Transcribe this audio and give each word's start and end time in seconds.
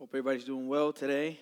Hope 0.00 0.14
everybody's 0.14 0.46
doing 0.46 0.66
well 0.66 0.94
today. 0.94 1.38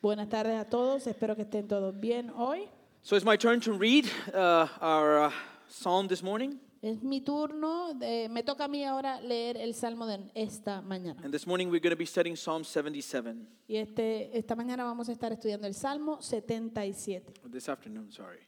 Buenas 0.00 0.30
tardes 0.30 0.58
a 0.58 0.64
todos, 0.64 1.06
espero 1.06 1.36
que 1.36 1.42
estén 1.42 1.68
todos 1.68 1.94
bien 1.94 2.30
hoy. 2.34 2.70
So 3.02 3.16
it's 3.16 3.24
my 3.24 3.36
turn 3.36 3.60
to 3.60 3.74
read 3.74 4.06
uh, 4.32 4.66
our 4.80 5.24
uh, 5.24 5.32
psalm 5.68 6.08
this 6.08 6.22
morning. 6.22 6.58
Es 6.82 7.02
mi 7.02 7.20
turno, 7.20 7.92
de- 7.92 8.28
me 8.30 8.42
toca 8.42 8.64
a 8.64 8.68
mí 8.68 8.82
ahora 8.86 9.20
leer 9.20 9.58
el 9.58 9.74
Salmo 9.74 10.06
de 10.06 10.20
esta 10.34 10.80
mañana. 10.80 11.22
And 11.22 11.30
this 11.34 11.46
morning 11.46 11.68
we're 11.70 11.80
going 11.80 11.90
to 11.90 11.98
be 11.98 12.06
studying 12.06 12.34
Psalm 12.34 12.64
77. 12.64 13.36
Y 13.68 13.76
este, 13.76 14.30
esta 14.32 14.56
mañana 14.56 14.84
vamos 14.84 15.10
a 15.10 15.12
estar 15.12 15.30
estudiando 15.30 15.66
el 15.66 15.74
Salmo 15.74 16.22
77. 16.22 17.34
Or 17.44 17.50
This 17.50 17.68
afternoon, 17.68 18.10
sorry. 18.10 18.38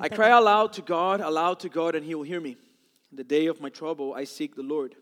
I 0.00 0.08
cry 0.08 0.30
aloud 0.30 0.72
to 0.72 0.82
God, 0.82 1.20
aloud 1.20 1.60
to 1.60 1.68
God, 1.68 1.94
and 1.94 2.04
he 2.04 2.16
will 2.16 2.26
hear 2.26 2.40
me. 2.40 2.56
In 3.12 3.16
the 3.16 3.22
day 3.22 3.46
of 3.46 3.60
my 3.60 3.70
trouble, 3.70 4.14
I 4.14 4.24
seek 4.24 4.56
the 4.56 4.64
Lord. 4.64 4.96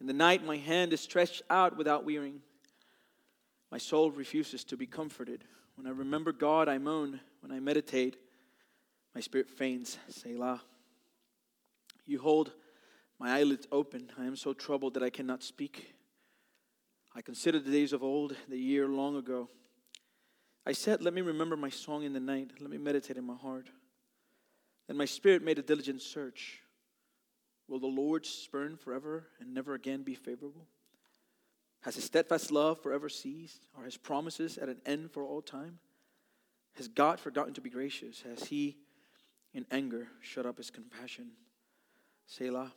In 0.00 0.06
the 0.06 0.12
night, 0.12 0.44
my 0.44 0.56
hand 0.56 0.92
is 0.92 1.00
stretched 1.00 1.42
out 1.48 1.76
without 1.76 2.04
wearying. 2.04 2.40
My 3.70 3.78
soul 3.78 4.10
refuses 4.10 4.64
to 4.64 4.76
be 4.76 4.86
comforted. 4.86 5.44
When 5.76 5.86
I 5.86 5.90
remember 5.90 6.32
God, 6.32 6.68
I 6.68 6.78
moan. 6.78 7.20
When 7.40 7.52
I 7.52 7.60
meditate, 7.60 8.16
my 9.14 9.20
spirit 9.20 9.48
faints. 9.48 9.98
Selah. 10.08 10.62
You 12.04 12.20
hold 12.20 12.52
my 13.18 13.38
eyelids 13.38 13.66
open. 13.72 14.10
I 14.18 14.26
am 14.26 14.36
so 14.36 14.52
troubled 14.52 14.94
that 14.94 15.02
I 15.02 15.10
cannot 15.10 15.42
speak. 15.42 15.94
I 17.14 17.22
consider 17.22 17.58
the 17.58 17.70
days 17.70 17.92
of 17.92 18.02
old, 18.02 18.36
the 18.48 18.58
year 18.58 18.88
long 18.88 19.16
ago. 19.16 19.48
I 20.66 20.72
said, 20.72 21.02
Let 21.02 21.14
me 21.14 21.22
remember 21.22 21.56
my 21.56 21.70
song 21.70 22.02
in 22.02 22.12
the 22.12 22.20
night. 22.20 22.50
Let 22.60 22.70
me 22.70 22.78
meditate 22.78 23.16
in 23.16 23.24
my 23.24 23.36
heart. 23.36 23.68
Then 24.86 24.96
my 24.96 25.06
spirit 25.06 25.42
made 25.42 25.58
a 25.58 25.62
diligent 25.62 26.02
search. 26.02 26.60
Will 27.68 27.80
the 27.80 27.86
Lord 27.86 28.24
spurn 28.24 28.76
forever 28.76 29.26
and 29.40 29.52
never 29.52 29.74
again 29.74 30.02
be 30.02 30.14
favorable? 30.14 30.66
Has 31.80 31.94
his 31.94 32.04
steadfast 32.04 32.50
love 32.50 32.80
forever 32.82 33.08
ceased? 33.08 33.66
Are 33.76 33.84
his 33.84 33.96
promises 33.96 34.58
at 34.58 34.68
an 34.68 34.80
end 34.86 35.10
for 35.10 35.24
all 35.24 35.42
time? 35.42 35.78
Has 36.74 36.88
God 36.88 37.18
forgotten 37.18 37.54
to 37.54 37.60
be 37.60 37.70
gracious? 37.70 38.22
Has 38.22 38.44
he, 38.44 38.76
in 39.54 39.64
anger, 39.70 40.08
shut 40.20 40.46
up 40.46 40.58
his 40.58 40.70
compassion? 40.70 41.30
Selah. 42.26 42.72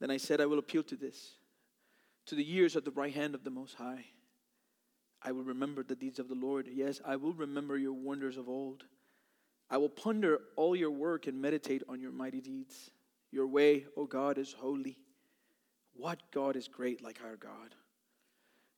Then 0.00 0.10
I 0.10 0.16
said, 0.16 0.40
I 0.40 0.46
will 0.46 0.58
appeal 0.58 0.82
to 0.84 0.96
this, 0.96 1.32
to 2.26 2.34
the 2.34 2.44
years 2.44 2.76
of 2.76 2.84
the 2.84 2.90
right 2.90 3.14
hand 3.14 3.34
of 3.34 3.44
the 3.44 3.50
Most 3.50 3.74
High. 3.74 4.04
I 5.22 5.32
will 5.32 5.44
remember 5.44 5.84
the 5.84 5.94
deeds 5.94 6.18
of 6.18 6.28
the 6.28 6.34
Lord. 6.34 6.66
Yes, 6.72 7.00
I 7.04 7.16
will 7.16 7.32
remember 7.32 7.78
your 7.78 7.92
wonders 7.92 8.36
of 8.36 8.48
old. 8.48 8.84
I 9.70 9.76
will 9.76 9.88
ponder 9.88 10.40
all 10.56 10.74
your 10.74 10.90
work 10.90 11.26
and 11.26 11.40
meditate 11.40 11.82
on 11.88 12.00
your 12.00 12.10
mighty 12.10 12.40
deeds. 12.40 12.90
Your 13.32 13.46
way, 13.46 13.86
O 13.96 14.04
God, 14.04 14.38
is 14.38 14.52
holy. 14.52 14.98
What 15.94 16.20
God 16.32 16.54
is 16.54 16.68
great 16.68 17.02
like 17.02 17.20
our 17.24 17.36
God? 17.36 17.74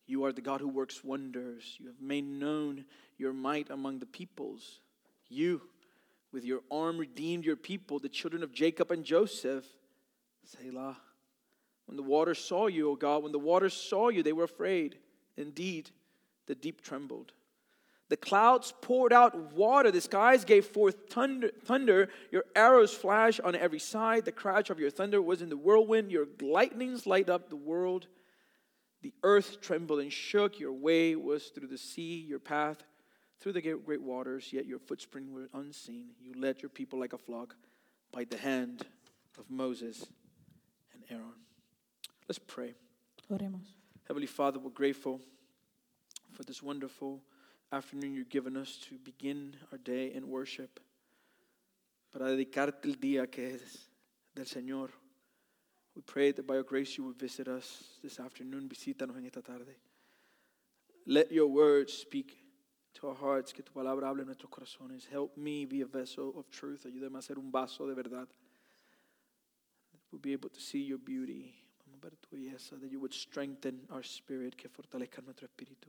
You 0.07 0.25
are 0.25 0.33
the 0.33 0.41
God 0.41 0.61
who 0.61 0.69
works 0.69 1.03
wonders. 1.03 1.77
You 1.79 1.89
have 1.89 2.01
made 2.01 2.25
known 2.25 2.85
your 3.19 3.33
might 3.33 3.71
among 3.71 3.99
the 3.99 4.07
peoples. 4.07 4.81
You, 5.29 5.63
with 6.33 6.45
your 6.45 6.61
arm, 6.71 6.99
redeemed 6.99 7.45
your 7.45 7.57
people, 7.57 7.99
the 7.99 8.09
children 8.09 8.43
of 8.43 8.53
Jacob 8.53 8.91
and 8.91 9.05
Joseph. 9.05 9.65
Selah. 10.45 10.97
When 11.87 11.97
the 11.97 12.03
waters 12.03 12.39
saw 12.39 12.67
you, 12.67 12.91
O 12.91 12.97
God, 12.97 13.23
when 13.23 13.33
the 13.33 13.39
waters 13.39 13.75
saw 13.75 14.09
you, 14.09 14.23
they 14.23 14.33
were 14.33 14.45
afraid. 14.45 14.99
Indeed, 15.37 15.91
the 16.47 16.55
deep 16.55 16.81
trembled. 16.81 17.33
The 18.15 18.19
clouds 18.19 18.73
poured 18.81 19.13
out 19.13 19.55
water. 19.55 19.91
The 19.91 20.01
skies 20.01 20.45
gave 20.45 20.67
forth 20.67 21.11
thunder, 21.11 21.51
thunder. 21.65 22.09
Your 22.31 22.45
arrows 22.55 22.95
flashed 22.95 23.41
on 23.41 23.57
every 23.57 23.81
side. 23.81 24.25
The 24.25 24.31
crash 24.31 24.71
of 24.71 24.79
your 24.79 24.91
thunder 24.91 25.21
was 25.21 25.43
in 25.43 25.49
the 25.49 25.57
whirlwind. 25.57 26.13
Your 26.13 26.29
lightnings 26.41 27.09
light 27.09 27.29
up 27.29 27.51
the 27.51 27.57
world. 27.57 28.07
The 29.03 29.13
earth 29.25 29.61
trembled 29.61 29.99
and 29.99 30.13
shook. 30.13 30.61
Your 30.61 30.73
way 30.73 31.17
was 31.17 31.49
through 31.49 31.67
the 31.67 31.77
sea, 31.77 32.21
your 32.21 32.39
path 32.39 32.85
through 33.41 33.55
the 33.55 33.61
great 33.61 33.85
great 33.85 34.03
waters, 34.03 34.53
yet 34.53 34.65
your 34.65 34.79
footspring 34.79 35.33
were 35.33 35.49
unseen. 35.53 36.11
You 36.21 36.35
led 36.41 36.63
your 36.63 36.69
people 36.69 37.01
like 37.01 37.15
a 37.15 37.19
flock 37.19 37.57
by 38.13 38.23
the 38.23 38.39
hand 38.39 38.87
of 39.41 39.51
Moses 39.51 40.07
and 40.93 41.03
Aaron. 41.11 41.41
Let's 42.29 42.39
pray. 42.39 42.75
Oremos. 43.29 43.67
Heavenly 44.07 44.29
Father, 44.29 44.61
we're 44.61 44.71
grateful 44.71 45.21
for 46.33 46.45
this 46.45 46.63
wonderful 46.63 47.21
afternoon 47.75 48.15
you've 48.15 48.29
given 48.29 48.57
us 48.57 48.79
to 48.89 48.97
begin 49.05 49.57
our 49.73 49.79
day 49.79 50.13
in 50.15 50.29
worship, 50.29 50.79
para 52.13 52.27
dedicarte 52.27 52.85
el 52.85 52.95
día 52.95 53.31
que 53.31 53.55
es 53.55 53.89
del 54.35 54.47
Señor. 54.47 54.91
We 55.97 56.03
pray 56.03 56.33
that 56.33 56.47
by 56.47 56.55
your 56.55 56.63
grace 56.63 56.97
you 56.97 57.05
would 57.05 57.19
visit 57.19 57.49
us 57.49 57.99
this 58.03 58.21
afternoon, 58.21 58.69
visítanos 58.69 59.17
en 59.17 59.27
esta 59.27 59.43
tarde. 59.43 59.75
Let 61.07 61.33
your 61.33 61.49
words 61.49 61.93
speak 61.93 62.37
to 62.95 63.09
our 63.09 63.15
hearts, 63.17 63.53
que 63.53 63.65
tu 63.65 63.73
palabra 63.73 64.09
hable 64.09 64.21
en 64.21 64.27
nuestros 64.27 64.51
corazones. 64.51 65.07
Help 65.11 65.37
me 65.37 65.65
be 65.65 65.81
a 65.83 65.87
vessel 65.87 66.33
of 66.37 66.49
truth. 66.51 66.87
Ayúdame 66.87 67.19
a 67.19 67.23
ser 67.23 67.39
un 67.39 67.51
vaso 67.51 67.87
de 67.87 67.95
verdad. 67.95 68.29
We'll 70.13 70.21
be 70.21 70.33
able 70.33 70.49
to 70.49 70.61
see 70.61 70.83
your 70.83 70.99
beauty. 70.99 71.53
Vamos 71.85 72.13
tu 72.21 72.37
belleza. 72.37 72.81
That 72.81 72.91
you 72.91 73.01
would 73.01 73.13
strengthen 73.13 73.81
our 73.91 74.05
spirit, 74.05 74.57
que 74.57 74.69
fortalezca 74.69 75.23
nuestro 75.23 75.49
espíritu. 75.49 75.89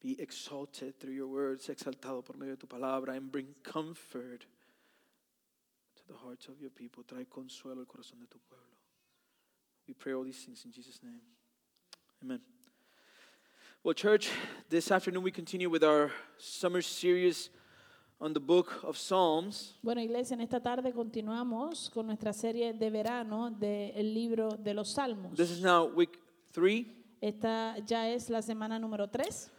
Be 0.00 0.20
exalted 0.20 0.98
through 1.00 1.14
your 1.14 1.26
words, 1.26 1.68
exaltado 1.68 2.24
por 2.24 2.36
medio 2.36 2.54
de 2.54 2.58
tu 2.58 2.66
palabra, 2.66 3.16
and 3.16 3.30
bring 3.32 3.54
comfort 3.62 4.46
to 5.96 6.02
the 6.06 6.14
hearts 6.14 6.48
of 6.48 6.60
your 6.60 6.70
people. 6.70 7.02
Trae 7.02 7.26
consuelo 7.26 7.80
al 7.80 7.86
corazón 7.86 8.20
de 8.20 8.26
tu 8.26 8.38
pueblo. 8.48 8.66
We 9.88 9.94
pray 9.94 10.12
all 10.12 10.24
these 10.24 10.44
things 10.44 10.64
in 10.64 10.72
Jesus' 10.72 11.00
name. 11.02 11.20
Amen. 12.22 12.40
Well, 13.82 13.94
church, 13.94 14.30
this 14.68 14.90
afternoon 14.90 15.22
we 15.22 15.30
continue 15.30 15.70
with 15.70 15.84
our 15.84 16.10
summer 16.38 16.82
series 16.82 17.50
on 18.20 18.32
the 18.32 18.40
book 18.40 18.80
of 18.82 18.96
Psalms. 18.96 19.74
Bueno, 19.82 20.00
iglesia, 20.00 20.34
en 20.34 20.40
esta 20.40 20.60
tarde 20.60 20.92
continuamos 20.92 21.90
con 21.90 22.06
nuestra 22.06 22.32
serie 22.32 22.72
de 22.72 22.90
verano 22.90 23.50
del 23.50 24.12
libro 24.12 24.50
de 24.50 24.74
los 24.74 24.92
Salmos. 24.92 25.36
This 25.36 25.50
is 25.50 25.62
now 25.62 25.86
week 25.86 26.18
three. 26.52 26.86
Esta 27.20 27.76
ya 27.86 28.08
es 28.08 28.28
la 28.28 28.42
semana 28.42 28.78
número 28.78 29.08
3. 29.08 29.50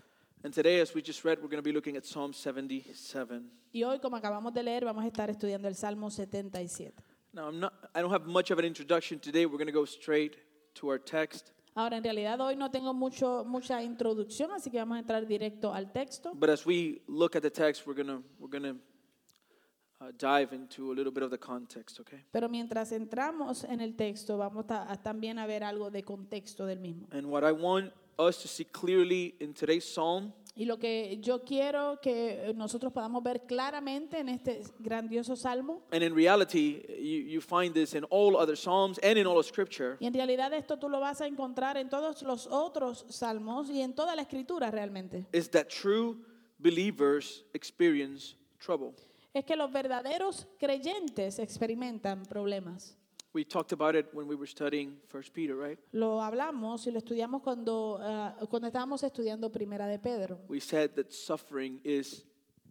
And 0.44 0.54
today, 0.54 0.80
as 0.80 0.94
we 0.94 1.02
just 1.02 1.26
read, 1.26 1.40
we're 1.40 1.50
going 1.50 1.64
to 1.64 1.68
be 1.68 1.72
looking 1.72 1.98
at 1.98 2.06
Psalm 2.06 2.32
77. 2.32 3.50
Y 3.74 3.84
hoy, 3.84 4.00
como 4.00 4.18
acabamos 4.18 4.54
de 4.54 4.62
leer, 4.62 4.86
vamos 4.86 5.04
a 5.04 5.08
estar 5.08 5.30
estudiando 5.30 5.68
el 5.68 5.76
Salmo 5.76 6.10
77. 6.10 6.94
Now, 7.34 7.48
I'm 7.48 7.60
not, 7.60 7.74
I 7.96 8.02
don't 8.02 8.12
have 8.12 8.28
much 8.28 8.52
of 8.52 8.60
an 8.60 8.66
introduction 8.66 9.20
today. 9.20 9.46
We're 9.46 9.58
going 9.58 9.68
to 9.68 9.74
go 9.74 9.86
straight 9.86 10.38
to 10.76 10.90
our 10.90 11.00
text. 11.00 11.52
Ahora, 11.76 11.98
en 11.98 12.04
realidad 12.04 12.40
hoy 12.40 12.56
no 12.56 12.72
tengo 12.72 12.94
mucho, 12.94 13.44
mucha 13.46 13.84
introducción, 13.84 14.52
así 14.52 14.72
que 14.72 14.78
vamos 14.78 14.98
a 14.98 15.00
entrar 15.00 15.28
directo 15.28 15.74
al 15.74 15.92
texto. 15.92 16.34
But 16.34 16.50
as 16.50 16.66
we 16.66 17.02
look 17.08 17.36
at 17.36 17.42
the 17.42 17.52
text, 17.52 17.86
we're 17.86 17.96
going 17.96 18.08
to 18.08 18.24
we're 18.40 18.50
going 18.50 18.64
to 18.64 18.80
uh, 20.02 20.12
dive 20.18 20.54
into 20.54 20.92
a 20.92 20.96
little 20.96 21.12
bit 21.12 21.24
of 21.24 21.32
the 21.32 21.38
context, 21.38 22.00
okay? 22.00 22.24
Pero 22.32 22.48
mientras 22.48 22.92
entramos 22.92 23.64
en 23.64 23.82
el 23.82 23.96
texto, 23.96 24.38
vamos 24.38 24.66
a, 24.70 24.92
a 24.92 24.98
también 24.98 25.40
a 25.40 25.46
ver 25.46 25.64
algo 25.64 25.92
de 25.92 26.04
contexto 26.04 26.66
del 26.66 26.80
mismo. 26.80 27.08
And 27.12 27.28
what 27.28 27.44
I 27.44 27.52
want 27.52 27.92
us 28.18 28.42
to 28.42 28.48
see 28.48 28.66
clearly 28.66 29.36
in 29.40 29.54
today's 29.54 29.86
psalm 29.86 30.34
Y 30.60 30.66
lo 30.66 30.80
que 30.80 31.20
yo 31.22 31.44
quiero 31.44 32.00
que 32.02 32.52
nosotros 32.56 32.92
podamos 32.92 33.22
ver 33.24 33.42
claramente 33.46 34.18
en 34.18 34.30
este 34.30 34.64
grandioso 34.80 35.36
salmo, 35.36 35.84
And 35.92 36.02
in 36.02 36.16
reality, 36.16 36.82
you, 36.98 37.30
you 37.32 37.42
find 37.42 37.76
this 37.76 37.94
in 37.94 38.04
all 38.10 38.36
other 38.36 38.58
Psalms 38.58 38.98
and 39.04 39.20
in 39.20 39.28
all 39.28 39.38
of 39.38 39.46
Scripture, 39.46 39.98
y 40.00 40.08
en 40.08 40.16
realidad 40.16 40.52
esto 40.54 40.80
tú 40.80 40.90
lo 40.90 41.00
vas 41.00 41.22
a 41.22 41.28
encontrar 41.28 41.78
en 41.78 41.90
todos 41.92 42.24
los 42.24 42.48
otros 42.48 43.06
salmos 43.08 43.70
y 43.70 43.82
en 43.82 43.94
toda 43.94 44.16
la 44.16 44.24
escritura 44.24 44.72
realmente, 44.72 45.28
is 45.32 45.48
that 45.52 45.68
true 45.68 46.18
believers 46.58 47.46
experience 47.54 48.36
trouble. 48.58 48.96
es 49.36 49.46
que 49.46 49.56
los 49.56 49.72
verdaderos 49.72 50.48
creyentes 50.58 51.38
experimentan 51.38 52.24
problemas. 52.26 52.97
We 53.38 53.46
talked 53.46 53.72
about 53.72 53.94
it 53.96 54.08
when 54.14 54.28
we 54.28 54.34
were 54.36 54.48
studying 54.48 54.98
First 55.10 55.32
Peter, 55.32 55.56
right? 55.56 55.78
Lo 55.92 56.20
hablamos 56.24 56.88
y 56.88 56.92
lo 56.92 56.98
estudiamos 56.98 57.44
cuando, 57.44 58.00
ah, 58.02 58.36
cuando 58.50 58.68
estábamos 58.68 59.04
estudiando 59.04 59.52
Primera 59.52 59.86
de 59.86 60.00
Pedro. 60.00 60.40
We 60.50 60.60
said 60.60 60.96
that 60.96 61.12
suffering 61.12 61.80
is 61.84 62.26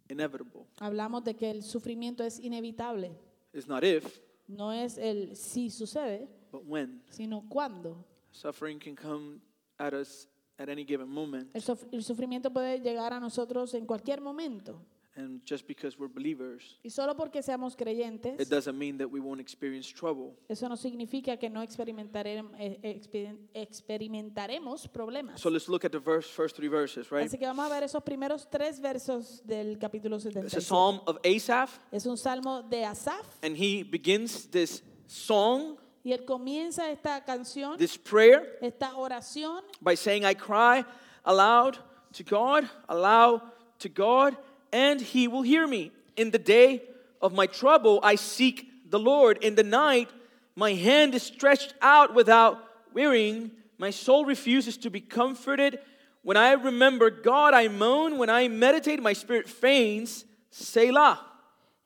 inevitable. 0.09 0.67
Hablamos 0.81 1.23
de 1.23 1.35
que 1.35 1.49
el 1.49 1.63
sufrimiento 1.63 2.21
es 2.21 2.37
inevitable. 2.41 3.17
It's 3.53 3.65
not 3.69 3.85
if, 3.85 4.19
No 4.49 4.73
es 4.73 4.97
el 4.97 5.37
si 5.37 5.69
sucede, 5.69 6.27
but 6.51 6.65
when. 6.65 7.01
sino 7.11 7.45
cuándo. 7.47 8.03
Suffering 8.31 8.77
can 8.77 8.93
come 8.97 9.39
at 9.79 9.93
us 9.93 10.27
at 10.59 10.67
any 10.67 10.83
given 10.83 11.07
moment. 11.07 11.49
El, 11.55 11.63
el 11.93 12.03
sufrimiento 12.03 12.51
puede 12.51 12.81
llegar 12.81 13.13
a 13.13 13.21
nosotros 13.21 13.73
en 13.73 13.85
cualquier 13.85 14.19
momento. 14.19 14.81
And 15.17 15.43
just 15.45 15.67
because 15.67 15.97
we're 15.97 16.07
believers, 16.07 16.77
Y 16.83 16.91
solo 16.91 17.15
porque 17.15 17.41
seamos 17.41 17.75
creyentes, 17.75 18.39
it 18.39 18.49
doesn't 18.49 18.77
mean 18.77 18.99
that 18.99 19.09
we 19.09 19.19
won't 19.19 19.41
experience 19.41 19.91
trouble. 19.91 20.35
eso 20.47 20.69
no 20.69 20.75
significa 20.77 21.37
que 21.37 21.49
no 21.49 21.63
experimentarem- 21.63 22.51
eh, 22.59 23.01
experimentaremos 23.55 24.87
problemas. 24.87 25.39
So 25.39 25.49
let's 25.49 25.67
look 25.67 25.83
at 25.85 25.91
the 25.91 25.99
verse, 25.99 26.29
first 26.29 26.55
three 26.55 26.67
verses, 26.67 27.11
right? 27.11 27.25
Así 27.25 27.39
que 27.39 27.47
vamos 27.47 27.65
a 27.65 27.69
ver 27.69 27.83
esos 27.83 28.03
primeros 28.03 28.47
tres 28.47 28.79
versos 28.79 29.41
del 29.43 29.79
capítulo 29.79 30.17
It's 30.17 30.53
a 30.55 30.61
psalm 30.61 31.01
of 31.07 31.17
Asaph, 31.25 31.79
Es 31.91 32.05
un 32.05 32.17
salmo 32.17 32.61
de 32.61 32.85
Asaf 32.85 33.25
and 33.41 33.57
he 33.57 33.83
begins 33.83 34.47
this 34.51 34.83
song 35.07 35.77
Y 36.03 36.13
él 36.13 36.23
comienza 36.25 36.89
esta 36.89 37.25
canción, 37.25 37.77
this 37.77 37.97
prayer, 37.97 38.57
esta 38.61 38.95
oración, 38.95 39.63
by 39.81 39.95
saying, 39.95 40.23
I 40.23 40.35
cry 40.35 40.85
aloud 41.25 41.77
to 42.13 42.23
God, 42.23 42.63
aloud 42.87 43.41
to 43.79 43.89
God, 43.89 44.37
and 44.71 45.01
He 45.01 45.27
will 45.27 45.43
hear 45.43 45.67
me. 45.67 45.91
In 46.15 46.31
the 46.31 46.39
day 46.39 46.81
of 47.21 47.33
my 47.33 47.45
trouble, 47.45 47.99
I 48.03 48.15
seek 48.15 48.67
the 48.89 48.99
Lord. 48.99 49.43
In 49.43 49.55
the 49.55 49.63
night, 49.63 50.09
my 50.55 50.73
hand 50.73 51.13
is 51.13 51.23
stretched 51.23 51.73
out 51.81 52.15
without 52.15 52.57
wearying. 52.93 53.51
My 53.77 53.91
soul 53.91 54.25
refuses 54.25 54.77
to 54.77 54.89
be 54.89 55.01
comforted. 55.01 55.79
When 56.23 56.37
I 56.37 56.53
remember 56.53 57.09
God, 57.09 57.53
I 57.53 57.67
moan. 57.67 58.17
When 58.17 58.29
I 58.29 58.47
meditate, 58.47 59.01
my 59.01 59.13
spirit 59.13 59.47
faints. 59.47 60.25
Selah. 60.49 61.19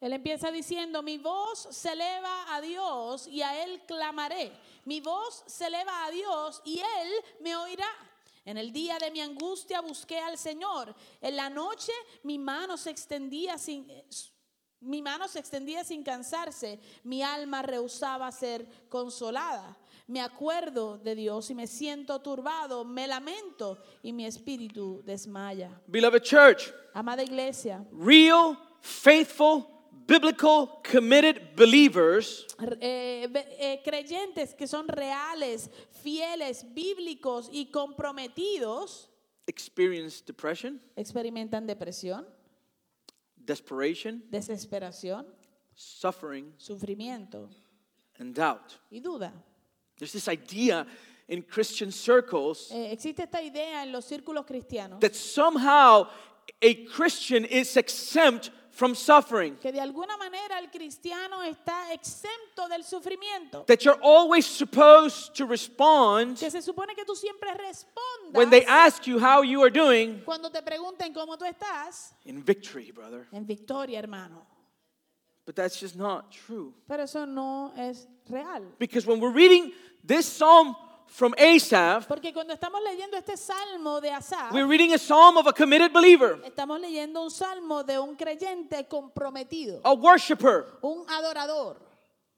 Él 0.02 0.14
empieza 0.14 0.52
diciendo, 0.52 1.04
mi 1.04 1.18
voz 1.18 1.68
se 1.70 1.90
eleva 1.90 2.56
a 2.56 2.62
Dios 2.62 3.28
y 3.28 3.42
a 3.42 3.64
Él 3.64 3.82
clamaré. 3.88 4.52
Mi 4.86 5.00
voz 5.00 5.44
se 5.46 5.66
eleva 5.66 6.08
a 6.08 6.12
Dios 6.12 6.62
y 6.66 6.80
Él 6.80 7.24
me 7.42 7.56
oirá. 7.56 7.86
En 8.44 8.58
el 8.58 8.72
día 8.72 8.98
de 8.98 9.12
mi 9.12 9.22
angustia 9.22 9.82
busqué 9.82 10.18
al 10.20 10.38
Señor. 10.38 10.96
En 11.20 11.36
la 11.36 11.50
noche 11.50 11.92
mi 12.24 12.38
mano 12.38 12.78
se 12.78 12.90
extendía 12.90 13.58
sin... 13.58 13.88
Mi 14.84 15.00
mano 15.04 15.28
se 15.28 15.38
extendía 15.38 15.84
sin 15.84 16.02
cansarse, 16.02 16.80
mi 17.04 17.22
alma 17.22 17.62
rehusaba 17.62 18.32
ser 18.32 18.68
consolada. 18.90 19.78
Me 20.08 20.22
acuerdo 20.22 20.98
de 20.98 21.14
Dios 21.14 21.52
y 21.52 21.56
me 21.56 21.68
siento 21.68 22.20
turbado, 22.20 22.84
me 22.84 23.06
lamento 23.08 23.78
y 24.02 24.12
mi 24.12 24.26
espíritu 24.26 25.04
desmaya. 25.06 25.80
Beloved 25.86 26.24
church, 26.24 26.74
Amada 26.96 27.22
iglesia, 27.22 27.86
real, 27.92 28.58
faithful, 28.82 29.68
biblical, 30.08 30.82
committed 30.84 31.56
believers 31.56 32.46
eh, 32.80 33.28
eh, 33.60 33.82
creyentes 33.84 34.54
que 34.54 34.68
son 34.68 34.88
reales, 34.88 35.70
fieles, 36.04 36.66
bíblicos 36.74 37.50
y 37.52 37.72
comprometidos 37.72 39.10
experience 39.48 40.22
depression, 40.26 40.80
experimentan 40.96 41.68
depresión, 41.68 42.26
desperation, 43.36 44.24
desesperación, 44.30 45.26
suffering, 45.76 46.54
sufrimiento 46.58 47.50
and 48.20 48.34
doubt. 48.36 48.80
y 48.90 49.00
duda. 49.00 49.34
There's 49.98 50.14
this 50.14 50.28
idea 50.28 50.86
in 51.28 51.44
Christian 51.44 51.92
circles 51.92 52.72
Eh, 52.72 52.92
existe 52.92 53.24
esta 53.24 53.42
idea 53.42 53.84
en 53.84 53.92
los 53.92 54.06
círculos 54.06 54.46
cristianos 54.46 55.00
that 55.00 55.16
somehow 55.16 56.08
a 56.62 56.86
Christian 56.86 57.46
is 57.46 57.78
exempt 57.78 58.52
from 58.72 58.96
suffering, 58.96 59.56
que 59.58 59.72
de 59.72 59.80
alguna 59.80 60.16
manera 60.18 60.58
el 60.60 60.70
cristiano 60.72 61.44
está 61.44 61.92
exento 61.94 62.68
del 62.70 62.84
sufrimiento. 62.84 63.66
that 63.68 63.84
you're 63.84 64.00
always 64.02 64.46
supposed 64.46 65.34
to 65.36 65.46
respond 65.46 66.38
Que 66.38 66.50
se 66.50 66.62
supone 66.62 66.96
que 66.96 67.04
tú 67.06 67.16
siempre 67.16 67.50
respondas 67.54 68.34
when 68.34 68.50
they 68.50 68.66
ask 68.66 69.06
you 69.06 69.20
how 69.20 69.42
you 69.44 69.62
are 69.62 69.70
doing 69.70 70.22
cuando 70.24 70.50
te 70.50 70.62
pregunten 70.62 71.14
cómo 71.14 71.38
tú 71.38 71.46
estás 71.46 72.14
in 72.26 72.42
victory, 72.44 72.92
brother. 72.92 73.28
en 73.34 73.46
victoria, 73.46 74.00
hermano. 74.00 74.48
But 75.46 75.56
that's 75.56 75.80
just 75.80 75.96
not 75.96 76.32
true. 76.32 76.74
Pero 76.88 77.04
eso 77.04 77.26
no 77.26 77.74
es 77.76 78.08
real. 78.30 78.64
Because 78.78 79.06
when 79.08 79.20
we're 79.20 79.34
reading 79.34 79.74
this 80.06 80.26
psalm 80.28 80.76
from 81.12 81.34
Asaph, 81.38 82.08
Porque 82.08 82.34
cuando 82.34 82.54
estamos 82.54 82.82
leyendo 82.84 83.18
este 83.18 83.36
salmo 83.38 84.00
de 84.02 84.10
Asaf, 84.12 84.52
we're 84.54 84.66
reading 84.68 84.94
a 84.94 84.98
psalm 84.98 85.38
of 85.38 85.46
a 85.46 85.54
committed 85.54 85.92
believer, 85.92 86.40
estamos 86.46 86.80
leyendo 86.80 87.22
un 87.22 87.30
salmo 87.30 87.84
de 87.84 88.00
un 88.00 88.16
creyente 88.16 88.88
comprometido, 88.88 89.82
a 89.84 89.94
worshiper. 89.94 90.66
un 90.82 91.06
adorador. 91.10 91.78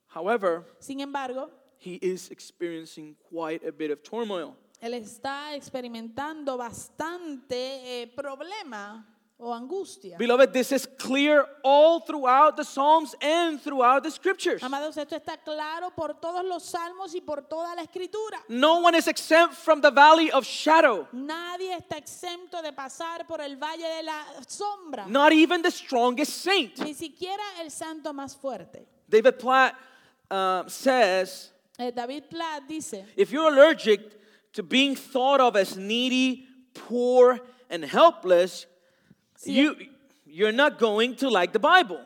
However, 0.08 0.64
Sin 0.80 1.00
embargo, 1.02 1.50
he 1.78 2.00
is 2.02 2.30
experiencing 2.32 3.16
quite 3.30 3.64
a 3.68 3.72
bit 3.72 3.92
of 3.92 4.02
turmoil. 4.04 4.56
él 4.82 4.96
está 4.96 5.54
experimentando 5.56 6.58
bastante 6.58 8.02
eh, 8.02 8.08
problema 8.08 9.06
o 9.44 9.52
angustia. 9.54 10.18
Beloved, 10.18 10.54
this 10.54 10.72
is 10.72 10.86
clear 10.98 11.46
all 11.64 12.00
throughout 12.00 12.56
the 12.56 12.64
Psalms 12.64 13.16
and 13.22 13.62
throughout 13.62 14.04
the 14.04 14.12
scriptures. 14.12 14.62
Amados, 14.64 14.96
esto 14.98 15.16
está 15.16 15.38
claro 15.44 15.92
por 15.96 16.14
todos 16.22 16.44
los 16.46 16.64
salmos 16.64 17.14
y 17.14 17.22
por 17.22 17.42
toda 17.42 17.76
la 17.76 17.84
escritura. 17.84 18.40
No 18.50 18.80
one 18.80 18.96
is 18.96 19.08
exempt 19.08 19.56
from 19.56 19.82
the 19.82 19.92
valley 19.92 20.32
of 20.32 20.46
shadow, 20.46 21.08
Nadie 21.14 21.74
está 21.76 21.98
exento 21.98 22.62
de 22.62 22.72
pasar 22.72 23.28
por 23.28 23.42
el 23.42 23.58
valle 23.58 23.88
de 23.98 24.04
la 24.04 24.24
sombra, 24.48 25.06
not 25.08 25.32
even 25.34 25.62
the 25.62 25.72
strongest 25.72 26.42
saint. 26.42 26.80
ni 26.80 26.94
siquiera 26.94 27.44
el 27.62 27.70
santo 27.70 28.14
más 28.14 28.36
fuerte. 28.36 28.86
David 29.10 29.38
Platt 29.40 29.76
uh, 30.32 30.64
says 30.68 31.50
Eh, 31.80 31.92
David 31.92 32.30
Platt 32.30 32.68
dice, 32.68 33.04
if 33.18 33.32
you're 33.32 33.52
allergic 33.52 34.00
to 34.54 34.62
being 34.62 34.96
thought 34.96 35.42
of 35.42 35.56
as 35.56 35.76
needy, 35.76 36.46
poor, 36.76 37.40
and 37.70 37.84
helpless, 37.84 38.68
you, 39.46 39.76
you're 40.26 40.52
not 40.52 40.80
going 40.80 41.16
to 41.18 41.30
like 41.30 41.54
the 41.54 41.60
Bible, 41.60 42.00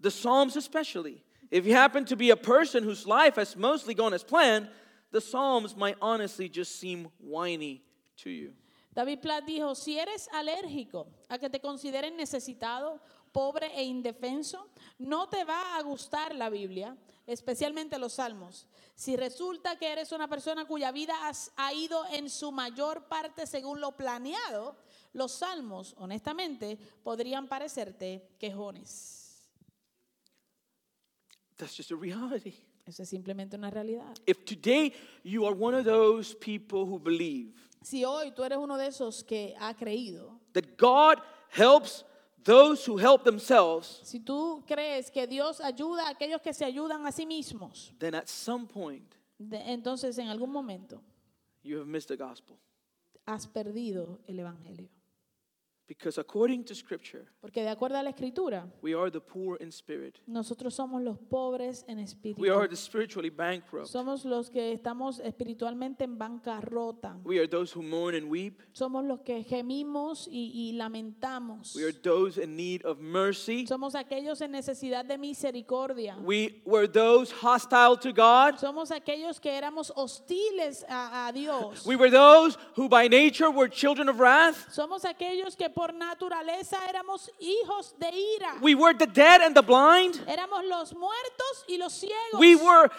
the 0.00 0.10
Psalms 0.10 0.56
especially. 0.56 1.22
If 1.50 1.66
you 1.66 1.74
happen 1.74 2.04
to 2.06 2.16
be 2.16 2.30
a 2.30 2.36
person 2.36 2.82
whose 2.84 3.06
life 3.06 3.36
has 3.36 3.56
mostly 3.56 3.94
gone 3.94 4.12
as 4.14 4.24
planned, 4.24 4.68
the 5.12 5.20
Psalms 5.20 5.76
might 5.76 5.96
honestly 6.00 6.48
just 6.48 6.80
seem 6.80 7.08
whiny 7.20 7.82
to 8.18 8.30
you. 8.30 8.52
David 8.94 9.22
Platt 9.22 9.44
dijo, 9.46 9.74
si 9.74 9.98
eres 9.98 10.28
alérgico 10.32 11.06
a 11.28 11.36
que 11.38 11.48
te 11.50 11.58
consideren 11.58 12.16
necesitado, 12.16 13.00
pobre 13.32 13.66
e 13.74 13.82
indefenso, 13.82 14.68
no 15.00 15.26
te 15.26 15.42
va 15.44 15.76
a 15.76 15.82
gustar 15.82 16.32
la 16.36 16.48
Biblia, 16.48 16.96
especialmente 17.26 17.98
los 17.98 18.12
salmos. 18.14 18.66
Si 18.94 19.16
resulta 19.16 19.76
que 19.76 19.90
eres 19.90 20.12
una 20.12 20.28
persona 20.28 20.64
cuya 20.66 20.92
vida 20.92 21.12
has- 21.26 21.50
ha 21.56 21.72
ido 21.72 22.04
en 22.12 22.30
su 22.30 22.52
mayor 22.52 23.08
parte 23.08 23.46
según 23.48 23.80
lo 23.80 23.92
planeado, 23.96 24.76
los 25.14 25.32
salmos, 25.32 25.94
honestamente, 25.96 26.76
podrían 27.02 27.48
parecerte 27.48 28.28
quejones. 28.38 29.22
That's 31.56 31.74
just 31.76 31.90
a 31.92 31.96
reality. 31.96 32.54
Eso 32.86 33.02
es 33.02 33.08
simplemente 33.08 33.56
una 33.56 33.70
realidad. 33.70 34.14
If 34.26 34.44
today 34.44 34.92
you 35.22 35.46
are 35.46 35.54
one 35.54 35.74
of 35.74 35.84
those 35.86 36.34
people 36.36 36.80
who 36.84 36.98
believe 36.98 37.52
Si 37.82 38.04
hoy 38.04 38.32
tú 38.32 38.42
eres 38.44 38.58
uno 38.58 38.76
de 38.76 38.88
esos 38.88 39.22
que 39.24 39.54
ha 39.58 39.74
creído, 39.74 40.38
that 40.52 40.64
God 40.78 41.18
helps 41.50 42.04
those 42.42 42.84
who 42.86 42.98
help 42.98 43.24
themselves, 43.24 44.00
si 44.04 44.20
tú 44.20 44.62
crees 44.66 45.10
que 45.10 45.26
Dios 45.26 45.60
ayuda 45.60 46.08
a 46.08 46.10
aquellos 46.10 46.42
que 46.42 46.52
se 46.52 46.64
ayudan 46.64 47.06
a 47.06 47.12
sí 47.12 47.24
mismos, 47.24 47.92
then 47.98 48.14
at 48.14 48.26
some 48.26 48.66
point 48.66 49.14
de- 49.38 49.62
entonces 49.72 50.18
en 50.18 50.28
algún 50.28 50.50
momento 50.50 51.00
you 51.62 51.78
have 51.78 51.86
missed 51.86 52.08
the 52.08 52.16
gospel. 52.16 52.58
has 53.26 53.46
perdido 53.46 54.18
el 54.26 54.38
Evangelio. 54.40 54.90
Because 55.86 56.16
according 56.18 56.64
to 56.64 56.74
Scripture, 56.74 57.26
Porque 57.42 57.60
de 57.62 57.68
acuerdo 57.68 57.98
a 57.98 58.02
la 58.02 58.08
Escritura, 58.10 58.66
we 58.80 58.94
are 58.94 59.10
the 59.10 59.20
poor 59.20 59.58
in 59.60 59.68
spirit, 59.70 60.18
nosotros 60.26 60.74
somos 60.74 61.02
los 61.02 61.18
pobres 61.18 61.84
en 61.86 61.98
espíritu. 61.98 62.40
we 62.40 62.48
are 62.48 62.66
the 62.66 62.74
spiritually 62.74 63.28
bankrupt, 63.28 63.86
Somos 63.88 64.24
los 64.24 64.48
que 64.48 64.72
estamos 64.72 65.20
espiritualmente 65.20 66.04
en 66.04 66.16
bancarrota. 66.16 67.18
we 67.22 67.38
are 67.38 67.46
those 67.46 67.70
who 67.70 67.82
mourn 67.82 68.14
and 68.14 68.30
weep, 68.30 68.62
Somos 68.72 69.04
los 69.04 69.20
que 69.20 69.42
gemimos 69.44 70.26
y, 70.26 70.50
y 70.54 70.72
lamentamos. 70.72 71.74
we 71.76 71.84
are 71.84 71.92
those 71.92 72.38
in 72.38 72.56
need 72.56 72.82
of 72.86 72.98
mercy, 73.00 73.66
Somos 73.66 73.94
aquellos 73.94 74.40
en 74.40 74.52
necesidad 74.52 75.04
de 75.04 75.18
misericordia. 75.18 76.16
we 76.24 76.62
were 76.64 76.86
those 76.88 77.30
hostile 77.30 77.98
to 77.98 78.10
God, 78.10 78.56
Somos 78.58 78.90
aquellos 78.90 79.38
que 79.38 79.50
éramos 79.52 79.92
hostiles 79.94 80.82
a, 80.88 81.28
a 81.28 81.32
Dios. 81.34 81.84
we 81.84 81.94
were 81.94 82.10
those 82.10 82.56
who 82.74 82.88
by 82.88 83.06
nature 83.06 83.50
were 83.50 83.68
children 83.68 84.08
of 84.08 84.18
wrath, 84.18 84.66
Somos 84.72 85.04
aquellos 85.04 85.54
que 85.56 85.68
por 85.74 85.92
naturaleza 85.92 86.78
éramos 86.88 87.30
hijos 87.40 87.94
de 87.98 88.10
ira. 88.36 88.54
we 88.62 88.74
were 88.74 88.94
the 88.96 89.06
dead 89.06 89.42
and 89.42 89.54
the 89.54 89.62
blind. 89.62 90.16
Éramos 90.28 90.64
los 90.64 90.94
muertos 90.94 91.64
y 91.68 91.76
los 91.76 91.92
ciegos. 91.92 92.38
We 92.38 92.56
were 92.56 92.90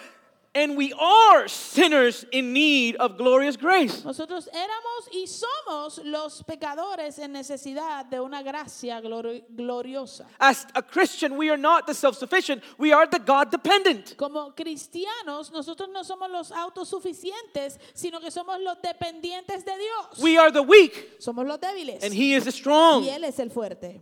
and 0.56 0.74
we 0.76 0.92
are 0.98 1.46
sinners 1.48 2.24
in 2.32 2.52
need 2.54 2.96
of 2.96 3.18
glorious 3.18 3.56
grace. 3.56 4.02
Nosotros 4.04 4.48
éramos 4.52 5.08
y 5.12 5.26
somos 5.26 6.00
los 6.02 6.42
pecadores 6.42 7.18
en 7.18 7.32
necesidad 7.32 8.06
de 8.10 8.18
una 8.20 8.42
gracia 8.42 9.00
glori- 9.02 9.44
gloriosa. 9.54 10.24
As 10.40 10.66
a 10.74 10.82
Christian, 10.82 11.36
we 11.36 11.50
are 11.50 11.58
not 11.58 11.86
the 11.86 11.92
self 11.94 12.16
sufficient, 12.16 12.62
we 12.78 12.90
are 12.92 13.06
the 13.06 13.18
God 13.18 13.50
dependent. 13.50 14.16
Como 14.16 14.52
cristianos, 14.56 15.52
nosotros 15.52 15.90
no 15.92 16.02
somos 16.02 16.30
los 16.30 16.50
autosuficientes, 16.52 17.78
sino 17.94 18.18
que 18.20 18.30
somos 18.30 18.58
los 18.60 18.78
dependientes 18.82 19.64
de 19.64 19.72
Dios. 19.76 20.18
We 20.22 20.38
are 20.38 20.50
the 20.50 20.62
weak, 20.62 21.20
somos 21.20 21.46
los 21.46 21.58
débiles. 21.58 22.02
and 22.02 22.14
He 22.14 22.32
is 22.34 22.44
the 22.44 22.52
strong. 22.52 23.04
y 23.04 23.10
Él 23.10 23.24
es 23.24 23.38
el 23.38 23.50
fuerte. 23.50 24.00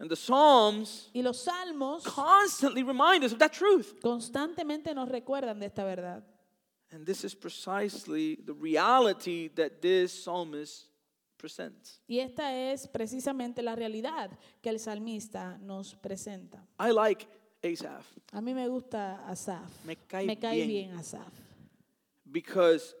And 0.00 0.10
the 0.10 0.16
Psalms 0.16 1.10
Y 1.14 1.20
los 1.22 1.44
salmos 1.46 2.02
constantly 2.04 2.82
remind 2.82 3.22
us 3.22 3.32
of 3.32 3.38
that 3.38 3.52
truth. 3.52 4.00
constantemente 4.02 4.94
nos 4.94 5.08
recuerdan 5.08 5.60
de 5.60 5.66
esta 5.66 5.84
verdad. 5.84 6.22
And 6.92 7.06
this 7.06 7.22
is 7.22 7.34
precisely 7.34 8.36
the 8.44 8.54
reality 8.54 9.48
that 9.54 9.80
this 9.80 10.24
psalmist 10.24 10.86
presents. 11.38 12.00
Y 12.08 12.18
esta 12.18 12.52
es 12.52 12.88
precisamente 12.88 13.62
la 13.62 13.76
realidad 13.76 14.30
que 14.60 14.70
el 14.70 14.78
salmista 14.78 15.58
nos 15.60 15.94
presenta. 15.94 16.66
I 16.78 16.90
like 16.90 17.28
Asaph 17.62 18.06
A 18.32 18.40
mí 18.40 18.54
me 18.54 18.66
gusta 18.68 19.22
Asaf. 19.28 19.84
Me 19.84 19.96
cae 19.96 20.26
bien. 20.26 20.66
bien. 20.66 20.98
Asaf. 20.98 21.30
because 22.32 22.94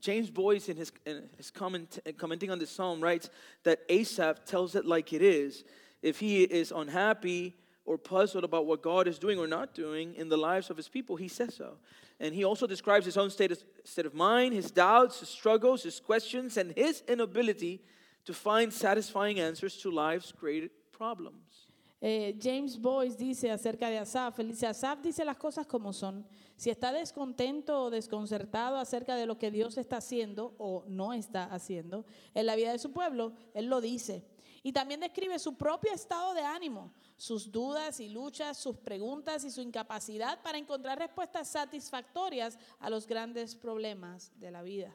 James 0.00 0.30
Boyce, 0.30 0.68
in 0.68 0.76
his, 0.76 0.92
in 1.04 1.28
his 1.36 1.50
comment, 1.50 1.98
commenting 2.16 2.50
on 2.50 2.58
this 2.58 2.70
psalm, 2.70 3.00
writes 3.00 3.28
that 3.64 3.80
Asaph 3.88 4.44
tells 4.46 4.74
it 4.74 4.86
like 4.86 5.12
it 5.12 5.22
is. 5.22 5.64
If 6.02 6.20
he 6.20 6.42
is 6.42 6.72
unhappy 6.72 7.56
or 7.84 7.98
puzzled 7.98 8.44
about 8.44 8.66
what 8.66 8.82
God 8.82 9.08
is 9.08 9.18
doing 9.18 9.38
or 9.38 9.46
not 9.46 9.74
doing 9.74 10.14
in 10.14 10.28
the 10.28 10.36
lives 10.36 10.70
of 10.70 10.76
his 10.76 10.88
people, 10.88 11.16
he 11.16 11.28
says 11.28 11.54
so. 11.54 11.78
And 12.18 12.34
he 12.34 12.44
also 12.44 12.66
describes 12.66 13.06
his 13.06 13.16
own 13.16 13.30
state 13.30 13.52
of, 13.52 13.62
state 13.84 14.06
of 14.06 14.14
mind, 14.14 14.54
his 14.54 14.70
doubts, 14.70 15.20
his 15.20 15.28
struggles, 15.28 15.82
his 15.82 16.00
questions, 16.00 16.56
and 16.56 16.72
his 16.76 17.02
inability 17.08 17.82
to 18.24 18.34
find 18.34 18.72
satisfying 18.72 19.40
answers 19.40 19.76
to 19.78 19.90
life's 19.90 20.32
great 20.32 20.70
problems. 20.92 21.70
Eh, 22.02 22.34
James 22.38 22.78
Boyce 22.78 23.16
dice 23.16 23.50
acerca 23.50 23.90
de 23.90 23.98
Asaf, 23.98 24.38
él 24.38 24.48
dice, 24.48 24.66
Asaf 24.66 25.02
dice 25.02 25.22
las 25.24 25.36
cosas 25.36 25.66
como 25.66 25.92
son. 25.92 26.24
Si 26.56 26.70
está 26.70 26.92
descontento 26.92 27.84
o 27.84 27.90
desconcertado 27.90 28.76
acerca 28.76 29.16
de 29.16 29.26
lo 29.26 29.38
que 29.38 29.50
Dios 29.50 29.76
está 29.76 29.98
haciendo 29.98 30.54
o 30.58 30.84
no 30.88 31.12
está 31.12 31.44
haciendo 31.44 32.06
en 32.34 32.46
la 32.46 32.56
vida 32.56 32.72
de 32.72 32.78
su 32.78 32.92
pueblo, 32.92 33.32
él 33.52 33.66
lo 33.66 33.80
dice. 33.80 34.24
Y 34.62 34.72
también 34.72 35.00
describe 35.00 35.38
su 35.38 35.56
propio 35.56 35.92
estado 35.92 36.34
de 36.34 36.42
ánimo, 36.42 36.92
sus 37.16 37.50
dudas 37.50 37.98
y 37.98 38.08
luchas, 38.10 38.58
sus 38.58 38.76
preguntas 38.76 39.42
y 39.44 39.50
su 39.50 39.62
incapacidad 39.62 40.42
para 40.42 40.58
encontrar 40.58 40.98
respuestas 40.98 41.48
satisfactorias 41.50 42.58
a 42.78 42.90
los 42.90 43.06
grandes 43.06 43.54
problemas 43.56 44.32
de 44.38 44.50
la 44.50 44.62
vida. 44.62 44.94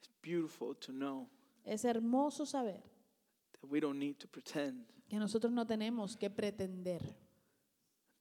It's 0.00 0.10
beautiful 0.22 0.74
to 0.76 0.92
know 0.92 1.28
Es 1.64 1.84
hermoso 1.84 2.46
saber 2.46 2.82
that 3.60 3.70
we 3.70 3.80
don't 3.80 3.98
need 3.98 4.16
to 4.18 4.28
pretend. 4.28 4.86
que 5.08 5.18
nosotros 5.18 5.52
no 5.52 5.66
tenemos 5.66 6.16
que 6.16 6.30
pretender. 6.30 7.02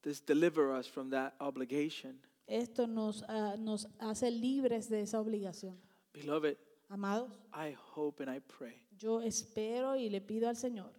This 0.01 0.19
deliver 0.21 0.69
us 0.77 0.87
from 0.87 1.09
that 1.11 1.33
obligation. 1.39 2.19
Esto 2.45 2.87
nos, 2.87 3.23
ah, 3.29 3.55
nos 3.57 3.87
hace 3.99 4.29
libres 4.29 4.89
de 4.89 4.99
esa 5.01 5.21
obligación. 5.21 5.77
Beloved, 6.13 6.57
Amados, 6.89 7.31
I 7.53 7.73
hope 7.95 8.21
and 8.21 8.29
I 8.29 8.39
pray 8.39 8.75
yo 9.03 9.21
espero 9.21 9.97
y 9.97 10.09
le 10.09 10.21
pido 10.21 10.47
al 10.47 10.55
Señor 10.55 10.93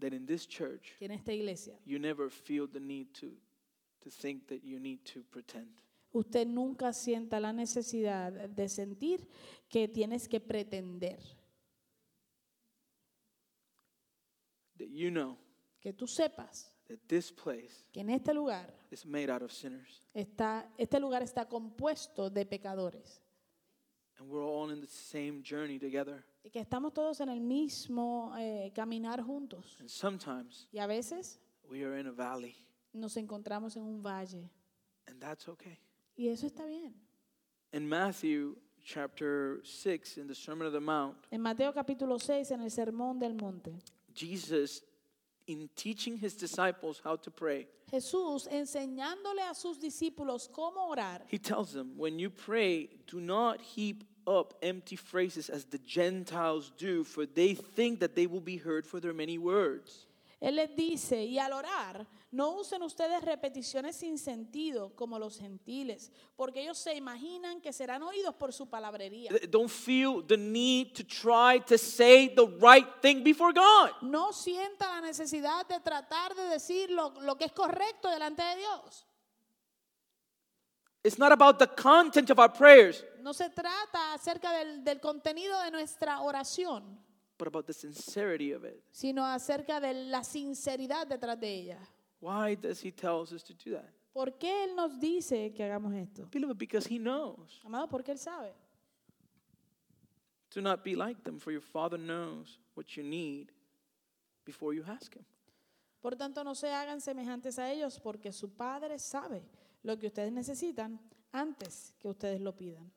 that 0.00 0.12
in 0.12 0.26
this 0.26 0.46
church 0.46 0.96
que 0.98 1.04
en 1.04 1.12
esta 1.12 1.32
iglesia 1.32 1.78
you 1.86 1.98
never 1.98 2.28
feel 2.28 2.66
the 2.66 2.80
need 2.80 3.06
to, 3.12 3.28
to 4.00 4.10
think 4.10 4.48
that 4.48 4.64
you 4.64 4.80
need 4.80 4.98
to 5.04 5.22
pretend. 5.30 5.68
usted 6.12 6.46
nunca 6.46 6.92
sienta 6.92 7.38
la 7.38 7.52
necesidad 7.52 8.32
de 8.32 8.68
sentir 8.68 9.28
que 9.68 9.88
tienes 9.88 10.28
que 10.28 10.40
pretender, 10.40 11.18
That 14.76 14.88
you 14.88 15.10
know 15.10 15.38
que 15.80 15.92
tú 15.92 16.08
sepas 16.08 16.72
that 16.88 16.98
this 17.06 17.30
place 17.30 17.84
que 17.92 18.00
en 18.00 18.10
este 18.10 18.34
lugar 18.34 18.74
is 18.90 19.06
made 19.06 19.30
out 19.30 19.42
of 19.42 19.52
sinners 19.52 20.02
está, 20.12 20.68
este 20.76 20.98
lugar 20.98 21.22
está 21.22 21.48
compuesto 21.48 22.28
de 22.28 22.44
pecadores 22.44 23.22
and 24.18 24.28
we're 24.28 24.42
all 24.42 24.70
in 24.70 24.80
the 24.80 24.88
same 24.88 25.40
journey 25.42 25.78
together. 25.78 26.24
Y 26.44 26.50
que 26.50 26.60
estamos 26.60 26.92
todos 26.92 27.20
en 27.20 27.30
el 27.30 27.40
mismo 27.40 28.32
eh, 28.38 28.70
caminar 28.74 29.22
juntos. 29.22 29.76
And 29.80 29.88
sometimes 29.88 30.68
Y 30.72 30.78
a 30.78 30.86
veces 30.86 31.40
we 31.68 31.82
are 31.84 31.98
in 31.98 32.06
a 32.06 32.12
valley, 32.12 32.54
nos 32.92 33.16
encontramos 33.16 33.76
en 33.76 33.82
un 33.82 34.02
valle 34.02 34.50
and 35.08 35.20
that's 35.20 35.48
okay. 35.48 35.78
y 36.16 36.28
eso 36.28 36.46
está 36.46 36.66
bien. 36.66 36.94
In 37.72 37.88
Matthew 37.88 38.56
chapter 38.84 39.60
6, 39.64 40.18
in 40.18 40.28
the 40.28 40.34
Sermon 40.34 40.66
of 40.66 40.72
the 40.72 40.80
Mount, 40.80 41.16
En 41.32 41.40
Mateo 41.40 41.72
capítulo 41.72 42.20
6, 42.20 42.50
en 42.52 42.60
el 42.60 42.70
Sermón 42.70 43.18
del 43.18 43.34
Monte, 43.34 43.78
Jesus, 44.14 44.82
in 45.46 45.68
teaching 45.74 46.16
his 46.16 46.36
disciples 46.36 47.00
how 47.04 47.16
to 47.16 47.30
pray, 47.30 47.66
Jesús 47.90 48.46
enseñándole 48.48 49.42
a 49.48 49.54
sus 49.54 49.78
discípulos 49.80 50.48
cómo 50.48 50.88
orar, 50.88 51.24
he 51.28 51.38
tells 51.38 51.72
them, 51.72 51.94
when 51.96 52.18
you 52.18 52.30
pray, 52.30 52.88
do 53.06 53.20
not 53.20 53.60
heap 53.60 54.04
up 54.26 54.54
empty 54.62 54.96
phrases 54.96 55.50
as 55.50 55.64
the 55.64 55.78
Gentiles 55.78 56.72
do, 56.76 57.04
for 57.04 57.26
they 57.26 57.54
think 57.54 58.00
that 58.00 58.14
they 58.14 58.26
will 58.26 58.40
be 58.40 58.56
heard 58.56 58.86
for 58.86 59.00
their 59.00 59.14
many 59.14 59.38
words. 59.38 60.06
Él 60.40 60.56
les 60.56 60.76
dice, 60.76 61.24
y 61.24 61.38
al 61.38 61.54
orar, 61.54 62.06
no 62.30 62.58
usen 62.60 62.82
ustedes 62.82 63.22
repeticiones 63.22 63.96
sin 63.96 64.18
sentido 64.18 64.94
como 64.94 65.18
los 65.18 65.38
gentiles, 65.38 66.12
porque 66.36 66.60
ellos 66.60 66.76
se 66.76 66.94
imaginan 66.94 67.62
que 67.62 67.72
serán 67.72 68.02
oídos 68.02 68.34
por 68.34 68.52
su 68.52 68.68
palabrería. 68.68 69.30
Don't 69.48 69.70
feel 69.70 70.22
the 70.26 70.36
need 70.36 70.92
to 70.92 71.02
try 71.02 71.58
to 71.66 71.78
say 71.78 72.28
the 72.28 72.46
right 72.60 72.86
thing 73.00 73.22
before 73.22 73.54
God. 73.54 73.92
No 74.02 74.32
sienta 74.32 74.86
la 74.88 75.00
necesidad 75.00 75.66
de 75.66 75.80
tratar 75.80 76.34
de 76.34 76.42
decir 76.42 76.90
lo, 76.90 77.14
lo 77.22 77.36
que 77.36 77.46
es 77.46 77.52
correcto 77.52 78.10
delante 78.10 78.42
de 78.42 78.56
Dios. 78.56 79.06
It's 81.04 81.18
not 81.18 81.32
about 81.32 81.58
the 81.58 81.66
content 81.66 82.30
of 82.30 82.38
our 82.38 82.50
prayers, 82.50 83.04
No 83.20 83.32
se 83.34 83.50
trata 83.50 84.14
acerca 84.14 84.50
del, 84.52 84.82
del 84.82 85.00
contenido 85.00 85.60
de 85.62 85.70
nuestra 85.70 86.20
oración, 86.20 86.82
but 87.38 87.46
about 87.46 87.66
the 87.66 87.74
sincerity 87.74 88.52
of 88.52 88.64
it. 88.64 88.82
sino 88.90 89.22
acerca 89.24 89.80
de 89.80 89.92
la 89.92 90.24
sinceridad 90.24 91.06
detrás 91.06 91.38
de 91.38 91.48
ella. 91.48 91.78
Why 92.20 92.54
does 92.56 92.82
he 92.82 92.90
tell 92.90 93.20
us 93.20 93.42
to 93.44 93.52
do 93.52 93.72
that? 93.76 93.90
¿Por 94.14 94.38
qué 94.38 94.64
Él 94.64 94.74
nos 94.76 94.98
dice 94.98 95.52
que 95.54 95.62
hagamos 95.64 95.92
esto? 95.94 96.26
Beloved, 96.30 96.56
because 96.56 96.86
he 96.86 96.98
knows. 96.98 97.60
Amado, 97.64 97.86
porque 97.88 98.12
Él 98.12 98.18
sabe. 98.18 98.54
Do 100.54 100.62
not 100.62 100.84
be 100.84 100.94
like 100.94 101.22
them, 101.24 101.38
for 101.38 101.50
your 101.50 101.60
Father 101.60 101.98
knows 101.98 102.58
what 102.74 102.96
you 102.96 103.02
need 103.02 103.50
before 104.44 104.72
you 104.72 104.84
ask 104.86 105.14
him. 105.14 105.24
Por 106.00 106.14
tanto, 106.16 106.44
no 106.44 106.54
se 106.54 106.68
hagan 106.72 107.00
semejantes 107.00 107.58
a 107.58 107.70
ellos, 107.72 107.98
porque 108.00 108.32
su 108.32 108.48
Padre 108.54 108.98
sabe 108.98 109.42
lo 109.84 109.96
que 109.98 110.08
ustedes 110.08 110.32
necesitan 110.32 110.98
antes 111.32 111.94
que 112.00 112.08
ustedes 112.08 112.40
lo 112.40 112.56
pidan. 112.56 112.90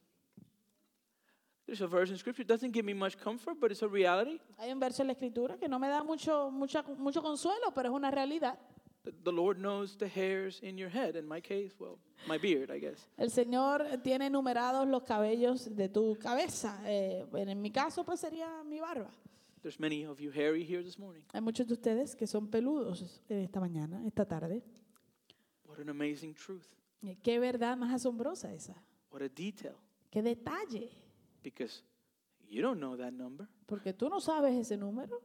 There's 1.66 1.82
a 1.82 1.88
verse 1.88 2.10
in 2.12 2.18
Scripture 2.18 2.46
that 2.46 2.54
doesn't 2.54 2.72
give 2.74 2.86
me 2.86 2.94
much 2.94 3.18
comfort, 3.18 3.60
but 3.60 3.72
it's 3.72 3.84
a 3.84 3.88
reality. 3.90 4.40
Hay 4.58 4.72
un 4.72 4.80
verso 4.80 5.04
en 5.04 5.08
la 5.08 5.14
Escritura 5.14 5.58
que 5.58 5.68
no 5.68 5.78
me 5.80 5.90
da 5.90 6.02
mucho, 6.02 6.50
mucha- 6.50 6.82
mucho 6.98 7.22
consuelo, 7.22 7.74
pero 7.76 7.90
es 7.90 7.96
una 7.96 8.10
realidad. 8.10 8.58
The- 9.04 9.12
The 9.12 9.32
Lord 9.34 9.58
knows 9.58 9.98
the 9.98 10.08
hairs 10.08 10.62
in 10.64 10.78
your 10.78 10.90
head. 10.90 11.16
In 11.16 11.28
my 11.28 11.42
case, 11.42 11.74
well, 11.78 11.98
my 12.26 12.38
beard, 12.38 12.72
I 12.74 12.80
guess. 12.80 13.10
El 13.18 13.32
Señor 13.32 13.86
tiene 14.02 14.30
numerados 14.30 14.88
los 14.88 15.04
cabellos 15.04 15.76
de 15.76 15.90
tu 15.90 16.18
cabeza. 16.18 16.80
Eh, 16.86 17.26
en 17.34 17.62
mi 17.62 17.72
caso, 17.72 18.06
pues 18.06 18.22
sería 18.22 18.64
mi 18.64 18.80
barba. 18.80 19.10
There's 19.62 19.80
many 19.80 20.06
of 20.06 20.20
you 20.22 20.32
hairy 20.32 20.64
here 20.64 20.82
this 20.84 20.98
morning. 20.98 21.24
Hay 21.34 21.42
muchos 21.42 21.68
de 21.68 21.74
ustedes 21.74 22.16
que 22.16 22.28
son 22.28 22.48
peludos 22.48 23.22
esta 23.28 23.60
mañana, 23.60 24.06
esta 24.08 24.26
tarde. 24.26 24.64
What 25.78 25.84
an 25.84 25.90
amazing 25.90 26.34
truth. 26.34 26.66
Eh, 27.04 27.16
Qué 27.22 27.38
verdad 27.40 27.78
más 27.78 27.94
asombrosa 27.94 28.52
esa. 28.52 28.74
What 29.12 29.22
a 29.22 29.30
detail. 29.30 29.76
Qué 30.10 30.24
detalle. 30.24 30.90
Because 31.44 31.84
you 32.50 32.64
don't 32.64 32.80
know 32.80 32.98
that 32.98 33.14
number, 33.14 33.48
Porque 33.68 33.94
tú 33.94 34.10
no 34.10 34.20
sabes 34.20 34.56
ese 34.56 34.76
número, 34.76 35.22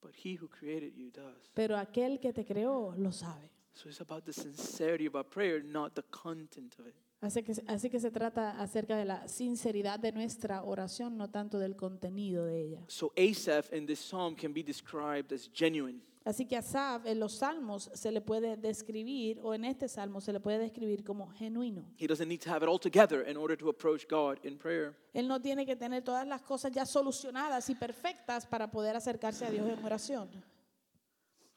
but 0.00 0.14
He 0.14 0.36
who 0.40 0.48
created 0.48 0.94
you 0.94 1.10
does. 1.10 1.50
pero 1.52 1.76
aquel 1.76 2.20
que 2.20 2.32
te 2.32 2.44
creó 2.44 2.94
lo 2.96 3.10
sabe. 3.10 3.50
So 3.74 3.88
it's 3.88 4.00
about 4.00 4.24
the 4.24 4.32
sincerity 4.32 5.06
of 5.06 5.16
our 5.16 5.24
prayer, 5.24 5.60
not 5.62 5.94
the 5.94 6.04
content 6.04 6.78
of 6.78 6.86
it. 6.86 6.94
Así 7.20 7.42
que, 7.42 7.54
así 7.66 7.88
que 7.88 7.98
se 7.98 8.10
trata 8.10 8.60
acerca 8.60 8.96
de 8.96 9.06
la 9.06 9.26
sinceridad 9.26 9.98
de 9.98 10.12
nuestra 10.12 10.62
oración, 10.62 11.16
no 11.16 11.30
tanto 11.30 11.58
del 11.58 11.74
contenido 11.74 12.44
de 12.44 12.62
ella. 12.62 12.84
So 12.88 13.12
Asaph 13.16 13.72
in 13.72 13.86
this 13.86 14.00
psalm 14.00 14.36
can 14.36 14.52
be 14.52 14.62
described 14.62 15.32
as 15.32 15.50
genuine. 15.52 16.02
Así 16.26 16.44
que 16.44 16.56
Asaf 16.56 17.06
en 17.06 17.20
los 17.20 17.38
salmos 17.38 17.88
se 17.94 18.10
le 18.10 18.20
puede 18.20 18.56
describir, 18.56 19.38
o 19.44 19.54
en 19.54 19.64
este 19.64 19.88
salmo 19.88 20.20
se 20.20 20.32
le 20.32 20.40
puede 20.40 20.58
describir 20.58 21.04
como 21.04 21.28
genuino. 21.28 21.86
He 21.96 22.08
doesn't 22.08 22.28
need 22.28 22.40
to 22.40 22.50
have 22.50 22.64
it 22.64 22.68
all 22.68 22.80
together 22.80 23.24
in 23.28 23.36
order 23.36 23.56
to 23.56 23.68
approach 23.68 24.08
God 24.08 24.38
in 24.44 24.58
prayer. 24.58 24.96
Él 25.14 25.28
no 25.28 25.40
tiene 25.40 25.64
que 25.64 25.76
tener 25.76 26.02
todas 26.02 26.26
las 26.26 26.42
cosas 26.42 26.72
ya 26.72 26.84
solucionadas 26.84 27.70
y 27.70 27.76
perfectas 27.76 28.44
para 28.44 28.68
poder 28.70 28.96
acercarse 28.96 29.46
a 29.46 29.50
Dios 29.50 29.68
en 29.70 29.84
oración. 29.84 30.28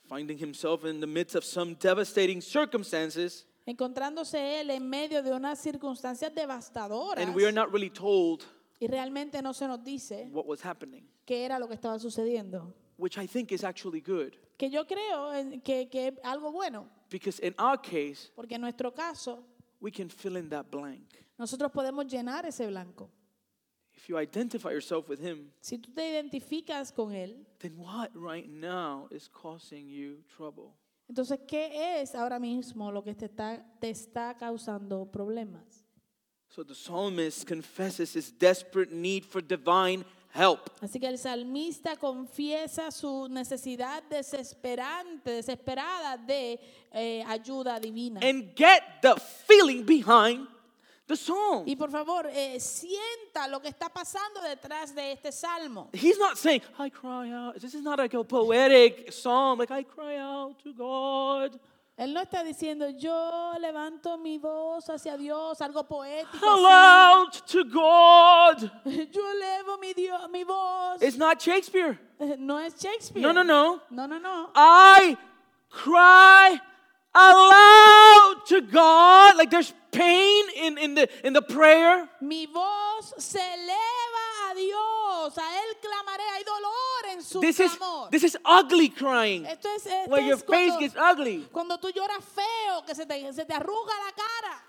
Finding 0.07 0.37
himself 0.37 0.85
in 0.85 0.99
the 0.99 1.07
midst 1.07 1.35
of 1.35 1.43
some 1.43 1.75
devastating 1.75 2.39
circumstances, 2.39 3.47
Encontrándose 3.69 4.61
él 4.61 4.71
en 4.71 4.89
medio 4.89 5.21
de 5.21 5.31
unas 5.31 5.59
circunstancias 5.59 6.33
devastadoras 6.33 7.23
and 7.23 7.35
we 7.35 7.43
are 7.43 7.51
not 7.51 7.71
really 7.71 7.91
told 7.91 8.43
y 8.79 8.87
realmente 8.87 9.41
no 9.43 9.53
se 9.53 9.67
nos 9.67 9.83
dice 9.83 10.27
what 10.31 10.45
was 10.47 10.65
happening, 10.65 11.07
qué 11.23 11.45
era 11.45 11.59
lo 11.59 11.67
que 11.67 11.75
estaba 11.75 11.99
sucediendo. 11.99 12.73
which 12.97 13.17
I 13.19 13.27
think 13.27 13.51
is 13.51 13.63
actually 13.63 14.01
good. 14.01 14.33
Que 14.57 14.71
yo 14.71 14.85
creo 14.85 15.31
que, 15.63 16.19
algo 16.23 16.51
bueno, 16.51 16.87
Because 17.11 17.39
in 17.45 17.53
our 17.59 17.79
case, 17.79 18.31
porque 18.35 18.55
en 18.55 18.61
nuestro 18.61 18.91
caso 18.91 19.45
we 19.79 19.91
can 19.91 20.09
fill 20.09 20.35
in 20.37 20.49
that 20.49 20.65
blank. 20.71 21.05
nosotros 21.37 21.71
podemos 21.71 22.07
llenar 22.07 22.45
ese 22.47 22.65
blanco. 22.65 23.11
If 23.93 24.07
you 24.09 24.17
identify 24.17 24.71
yourself 24.71 25.07
with 25.09 25.19
Him, 25.19 25.51
Si 25.61 25.77
tú 25.77 25.93
te 25.93 26.09
identificas 26.09 26.91
con 26.91 27.13
él, 27.13 27.45
then 27.59 27.77
what 27.77 28.09
right 28.15 28.49
now 28.49 29.07
is 29.11 29.29
causing 29.29 29.87
you 29.87 30.23
trouble? 30.35 30.73
Entonces, 31.09 31.39
¿qué 31.47 32.01
es 32.01 32.13
ahora 32.13 32.37
mismo 32.37 32.91
lo 32.91 33.03
que 33.03 33.15
te 33.15 33.25
está, 33.25 33.65
te 33.79 33.89
está 33.89 34.37
causando 34.37 35.05
problemas? 35.11 35.83
So 36.49 36.63
the 36.63 36.75
psalmist 36.75 37.47
confesses 37.47 38.15
his 38.15 38.31
desperate 38.31 38.91
need 38.91 39.23
for 39.23 39.41
divine 39.41 40.05
help. 40.33 40.69
Así 40.81 40.99
que 40.99 41.07
el 41.07 41.17
salmista 41.17 41.95
confiesa 41.95 42.91
su 42.91 43.27
necesidad 43.27 44.03
desesperante, 44.03 45.31
desesperada 45.31 46.17
de 46.17 46.59
eh, 46.91 47.23
ayuda 47.27 47.79
divina. 47.79 48.19
And 48.23 48.55
get 48.55 49.01
the 49.01 49.15
feeling 49.47 49.83
behind 49.85 50.47
the 51.09 51.15
song. 51.17 51.63
Y 51.65 51.75
por 51.75 51.89
favor, 51.89 52.27
eh, 52.31 52.59
sienta 52.59 53.47
lo 53.49 53.59
que 53.59 53.67
está 53.67 53.89
pasando 53.89 54.41
detrás 54.41 54.93
de 54.93 55.11
este 55.11 55.31
salmo. 55.31 55.89
He's 55.91 56.19
not 56.19 56.37
saying, 56.37 56.61
I 56.77 56.89
cry 56.89 57.31
out. 57.31 57.59
This 57.59 57.73
is 57.73 57.81
not 57.81 57.97
like 57.97 58.13
a 58.15 58.23
poetic 58.23 59.11
psalm, 59.11 59.59
like 59.59 59.71
I 59.71 59.83
cry 59.83 60.17
out 60.17 60.57
to 60.63 60.71
God. 60.71 61.59
Él 61.97 62.13
no 62.13 62.21
está 62.21 62.43
diciendo, 62.45 62.87
yo 62.91 63.53
levanto 63.59 64.17
mi 64.19 64.37
voz 64.37 64.89
hacia 64.89 65.17
Dios, 65.17 65.59
algo 65.61 65.83
poético. 65.85 66.47
Aloud 66.47 67.31
to 67.45 67.65
God. 67.65 68.71
así. 68.85 69.09
Yo 69.11 69.21
elevo 69.29 69.77
mi, 69.79 69.93
Dios, 69.93 70.29
mi 70.29 70.45
voz. 70.45 71.01
It's 71.01 71.17
not 71.17 71.41
Shakespeare. 71.41 71.99
No 72.37 72.57
es 72.59 72.75
Shakespeare. 72.79 73.21
No, 73.21 73.33
no, 73.33 73.43
no. 73.43 73.81
No, 73.89 74.05
no, 74.05 74.17
no. 74.17 74.49
I 74.55 75.17
cry 75.69 76.61
aloud 77.15 78.41
to 78.47 78.61
God. 78.61 79.37
Like 79.37 79.49
there's 79.51 79.73
pain 79.91 80.45
in, 80.55 80.77
in, 80.77 80.95
the, 80.95 81.09
in 81.25 81.33
the 81.33 81.41
prayer. 81.41 82.07
Mi 82.21 82.45
voz 82.45 83.13
se 83.17 83.39
eleva 83.39 84.51
a 84.51 84.55
Dios, 84.55 85.37
a 85.37 85.41
Él 85.41 85.75
clamaré, 85.81 86.23
hay 86.35 86.43
dolor 86.43 87.11
en 87.17 87.21
su 87.23 87.39
This 87.41 87.59
is, 87.59 87.75
clamor. 87.75 88.09
this 88.11 88.23
is 88.23 88.37
ugly 88.45 88.89
crying. 88.89 89.45
Esto 89.45 89.69
es, 89.75 89.85
esto 89.85 90.09
Where 90.11 90.23
your 90.23 90.37
es 90.37 90.43
face 90.43 90.77
gets 90.79 90.95
ugly. 90.95 91.47
cuando 91.51 91.77
tú 91.77 91.91
lloras 91.91 92.23
feo, 92.23 92.83
que 92.85 92.95
se 92.95 93.05
te, 93.05 93.33
se 93.33 93.45
te 93.45 93.53
arruga 93.53 93.93
la 94.05 94.11
cara. 94.11 94.61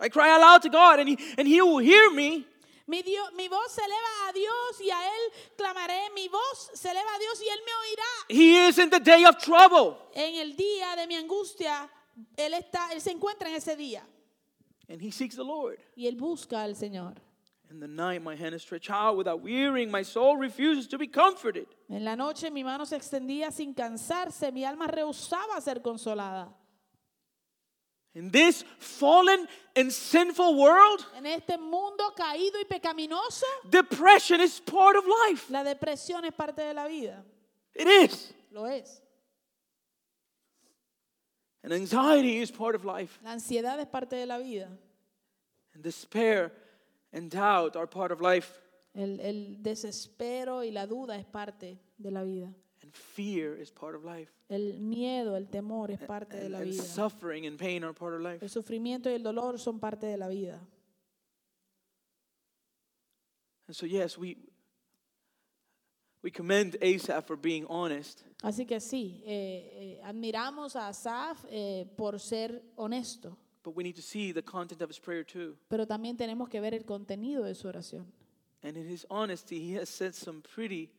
I 0.00 0.08
cry 0.08 0.34
aloud 0.36 0.62
to 0.62 0.68
God 0.68 0.98
and 0.98 1.08
he, 1.08 1.18
and 1.38 1.46
he 1.46 1.60
will 1.62 1.78
hear 1.78 2.10
me. 2.10 2.46
Mi, 2.86 3.02
Dios, 3.02 3.32
mi 3.34 3.48
voz 3.48 3.72
se 3.72 3.80
eleva 3.82 4.28
a 4.28 4.32
Dios 4.32 4.80
y 4.80 4.90
a 4.90 5.06
Él 5.06 5.32
clamaré. 5.56 6.10
Mi 6.14 6.28
voz 6.28 6.70
se 6.74 6.90
eleva 6.90 7.14
a 7.14 7.18
Dios 7.18 7.40
y 7.42 7.48
Él 7.48 7.60
me 7.64 7.72
oirá. 7.72 8.04
He 8.28 8.68
is 8.68 8.78
in 8.78 8.90
the 8.90 9.00
day 9.00 9.24
of 9.24 9.38
trouble. 9.38 9.96
En 10.14 10.34
el 10.34 10.54
día 10.54 10.94
de 10.96 11.06
mi 11.06 11.14
angustia, 11.16 11.88
Él, 12.36 12.52
está, 12.54 12.92
él 12.92 13.00
se 13.00 13.10
encuentra 13.10 13.48
en 13.48 13.54
ese 13.56 13.74
día 13.76 14.04
And 14.88 15.00
he 15.00 15.10
seeks 15.10 15.34
the 15.36 15.44
Lord. 15.44 15.78
y 15.96 16.06
Él 16.06 16.16
busca 16.16 16.62
al 16.62 16.74
Señor. 16.76 17.14
In 17.70 17.80
the 17.80 17.88
night, 17.88 18.22
my 18.22 18.36
hand 18.36 18.54
is 18.54 18.62
stretched 18.62 18.90
out 18.90 19.16
without 19.16 19.40
wearying. 19.42 19.90
My 19.90 20.02
soul 20.04 20.36
refuses 20.36 20.86
to 20.88 20.98
be 20.98 21.08
comforted. 21.08 21.66
En 21.88 22.04
la 22.04 22.14
noche 22.14 22.50
mi 22.50 22.62
mano 22.62 22.84
se 22.84 22.96
extendía 22.96 23.50
sin 23.50 23.72
cansarse, 23.74 24.52
mi 24.52 24.64
alma 24.64 24.86
rehusaba 24.86 25.58
ser 25.60 25.80
consolada. 25.80 26.54
In 28.14 28.30
this 28.30 28.64
fallen 28.78 29.48
and 29.74 29.90
sinful 29.92 30.56
world, 30.56 31.04
En 31.16 31.26
este 31.26 31.58
mundo 31.58 32.12
caído 32.16 32.60
y 32.60 32.64
pecaminoso, 32.64 33.44
depression 33.68 34.40
is 34.40 34.60
part 34.60 34.96
of 34.96 35.04
life. 35.28 35.50
la 35.50 35.64
depresión 35.64 36.24
es 36.24 36.32
parte 36.32 36.62
de 36.62 36.74
la 36.74 36.86
vida. 36.86 37.24
It 37.74 37.88
is. 37.88 38.32
Lo 38.52 38.66
es. 38.66 39.00
And 41.64 41.72
anxiety 41.72 42.38
is 42.40 42.50
part 42.52 42.74
of 42.76 42.84
life. 42.84 43.18
La 43.22 43.32
ansiedad 43.32 43.80
es 43.80 43.86
parte 43.86 44.16
de 44.16 44.26
la 44.26 44.38
vida. 44.38 44.68
And 45.74 45.82
despair 45.82 46.52
and 47.12 47.30
doubt 47.30 47.74
are 47.74 47.86
part 47.88 48.12
of 48.12 48.20
life. 48.20 48.60
El, 48.94 49.18
el 49.20 49.56
desespero 49.60 50.62
y 50.62 50.70
la 50.70 50.86
duda 50.86 51.16
es 51.18 51.24
parte 51.24 51.80
de 51.98 52.10
la 52.12 52.22
vida. 52.22 52.54
Fear 52.94 53.60
is 53.60 53.70
part 53.70 53.94
of 53.94 54.04
life. 54.04 54.30
El 54.48 54.78
miedo, 54.80 55.36
el 55.36 55.48
temor 55.48 55.90
es 55.90 55.98
parte 56.00 56.36
de 56.36 56.48
la 56.48 56.58
and 56.58 56.70
vida. 56.70 56.82
suffering 56.82 57.46
and 57.46 57.58
pain 57.58 57.82
are 57.84 57.92
part 57.92 58.14
of 58.14 58.20
life. 58.20 58.38
El 58.42 58.48
sufrimiento 58.50 59.10
y 59.10 59.14
el 59.14 59.22
dolor 59.22 59.58
son 59.58 59.78
parte 59.80 60.06
de 60.06 60.16
la 60.16 60.28
vida. 60.28 60.60
And 63.66 63.74
so, 63.74 63.86
yes, 63.86 64.18
we, 64.18 64.36
we 66.22 66.30
commend 66.30 66.76
Asaph 66.82 67.26
for 67.26 67.36
being 67.36 67.64
honest. 67.68 68.22
Así 68.42 68.66
que 68.66 68.78
sí, 68.78 69.22
eh, 69.24 69.98
eh, 69.98 70.00
admiramos 70.04 70.76
a 70.76 70.88
Asaf 70.88 71.44
eh, 71.50 71.86
por 71.96 72.18
ser 72.20 72.62
honesto, 72.76 73.38
But 73.62 73.74
we 73.74 73.82
need 73.82 73.96
to 73.96 74.02
see 74.02 74.32
the 74.32 74.42
content 74.42 74.82
of 74.82 74.90
his 74.90 74.98
prayer 74.98 75.24
too. 75.24 75.56
pero 75.68 75.86
también 75.86 76.16
tenemos 76.18 76.50
que 76.50 76.60
ver 76.60 76.74
el 76.74 76.84
contenido 76.84 77.42
de 77.44 77.54
su 77.54 77.66
oración. 77.68 78.04
And 78.62 78.76
in 78.76 78.86
his 78.86 79.06
honesty, 79.10 79.58
he 79.60 79.74
has 79.78 79.88
said 79.88 80.14
some 80.14 80.42
pretty, 80.42 80.90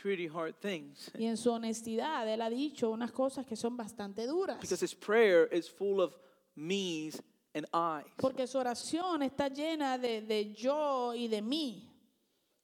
pretty 0.00 0.26
hard 0.26 0.54
things. 0.60 1.10
Y 1.18 1.26
en 1.26 1.36
su 1.36 1.50
honestidad, 1.50 2.28
él 2.28 2.40
ha 2.40 2.50
dicho 2.50 2.90
unas 2.90 3.12
cosas 3.12 3.46
que 3.46 3.56
son 3.56 3.76
bastante 3.76 4.26
duras. 4.26 4.58
Because 4.60 4.82
his 4.84 4.94
prayer 4.94 5.48
is 5.52 5.68
full 5.68 6.00
of 6.00 6.14
me's 6.54 7.22
and 7.54 7.66
I's. 7.72 8.10
Porque 8.16 8.46
su 8.46 8.58
oración 8.58 9.22
está 9.22 9.48
llena 9.48 9.98
de, 9.98 10.22
de 10.22 10.52
yo 10.52 11.14
y 11.14 11.28
de 11.28 11.42
mí. 11.42 11.88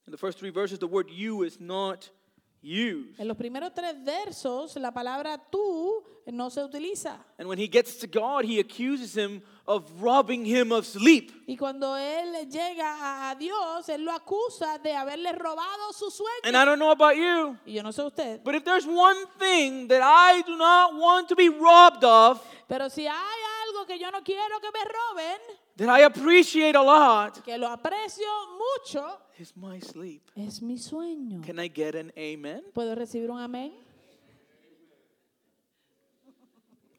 In 0.06 0.12
the 0.12 0.16
first 0.16 0.38
three 0.38 0.50
verses, 0.50 0.78
the 0.78 0.86
word 0.86 1.10
you 1.10 1.44
is 1.44 1.60
not 1.60 2.10
used. 2.62 3.20
En 3.20 3.28
los 3.28 3.36
primeros 3.36 3.72
tres 3.74 3.94
versos, 4.02 4.76
la 4.76 4.92
palabra 4.92 5.38
tú 5.50 6.02
no 6.32 6.50
se 6.50 6.62
utiliza. 6.62 7.18
And 7.38 7.48
when 7.48 7.58
he 7.58 7.68
gets 7.68 7.96
to 7.98 8.06
God, 8.06 8.44
he 8.44 8.58
accuses 8.60 9.14
him 9.16 9.42
of 9.66 9.84
robbing 10.00 10.44
him 10.44 10.72
of 10.72 10.86
sleep. 10.86 11.32
Y 11.46 11.56
cuando 11.56 11.94
él 11.96 12.48
llega 12.50 13.30
a, 13.30 13.34
Dios, 13.34 13.88
él 13.88 14.04
lo 14.04 14.12
acusa 14.12 14.78
de 14.82 14.92
haberle 14.94 15.32
robado 15.32 15.92
su 15.92 16.10
sueño. 16.10 16.44
And 16.44 16.56
I 16.56 16.64
don't 16.64 16.78
know 16.78 16.90
about 16.90 17.16
you, 17.16 17.56
Y 17.66 17.72
yo 17.74 17.82
no 17.82 17.90
sé 17.92 18.02
usted, 18.04 18.42
but 18.42 18.54
if 18.54 18.64
there's 18.64 18.86
one 18.86 19.16
thing 19.38 19.88
that 19.88 20.00
I 20.02 20.42
do 20.42 20.56
not 20.56 20.94
want 20.94 21.28
to 21.28 21.36
be 21.36 21.48
robbed 21.48 22.04
of, 22.04 22.40
pero 22.66 22.88
si 22.88 23.06
hay 23.06 23.40
algo 23.66 23.86
que 23.86 23.98
yo 23.98 24.10
no 24.10 24.22
quiero 24.22 24.60
que 24.60 24.70
me 24.72 24.84
roben, 24.84 25.40
that 25.76 25.88
I 25.88 26.04
appreciate 26.04 26.76
a 26.76 26.82
lot, 26.82 27.42
que 27.44 27.56
lo 27.56 27.68
aprecio 27.68 28.26
mucho, 28.58 29.18
is 29.38 29.56
my 29.56 29.80
sleep. 29.80 30.22
es 30.34 30.60
mi 30.60 30.76
sueño. 30.78 31.42
Can 31.44 31.58
I 31.58 31.68
get 31.68 31.94
an 31.94 32.12
amen? 32.16 32.62
¿Puedo 32.74 32.94
recibir 32.94 33.30
un 33.30 33.38
amén? 33.40 33.72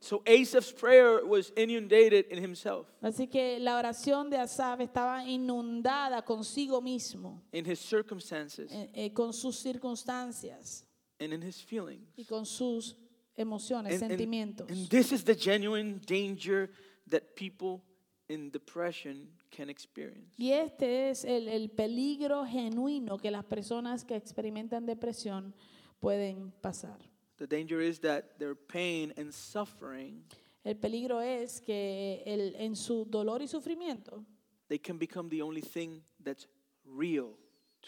So 0.10 0.24
Asaph's 0.26 0.72
prayer 0.72 1.24
was 1.24 1.52
inundated 1.56 2.26
in 2.32 2.42
himself, 2.42 2.88
Así 3.00 3.28
que 3.30 3.60
la 3.60 3.78
oración 3.78 4.32
de 4.32 4.38
Asaf 4.38 4.80
estaba 4.82 5.24
inundada 5.24 6.26
consigo 6.26 6.82
mismo, 6.82 7.44
in 7.54 7.64
his 7.64 7.78
circumstances, 7.78 8.72
eh, 8.72 8.90
eh, 8.96 9.14
con 9.14 9.34
sus 9.34 9.60
circunstancias 9.60 10.84
and 11.20 11.32
in 11.32 11.44
his 11.44 11.62
feelings. 11.62 12.08
y 12.18 12.26
con 12.26 12.48
sus 12.48 12.96
emociones, 13.38 14.02
And, 14.02 14.02
and- 14.02 14.20
sentimientos. 14.20 14.68
and 14.72 14.90
this 14.90 15.12
is 15.12 15.24
the 15.24 15.36
genuine 15.36 16.02
danger 16.08 16.72
that 17.08 17.36
people 17.36 17.84
in 18.30 18.50
depression 18.50 19.30
can 19.52 19.70
experience. 19.70 20.34
Y 20.40 20.54
este 20.54 21.12
es 21.12 21.24
el, 21.24 21.48
el 21.48 21.70
peligro 21.70 22.48
genuino 22.48 23.20
que 23.20 23.30
las 23.30 23.46
personas 23.46 24.04
que 24.06 24.16
experimentan 24.16 24.88
depresión 24.88 25.54
pueden 26.00 26.52
pasar. 26.62 26.98
The 27.40 27.48
danger 27.48 27.82
is 27.82 28.00
that 28.02 28.38
their 28.38 28.56
pain 28.56 29.14
and 29.18 29.32
suffering 29.32 30.24
El 30.64 30.76
peligro 30.78 31.22
es 31.22 31.62
que 31.62 32.22
el- 32.26 32.56
en 32.58 32.76
su 32.76 33.06
dolor 33.06 33.42
y 33.42 33.48
sufrimiento 33.48 34.24
they 34.68 34.78
can 34.78 35.00
become 35.00 35.30
the 35.30 35.42
only 35.42 35.62
thing 35.62 36.02
that's 36.24 36.48
real 36.86 37.36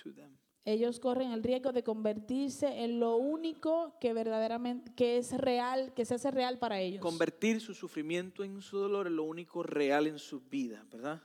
to 0.04 0.12
them. 0.14 0.38
ellos 0.64 1.00
corren 1.00 1.32
el 1.32 1.44
riesgo 1.44 1.72
de 1.74 1.84
convertirse 1.84 2.84
en 2.84 3.00
lo 3.00 3.18
único 3.18 3.98
que 4.00 4.14
verdaderamente 4.14 4.94
que 4.96 5.18
es 5.18 5.32
real, 5.38 5.94
que 5.94 6.06
se 6.06 6.16
hace 6.16 6.32
real 6.32 6.58
para 6.60 6.80
ellos. 6.80 7.02
Convertir 7.02 7.60
su 7.60 7.74
sufrimiento 7.74 8.44
en 8.44 8.62
su 8.62 8.78
dolor 8.78 9.08
es 9.08 9.14
lo 9.14 9.24
único 9.24 9.64
real 9.64 10.08
en 10.08 10.18
su 10.20 10.40
vida, 10.42 10.86
¿verdad? 10.90 11.22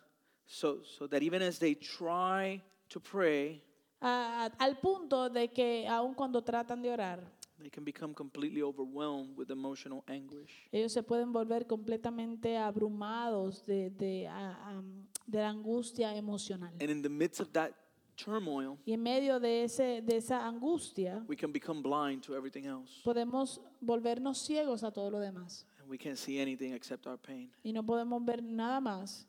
So, 0.47 0.83
so 0.85 1.09
that 1.09 1.23
even 1.23 1.43
as 1.43 1.59
they 1.59 1.75
try 1.77 2.62
to 2.89 3.01
pray, 3.01 3.62
A- 4.01 4.45
a- 4.47 4.65
al 4.65 4.79
punto 4.79 5.29
de 5.31 5.49
que 5.53 5.87
aun 5.89 6.15
cuando 6.15 6.43
tratan 6.43 6.83
de 6.83 6.91
orar, 6.91 7.33
they 7.59 7.71
can 7.71 7.85
become 7.85 8.14
completely 8.14 8.62
overwhelmed 8.62 9.37
with 9.37 9.51
emotional 9.51 10.03
anguish. 10.09 10.51
ellos 10.73 10.92
se 10.92 11.03
pueden 11.03 11.33
volver 11.33 11.66
completamente 11.66 12.57
abrumados 12.59 13.64
de, 13.66 13.90
de, 13.90 14.27
a- 14.29 14.71
am, 14.71 15.07
de 15.27 15.38
la 15.38 15.49
angustia 15.51 16.14
emocional. 16.16 16.73
And 16.81 16.90
in 16.90 17.03
the 17.03 17.09
midst 17.09 17.40
of 17.40 17.51
that 17.53 17.73
turmoil, 18.16 18.79
Y 18.87 18.92
en 18.92 19.03
medio 19.03 19.38
de, 19.40 19.64
ese, 19.64 20.01
de 20.03 20.16
esa 20.16 20.47
angustia, 20.47 21.25
we 21.29 21.37
can 21.37 21.53
become 21.53 21.83
blind 21.83 22.23
to 22.23 22.35
everything 22.37 22.64
else. 22.66 23.03
podemos 23.05 23.61
volvernos 23.81 24.38
ciegos 24.38 24.83
a 24.85 24.90
todo 24.90 25.11
lo 25.11 25.19
demás. 25.21 25.66
And 25.81 25.88
we 25.90 25.99
can't 25.99 26.16
see 26.19 26.38
anything 26.40 26.73
except 26.73 27.07
our 27.07 27.19
pain. 27.19 27.51
Y 27.62 27.73
no 27.73 27.85
podemos 27.85 28.25
ver 28.25 28.42
nada 28.42 28.81
más, 28.81 29.27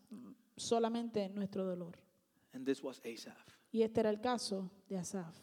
solamente 0.55 1.29
nuestro 1.29 1.65
dolor. 1.65 1.97
And 2.53 2.65
this 2.65 2.81
was 2.83 2.99
Asaph. 3.05 3.35
Y 3.71 3.83
este 3.83 3.99
era 3.99 4.09
el 4.09 4.19
caso 4.21 4.71
de 4.89 4.97
Asaf. 4.97 5.35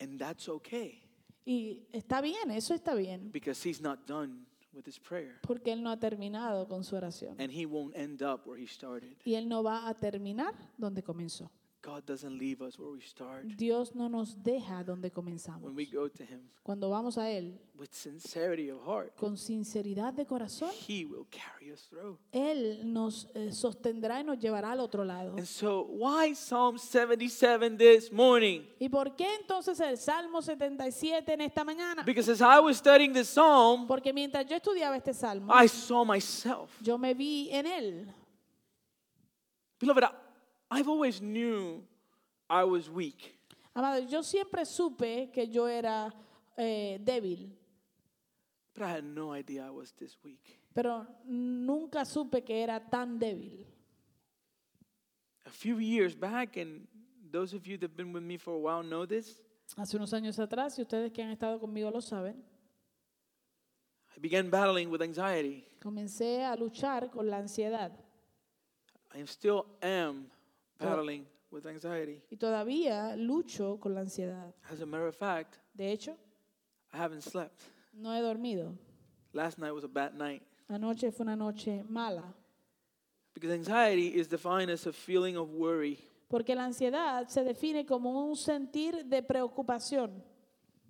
And 0.00 0.18
that's 0.18 0.48
okay 0.48 1.02
Y 1.46 1.86
está 1.92 2.20
bien, 2.20 2.50
eso 2.50 2.74
está 2.74 2.94
bien, 2.94 3.30
because 3.30 3.68
he's 3.68 3.80
not 3.80 4.06
done 4.06 4.46
with 4.72 4.86
his 4.86 4.98
prayer. 4.98 5.38
porque 5.42 5.72
él 5.72 5.82
no 5.82 5.90
ha 5.90 5.98
terminado 5.98 6.66
con 6.66 6.82
su 6.84 6.96
oración. 6.96 7.38
And 7.40 7.52
he 7.52 7.66
won't 7.66 7.94
end 7.96 8.22
up 8.22 8.46
where 8.46 8.60
he 8.60 8.66
started. 8.66 9.14
Y 9.24 9.34
él 9.34 9.48
no 9.48 9.62
va 9.62 9.88
a 9.88 9.94
terminar 9.94 10.54
donde 10.78 11.02
comenzó. 11.02 11.50
God 11.84 12.06
doesn't 12.06 12.38
leave 12.38 12.62
us 12.62 12.78
where 12.78 12.90
we 12.90 13.02
start. 13.02 13.44
Dios 13.58 13.94
no 13.94 14.08
nos 14.08 14.42
deja 14.42 14.82
donde 14.82 15.10
comenzamos. 15.10 15.62
When 15.64 15.76
we 15.76 15.84
go 15.84 16.08
to 16.08 16.22
Him 16.24 16.40
Cuando 16.62 16.88
vamos 16.88 17.18
a 17.18 17.28
Él 17.30 17.60
with 17.78 17.90
sincerity 17.92 18.70
of 18.70 18.80
heart, 18.86 19.14
con 19.16 19.36
sinceridad 19.36 20.14
de 20.14 20.24
corazón, 20.24 20.70
He 20.88 21.04
will 21.04 21.26
carry 21.30 21.70
us 21.70 21.86
through. 21.90 22.18
Él 22.32 22.80
nos 22.90 23.28
eh, 23.34 23.52
sostendrá 23.52 24.20
y 24.20 24.24
nos 24.24 24.38
llevará 24.38 24.72
al 24.72 24.80
otro 24.80 25.04
lado. 25.04 25.34
And 25.36 25.44
so, 25.44 25.82
why 25.90 26.34
Psalm 26.34 26.78
77 26.78 27.76
this 27.76 28.10
morning? 28.10 28.62
¿Y 28.78 28.88
por 28.88 29.14
qué 29.14 29.34
entonces 29.34 29.78
el 29.80 29.98
Salmo 29.98 30.40
77 30.40 31.34
en 31.34 31.42
esta 31.42 31.64
mañana? 31.64 32.02
Because 32.02 32.30
as 32.32 32.40
I 32.40 32.60
was 32.60 32.78
studying 32.78 33.12
this 33.12 33.28
psalm, 33.28 33.86
Porque 33.86 34.10
mientras 34.14 34.46
yo 34.46 34.56
estudiaba 34.56 34.96
este 34.96 35.12
salmo, 35.12 35.52
I 35.54 35.68
saw 35.68 36.02
myself. 36.02 36.70
yo 36.80 36.96
me 36.96 37.12
vi 37.12 37.50
en 37.50 37.66
él. 37.66 38.14
Beloved, 39.80 40.04
I- 40.04 40.23
I've 40.78 40.88
always 40.88 41.20
knew 41.20 41.82
I 42.48 42.64
was 42.64 42.88
weak. 42.90 43.38
Amado, 43.74 44.06
yo 44.08 44.22
siempre 44.22 44.64
supe 44.64 45.30
que 45.32 45.46
yo 45.48 45.66
era 45.66 46.12
eh, 46.56 46.98
débil, 47.02 47.50
But 48.74 48.82
I 48.84 48.88
had 48.90 49.04
no 49.04 49.32
idea 49.32 49.64
I 49.66 49.70
was 49.70 49.92
this 49.92 50.16
weak. 50.24 50.58
pero 50.74 51.06
nunca 51.24 52.04
supe 52.04 52.42
que 52.44 52.62
era 52.62 52.80
tan 52.80 53.18
débil. 53.18 53.66
A 55.46 55.50
few 55.50 55.78
years 55.78 56.14
back, 56.14 56.56
and 56.56 56.86
those 57.30 57.54
of 57.54 57.66
you 57.66 57.76
that 57.78 57.90
have 57.90 57.96
been 57.96 58.12
with 58.12 58.22
me 58.22 58.36
for 58.36 58.54
a 58.54 58.58
while 58.58 58.82
know 58.82 59.06
this, 59.06 59.40
Hace 59.76 59.96
unos 59.96 60.12
años 60.12 60.38
atrás, 60.38 60.78
y 60.78 60.82
ustedes 60.82 61.12
que 61.12 61.22
han 61.22 61.30
estado 61.30 61.58
conmigo 61.60 61.90
lo 61.90 62.00
saben, 62.00 62.36
I 64.16 64.20
began 64.20 64.50
battling 64.50 64.90
with 64.90 65.02
anxiety. 65.02 65.64
comencé 65.80 66.44
a 66.44 66.54
luchar 66.56 67.10
con 67.10 67.28
la 67.28 67.38
ansiedad. 67.38 67.92
I 69.14 69.20
still 69.26 69.66
am 69.82 70.30
battling 70.78 71.26
with 71.50 71.66
anxiety. 71.66 72.22
Y 72.30 72.36
todavía 72.36 73.16
lucho 73.16 73.78
con 73.80 73.94
la 73.94 74.00
ansiedad. 74.00 74.54
As 74.70 74.80
a 74.80 74.86
matter 74.86 75.06
of 75.08 75.16
fact, 75.16 75.58
De 75.74 75.90
hecho, 75.90 76.16
I 76.92 76.96
haven't 76.98 77.22
slept. 77.22 77.62
no 77.92 78.12
he 78.14 78.20
dormido. 78.20 78.76
Last 79.32 79.58
night 79.58 79.72
was 79.72 79.84
a 79.84 79.88
bad 79.88 80.14
night. 80.14 80.42
Anoche 80.68 81.10
fue 81.12 81.24
una 81.24 81.36
noche 81.36 81.84
mala. 81.88 82.24
Because 83.34 83.52
anxiety 83.52 84.14
is 84.14 84.28
defined 84.28 84.70
as 84.70 84.86
a 84.86 84.92
feeling 84.92 85.36
of 85.36 85.50
worry. 85.50 85.98
Porque 86.28 86.54
la 86.54 86.64
ansiedad 86.64 87.28
se 87.28 87.42
define 87.44 87.84
como 87.84 88.24
un 88.28 88.36
sentir 88.36 89.04
de 89.04 89.22
preocupación. 89.22 90.22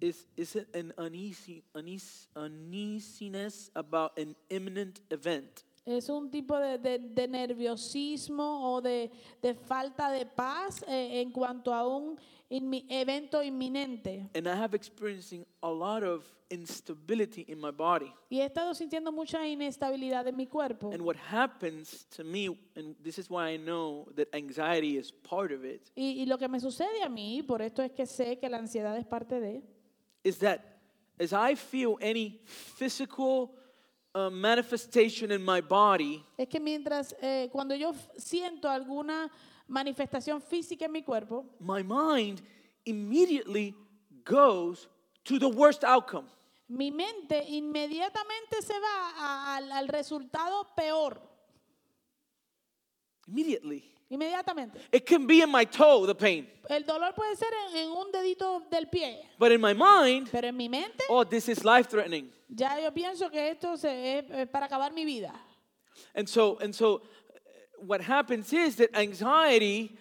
It's, 0.01 0.27
it's 0.37 0.57
an 0.75 0.93
uneasy, 0.99 1.65
uneas, 1.75 2.29
uneasiness 2.37 3.71
about 3.75 4.19
an 4.19 4.37
imminent 4.51 5.01
event. 5.11 5.65
Es 5.87 6.09
un 6.09 6.31
tipo 6.31 6.59
de, 6.59 6.79
de- 6.79 6.99
de 6.99 7.29
nerviosismo 7.29 8.73
o 8.75 8.81
de, 8.81 9.11
de 9.43 9.55
falta 9.55 10.11
de 10.11 10.25
paz 10.27 10.83
eh, 10.89 11.21
en 11.21 11.31
cuanto 11.31 11.75
a 11.75 11.87
un 11.87 12.19
inmi- 12.51 12.87
evento 12.89 13.43
inminente. 13.43 14.31
And 14.35 14.47
I 14.47 14.53
have 14.53 14.75
experiencing 14.75 15.45
a 15.63 15.69
lot 15.71 16.03
of 16.03 16.25
instability 16.49 17.45
in 17.49 17.61
my 17.61 17.71
body. 17.71 18.11
Y 18.31 18.41
he 18.41 18.45
estado 18.45 18.73
sintiendo 18.75 19.13
mucha 19.13 19.47
inestabilidad 19.47 20.27
en 20.27 20.37
mi 20.37 20.47
cuerpo. 20.47 20.91
And 20.91 21.03
what 21.03 21.17
happens 21.17 22.07
to 22.17 22.25
me, 22.25 22.49
and 22.77 22.95
this 23.03 23.19
is 23.19 23.29
why 23.29 23.51
I 23.55 23.59
know 23.59 24.07
that 24.17 24.29
anxiety 24.35 24.97
is 24.97 25.11
part 25.13 25.53
of 25.53 25.65
it, 25.65 25.91
Y, 25.97 26.23
y 26.23 26.27
lo 26.27 26.39
que 26.39 26.49
me 26.49 26.61
sucede 26.61 27.03
a 27.03 27.09
mí, 27.11 27.43
por 27.43 27.61
esto 27.61 27.83
es 27.83 27.93
que 27.93 28.07
sé 28.07 28.39
que 28.39 28.49
la 28.49 28.57
ansiedad 28.59 28.97
es 28.97 29.05
parte 29.05 29.39
de, 29.41 29.63
is 30.23 30.39
that 30.39 30.61
as 31.21 31.33
I 31.35 31.57
feel 31.57 31.97
any 32.01 32.41
physical 32.47 33.51
uh, 34.15 34.31
manifestation 34.31 35.31
in 35.33 35.45
my 35.45 35.61
body, 35.61 36.25
es 36.39 36.49
que 36.49 36.61
mientras, 36.61 37.15
eh, 37.21 37.49
cuando 37.53 37.75
yo 37.75 37.93
siento 38.17 38.69
alguna 38.69 39.31
manifestación 39.69 40.41
física 40.41 40.85
en 40.87 40.93
mi 40.93 41.03
cuerpo, 41.03 41.45
my 41.61 41.83
mind 41.83 42.41
immediately 42.85 43.75
goes 44.25 44.89
to 45.25 45.39
the 45.39 45.47
worst 45.49 45.85
outcome. 45.85 46.29
mi 46.69 46.91
mente 46.91 47.45
inmediatamente 47.49 48.63
se 48.63 48.73
va 48.79 49.11
a- 49.17 49.57
al, 49.57 49.71
al 49.73 49.89
resultado 49.89 50.67
peor. 50.75 51.21
Immediately. 53.27 53.94
Inmediatamente. 54.11 54.79
It 54.93 55.07
can 55.07 55.27
be 55.27 55.41
in 55.43 55.51
my 55.51 55.65
toe, 55.65 56.07
the 56.07 56.15
pain. 56.15 56.47
El 56.69 56.85
dolor 56.85 57.13
puede 57.15 57.37
ser 57.37 57.49
en, 57.71 57.77
en 57.79 57.91
un 57.91 58.11
dedito 58.13 58.63
del 58.71 58.87
pie, 58.87 59.19
But 59.39 59.53
in 59.53 59.61
my 59.61 59.73
mind, 59.75 60.29
pero 60.31 60.47
en 60.49 60.57
mi 60.57 60.69
mente 60.69 61.05
oh, 61.09 61.25
this 61.25 61.49
is 61.49 61.65
life 61.65 61.89
threatening. 61.89 62.31
ya 62.49 62.79
yo 62.81 62.91
pienso 62.93 63.31
que 63.31 63.51
esto 63.51 63.77
se- 63.77 64.19
es, 64.19 64.49
para 64.49 64.67
acabar 64.67 64.93
mi 64.93 65.05
vida. 65.05 65.33
And 66.15 66.29
so, 66.29 66.59
and 66.61 66.75
so, 66.75 66.97
uh, 66.97 67.01
what 67.87 68.01
happens 68.01 68.53
is 68.53 68.77
that 68.77 68.91
anxiety 68.97 69.97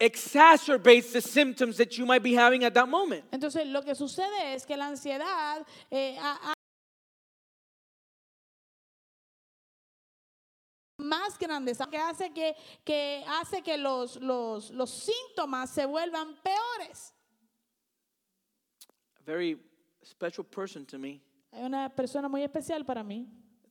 exacerbates 0.00 1.12
the 1.12 1.20
symptoms 1.20 1.76
that 1.78 1.98
you 1.98 2.06
might 2.06 2.22
be 2.22 2.34
having 2.34 2.64
at 2.64 2.74
that 2.74 2.88
moment. 2.88 3.24
Entonces 3.32 3.66
lo 3.66 3.82
que 3.82 3.94
sucede 3.94 4.54
es 4.54 4.64
que 4.66 4.76
la 4.76 4.86
ansiedad 4.88 5.64
eh, 5.90 6.16
ha- 6.20 6.54
más 10.98 11.38
grandes, 11.38 11.78
que 11.90 11.96
hace 11.96 12.30
que, 12.32 12.54
que 12.84 13.24
hace 13.40 13.62
que 13.62 13.78
los, 13.78 14.16
los, 14.16 14.70
los 14.70 14.90
síntomas 14.90 15.70
se 15.70 15.86
vuelvan 15.86 16.36
peores. 16.42 17.14
A 19.18 19.22
very 19.24 19.58
special 20.04 20.44
person 20.44 20.84
to 20.86 20.98
me 20.98 21.20
Hay 21.52 21.64
una 21.64 21.88
persona 21.88 22.28
muy 22.28 22.42
especial 22.42 22.84
para 22.84 23.02
mí. 23.02 23.26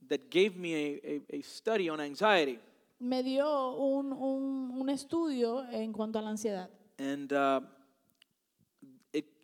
that 0.09 0.29
gave 0.31 0.55
me 0.55 0.73
a, 0.73 1.35
a, 1.35 1.37
a 1.37 1.41
study 1.43 1.89
on 1.89 1.99
anxiety. 1.99 2.59
Me 2.99 3.21
dio 3.23 3.73
un, 3.75 4.13
un, 4.13 4.71
un 4.79 4.89
estudio 4.89 5.63
en 5.69 5.91
cuanto 5.93 6.17
a 6.17 6.21
la 6.21 6.29
ansiedad. 6.29 6.69
And 6.97 7.31
uh, 7.33 7.61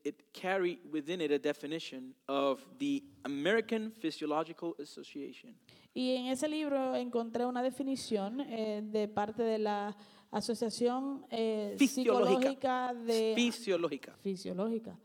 it, 0.04 0.24
carried 0.34 0.80
within 0.92 1.22
it 1.22 1.32
a 1.32 1.40
definition 1.40 2.14
of 2.28 2.66
the 2.80 3.04
American 3.26 3.92
Physiological 3.92 4.76
Association. 4.80 5.56
Y 5.94 6.16
en 6.16 6.28
ese 6.28 6.48
libro 6.48 6.96
encontré 6.96 7.46
una 7.46 7.62
definición 7.62 8.42
eh, 8.42 8.82
de 8.84 9.08
parte 9.08 9.44
de 9.44 9.60
la 9.60 9.96
Asociación 10.32 11.26
eh, 11.30 11.76
Fisiológica. 11.78 12.90
Psicológica 12.90 12.94
de... 12.96 13.34
Fisiológica. 13.36 14.16
Fisiológica. 14.24 14.98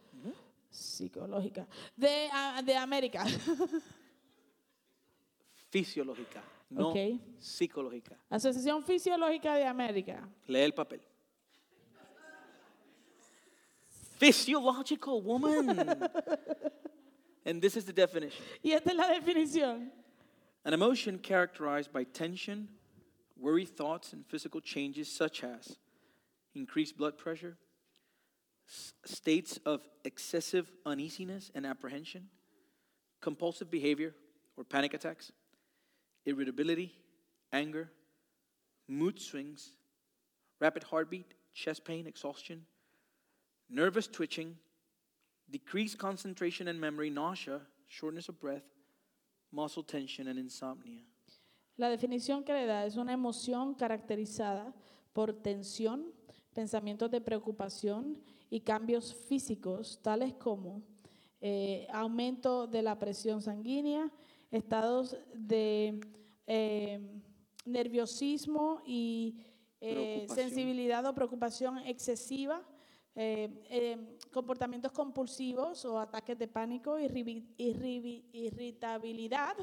Psicológica. 0.71 1.67
De, 1.97 2.29
ah, 2.33 2.63
de 2.65 2.77
América. 2.77 3.25
Fisiológica, 5.71 6.43
no 6.71 6.89
Ok. 6.89 6.97
psicológica. 7.39 8.19
Asociación 8.31 8.83
Fisiológica 8.83 9.55
de 9.55 9.65
América. 9.65 10.27
Lee 10.47 10.61
el 10.61 10.73
papel. 10.73 11.01
Physiological 14.19 15.23
woman. 15.23 16.09
and 17.45 17.63
this 17.63 17.77
is 17.77 17.85
the 17.85 17.93
definition 17.93 18.45
Y 18.65 18.73
esta 18.73 18.91
es 18.91 18.97
la 18.97 19.09
definición. 19.09 19.89
an 20.65 20.75
emotion 20.75 21.19
characterized 21.19 21.93
by 21.93 22.05
tension, 22.05 22.69
worry 23.39 23.65
thoughts, 23.65 24.13
and 24.13 24.27
physical 24.27 24.61
changes 24.61 25.09
such 25.11 25.45
as 25.45 25.79
increased 26.55 26.97
blood 26.99 27.17
pressure, 27.17 27.57
s- 28.69 28.93
states 29.05 29.59
of 29.65 29.81
excessive 30.05 30.71
uneasiness 30.85 31.51
and 31.55 31.65
apprehension, 31.65 32.29
compulsive 33.21 33.71
behavior 33.71 34.15
or 34.57 34.65
panic 34.65 34.93
attacks, 34.95 35.31
irritability, 36.27 36.93
anger, 37.53 37.89
mood 38.89 39.21
swings, 39.21 39.71
rapid 40.61 40.83
heartbeat, 40.83 41.33
chest 41.55 41.85
pain, 41.85 42.07
exhaustion, 42.07 42.67
nervous 43.69 44.09
twitching, 44.09 44.57
decreased 45.51 45.99
concentration 45.99 46.69
and 46.69 46.81
memory, 46.81 47.11
nausea, 47.11 47.61
shortness 47.89 48.29
of 48.29 48.39
breath, 48.41 48.65
muscle 49.53 49.83
tension, 49.83 50.29
and 50.29 50.39
insomnia. 50.39 51.03
La 51.77 51.89
definición 51.89 52.45
que 52.45 52.53
le 52.53 52.67
da 52.67 52.85
es 52.85 52.97
una 52.97 53.13
emoción 53.13 53.75
caracterizada 53.75 54.75
por 55.13 55.33
tensión, 55.33 56.13
pensamientos 56.53 57.11
de 57.11 57.21
preocupación 57.21 58.19
y 58.51 58.61
cambios 58.61 59.15
físicos, 59.15 60.01
tales 60.03 60.35
como 60.35 60.83
eh, 61.41 61.87
aumento 61.93 62.67
de 62.67 62.83
la 62.83 62.99
presión 62.99 63.41
sanguínea, 63.41 64.11
estados 64.51 65.17
de 65.35 66.01
eh, 66.47 67.01
nerviosismo 67.65 68.83
y 68.85 69.37
eh, 69.81 70.27
sensibilidad 70.35 71.07
o 71.07 71.15
preocupación 71.15 71.79
excesiva, 71.79 72.67
eh, 73.21 73.51
eh, 73.69 74.19
comportamientos 74.33 74.93
compulsivos 74.93 75.85
o 75.85 75.99
ataques 75.99 76.39
de 76.39 76.47
pánico, 76.47 76.97
irritabilidad, 78.33 79.57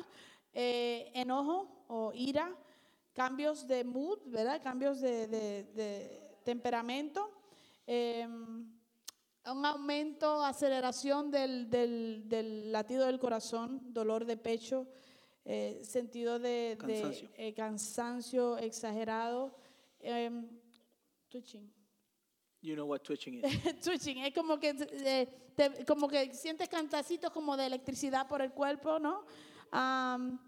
eh, 0.54 1.12
enojo 1.13 1.86
o 1.88 2.12
ira, 2.13 2.54
cambios 3.13 3.65
de 3.68 3.84
mood, 3.84 4.20
¿verdad? 4.26 4.62
Cambios 4.62 5.00
de, 5.02 5.28
de- 5.28 5.63
de 5.74 6.22
temperamento, 6.44 7.32
eh, 7.88 8.28
un 8.28 9.65
aumento, 9.65 10.44
aceleración 10.44 11.30
del, 11.32 11.70
del- 11.70 12.24
del 12.28 12.72
latido 12.72 13.06
del 13.06 13.20
corazón, 13.20 13.82
dolor 13.94 14.26
de 14.26 14.38
pecho, 14.38 14.88
sentido 15.84 16.39
de, 16.39 16.76
de, 16.76 16.78
Cansancio. 16.78 17.30
eh, 17.38 17.54
cansancio 17.54 18.58
exagerado, 18.58 19.56
em, 20.00 20.48
twitching. 21.30 21.72
You 22.65 22.73
know 22.75 22.88
what 22.88 23.04
twitching 23.04 23.43
is. 23.43 23.62
Twitching, 23.84 24.25
es 24.25 24.34
como 24.34 24.58
que, 24.60 24.69
eh, 24.69 25.28
te- 25.56 25.86
como 25.86 26.08
que 26.08 26.34
sientes 26.34 26.67
cantacitos 26.67 27.32
como 27.32 27.56
de 27.56 27.67
electricidad 27.67 28.28
por 28.28 28.41
el 28.41 28.51
cuerpo, 28.54 28.97
¿no? 28.97 29.23
Am, 29.71 30.39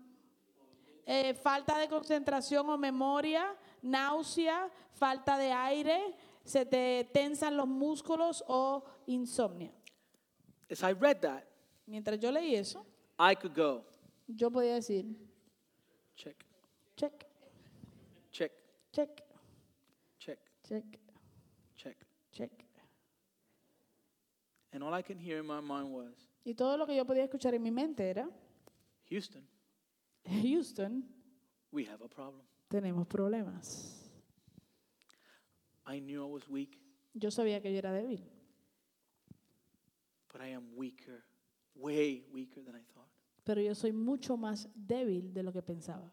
eh, 1.06 1.36
falta 1.36 1.77
de 1.77 1.88
concentración 1.88 2.67
o 2.71 2.75
memoria, 2.77 3.56
náusea, 3.84 4.67
falta 4.93 5.38
de 5.38 5.51
aire, 5.51 6.15
se 6.43 6.65
te 6.65 7.08
tensan 7.13 7.56
los 7.56 7.67
músculos 7.67 8.43
o 8.47 8.84
insomnio. 9.06 9.71
As 10.71 10.82
I 10.82 10.93
read 10.93 11.19
that, 11.21 11.43
Mientras 11.86 12.19
yo 12.19 12.32
leí 12.32 12.56
eso, 12.56 12.84
I 13.19 13.36
could 13.36 13.56
go 13.56 13.86
yo 14.27 14.49
podía 14.49 14.73
decir, 14.73 15.06
check, 16.15 16.36
check, 16.97 17.13
check, 18.32 18.51
check, 18.91 19.23
check, 20.19 20.39
check, 20.63 20.84
check. 20.84 21.07
Check. 22.38 22.52
And 24.73 24.84
all 24.84 24.93
I 24.93 25.02
can 25.02 25.17
hear 25.17 25.39
in 25.39 25.45
my 25.47 25.60
mind 25.62 25.91
was 25.93 26.13
Y 26.45 26.54
todo 26.54 26.78
lo 26.78 26.86
que 26.86 26.95
yo 26.95 27.06
podía 27.06 27.23
escuchar 27.23 27.54
en 27.56 27.63
mi 27.63 27.71
mente 27.71 28.10
era, 28.10 28.30
Houston, 29.10 29.43
Houston, 30.26 31.04
we 31.71 31.84
have 31.86 32.02
a 32.04 32.08
problem. 32.08 32.43
tenemos 32.69 33.08
problemas. 33.08 33.93
I 35.86 36.00
knew 36.00 36.21
I 36.23 36.28
was 36.32 36.47
weak, 36.50 36.78
Yo 37.13 37.30
sabía 37.32 37.62
que 37.62 37.71
yo 37.71 37.78
era 37.80 37.91
débil. 37.93 38.21
but 40.32 40.41
I 40.41 40.47
am 40.54 40.63
weaker, 40.76 41.23
way 41.76 42.26
weaker 42.32 42.62
than 42.63 42.76
I 42.76 42.84
thought. 42.93 43.10
pero 43.43 43.62
yo 43.62 43.73
soy 43.73 43.91
mucho 43.93 44.38
más 44.38 44.67
débil 44.76 45.34
de 45.34 45.43
lo 45.43 45.52
que 45.52 45.62
pensaba. 45.62 46.12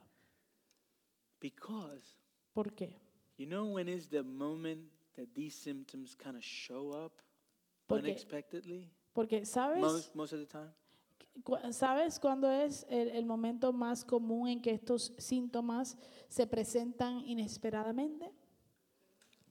Because, 1.41 2.17
¿Por 2.55 2.73
qué? 2.75 2.97
you 3.37 3.47
know, 3.47 3.67
when 3.67 3.89
is 3.89 4.09
the 4.09 4.23
moment 4.23 4.89
that 5.17 5.29
these 5.35 5.55
symptoms 5.55 6.15
kind 6.17 6.37
of 6.37 6.43
show 6.45 6.91
up 6.93 7.13
Porque- 7.87 8.05
unexpectedly? 8.09 8.91
Porque 9.15 9.45
sabes, 9.45 9.81
Most, 9.81 10.15
most 10.15 10.33
of 10.33 10.41
the 10.41 10.47
time? 10.47 10.71
sabes 11.73 12.19
cuándo 12.19 12.51
es 12.51 12.85
el, 12.89 13.09
el 13.11 13.25
momento 13.27 13.73
más 13.73 14.05
común 14.05 14.49
en 14.49 14.61
que 14.61 14.73
estos 14.73 15.13
síntomas 15.19 15.97
se 16.29 16.47
presentan 16.47 17.21
inesperadamente? 17.27 18.31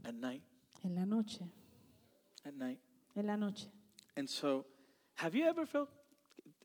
At 0.03 0.13
night, 0.15 0.43
En 0.83 0.95
la 0.95 1.05
noche, 1.05 1.45
at 2.43 2.53
night. 2.53 2.79
en 3.15 3.25
la 3.27 3.37
noche. 3.37 3.69
And 4.17 4.27
so, 4.29 4.65
have 5.15 5.33
you 5.33 5.45
ever 5.45 5.65
felt, 5.65 5.89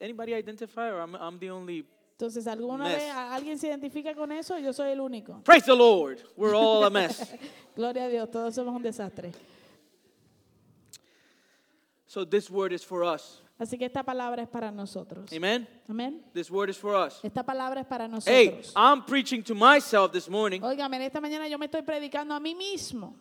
anybody 0.00 0.34
identify 0.34 0.88
or 0.90 1.00
I'm, 1.00 1.14
I'm 1.14 1.38
the 1.38 1.50
only? 1.50 1.84
Entonces, 2.18 2.48
¿alguna 2.48 2.82
Mess. 2.82 2.96
vez 2.96 3.12
alguien 3.14 3.56
se 3.60 3.68
identifica 3.68 4.12
con 4.12 4.32
eso? 4.32 4.58
Yo 4.58 4.72
soy 4.72 4.90
el 4.90 5.00
único. 5.00 5.40
Praise 5.44 5.64
the 5.66 5.76
Lord, 5.76 6.18
we're 6.36 6.52
all 6.52 6.82
a 6.82 6.90
mess. 6.90 7.32
Gloria 7.76 8.06
a 8.06 8.08
Dios, 8.08 8.28
todos 8.28 8.56
somos 8.56 8.74
un 8.74 8.82
desastre. 8.82 9.30
So 12.08 12.24
this 12.24 12.50
word 12.50 12.72
is 12.72 12.84
for 12.84 13.04
us. 13.04 13.40
Así 13.56 13.78
que 13.78 13.84
esta 13.86 14.02
palabra 14.02 14.42
es 14.42 14.48
para 14.48 14.72
nosotros. 14.72 15.32
Amen? 15.32 15.68
Amén. 15.88 16.24
This 16.32 16.50
word 16.50 16.70
is 16.70 16.76
for 16.76 16.96
us. 16.96 17.20
Esta 17.22 17.44
palabra 17.44 17.82
es 17.82 17.86
para 17.86 18.06
Hey, 18.26 18.48
nosotros. 18.48 18.72
I'm 18.74 19.04
preaching 19.04 19.42
to 19.44 19.54
myself 19.54 20.10
this 20.10 20.28
morning 20.28 20.60
Óigame, 20.62 21.04
esta 21.06 21.20
mañana 21.20 21.48
yo 21.48 21.56
me 21.56 21.66
estoy 21.66 21.82
predicando 21.82 22.34
a 22.34 22.40
mí 22.40 22.52
mismo, 22.56 23.14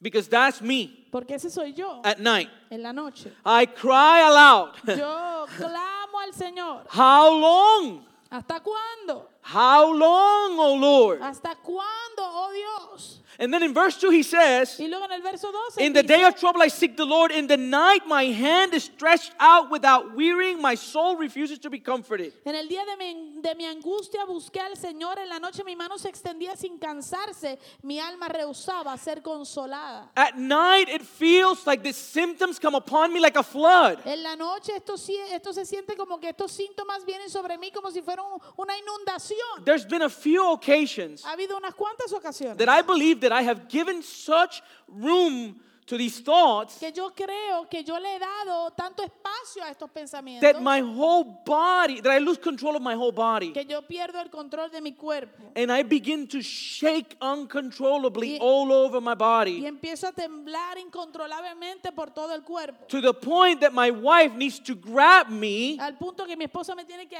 because 0.00 0.26
that's 0.26 0.62
me 0.62 1.06
porque 1.12 1.34
ese 1.34 1.50
soy 1.50 1.74
yo 1.74 2.00
at 2.02 2.18
night. 2.18 2.48
en 2.70 2.82
la 2.82 2.92
noche. 2.92 3.30
I 3.44 3.66
cry 3.66 4.22
aloud. 4.22 4.74
Yo 4.86 5.46
clamo 5.58 5.99
al 6.20 6.34
Señor. 6.34 6.86
How 6.92 7.38
long? 7.38 8.04
¿Hasta 8.30 8.60
cuándo? 8.60 9.28
How 9.42 9.92
long, 9.92 10.58
O 10.58 10.74
Lord? 10.76 11.20
¿Hasta 11.22 11.56
cuándo, 11.56 12.18
oh 12.20 12.50
Dios? 12.52 13.16
And 13.38 13.54
then 13.54 13.62
in 13.62 13.72
verse 13.72 13.96
2 13.96 14.10
he 14.10 14.22
says, 14.22 14.78
Y 14.78 14.86
luego 14.86 15.06
en 15.06 15.12
el 15.12 15.22
verso 15.22 15.50
12 15.50 15.80
In 15.80 15.94
the 15.94 16.02
day 16.02 16.24
of 16.24 16.36
trouble 16.36 16.60
I 16.60 16.68
seek 16.68 16.94
the 16.98 17.06
Lord. 17.06 17.30
In 17.32 17.46
the 17.46 17.56
night 17.56 18.06
my 18.06 18.24
hand 18.24 18.74
is 18.74 18.84
stretched 18.84 19.32
out 19.40 19.70
without 19.70 20.14
wearying. 20.14 20.60
My 20.60 20.74
soul 20.74 21.16
refuses 21.16 21.58
to 21.60 21.70
be 21.70 21.78
comforted. 21.80 22.34
en 22.44 22.54
el 22.54 22.68
día 22.68 22.84
de 22.84 22.96
mi, 22.98 23.40
de 23.40 23.54
mi 23.54 23.64
angustia 23.64 24.26
busqué 24.26 24.60
al 24.60 24.76
Señor, 24.76 25.18
en 25.18 25.30
la 25.30 25.38
noche 25.38 25.64
mi 25.64 25.74
mano 25.74 25.96
se 25.96 26.10
extendía 26.10 26.54
sin 26.54 26.76
cansarse, 26.78 27.58
mi 27.82 27.98
alma 27.98 28.28
rehusaba 28.28 28.94
ser 28.98 29.22
consolada. 29.22 30.10
At 30.16 30.36
night 30.36 30.90
it 30.90 31.00
feels 31.00 31.66
like 31.66 31.82
the 31.82 31.94
symptoms 31.94 32.58
come 32.60 32.74
upon 32.76 33.10
me 33.10 33.20
like 33.20 33.38
a 33.38 33.42
flood. 33.42 34.00
En 34.04 34.22
la 34.22 34.36
noche 34.36 34.72
esto, 34.76 34.96
esto 35.30 35.52
se 35.54 35.64
siente 35.64 35.96
como 35.96 36.18
que 36.20 36.28
estos 36.28 36.52
síntomas 36.52 37.06
vienen 37.06 37.30
sobre 37.30 37.56
mí 37.56 37.70
como 37.72 37.90
si 37.90 38.02
fuera 38.02 38.22
un- 38.22 38.38
una 38.58 38.76
inundación. 38.76 39.29
There's 39.64 39.84
been 39.84 40.02
a 40.02 40.08
few 40.08 40.52
occasions 40.52 41.22
Ha 41.22 41.32
habido 41.32 41.56
unas 41.56 41.74
cuantas 41.74 42.12
ocasiones 42.12 42.56
that 42.56 42.68
I 42.68 42.82
believe 42.82 43.20
that 43.20 43.32
I 43.32 43.42
have 43.42 43.68
given 43.68 44.02
such 44.02 44.62
room 44.88 45.60
to 45.90 45.98
these 45.98 46.20
thoughts 46.20 46.78
que 46.78 46.92
yo 46.92 47.10
creo 47.12 47.68
que 47.68 47.82
yo 47.82 47.98
le 47.98 48.14
he 48.14 48.18
dado 48.20 48.70
tanto 48.76 49.02
espacio 49.02 49.64
a 49.64 49.70
estos 49.70 49.90
pensamientos 49.90 50.40
that 50.40 50.62
my 50.62 50.80
whole 50.80 51.24
body, 51.44 52.00
that 52.00 52.12
I 52.12 52.18
lose 52.20 52.38
control 52.38 52.76
of 52.76 52.82
my 52.82 52.94
whole 52.94 53.10
body. 53.10 53.52
que 53.52 53.64
yo 53.64 53.82
pierdo 53.82 54.20
el 54.22 54.30
control 54.30 54.70
de 54.70 54.80
mi 54.80 54.92
cuerpo 54.92 55.50
And 55.56 55.72
I 55.72 55.82
begin 55.82 56.28
to 56.28 56.40
shake 56.42 57.16
uncontrollably 57.20 58.34
Y- 58.34 58.38
all 58.40 58.70
over 58.72 59.00
my 59.00 59.12
y 59.12 59.14
body 59.16 59.66
empiezo 59.66 60.06
a 60.06 60.12
temblar 60.12 60.78
incontrolablemente 60.78 61.90
por 61.92 62.10
todo 62.10 62.34
el 62.34 62.42
cuerpo. 62.44 62.86
to 62.86 63.00
the 63.00 63.12
point 63.12 63.60
that 63.60 63.72
my 63.74 63.90
wife 63.90 64.32
needs 64.36 64.60
to 64.60 64.76
grab 64.76 65.28
me, 65.28 65.76
Al 65.80 65.96
punto 65.98 66.24
que 66.24 66.36
mi 66.36 66.44
esposa 66.44 66.76
me 66.76 66.84
tiene 66.84 67.08
que 67.08 67.16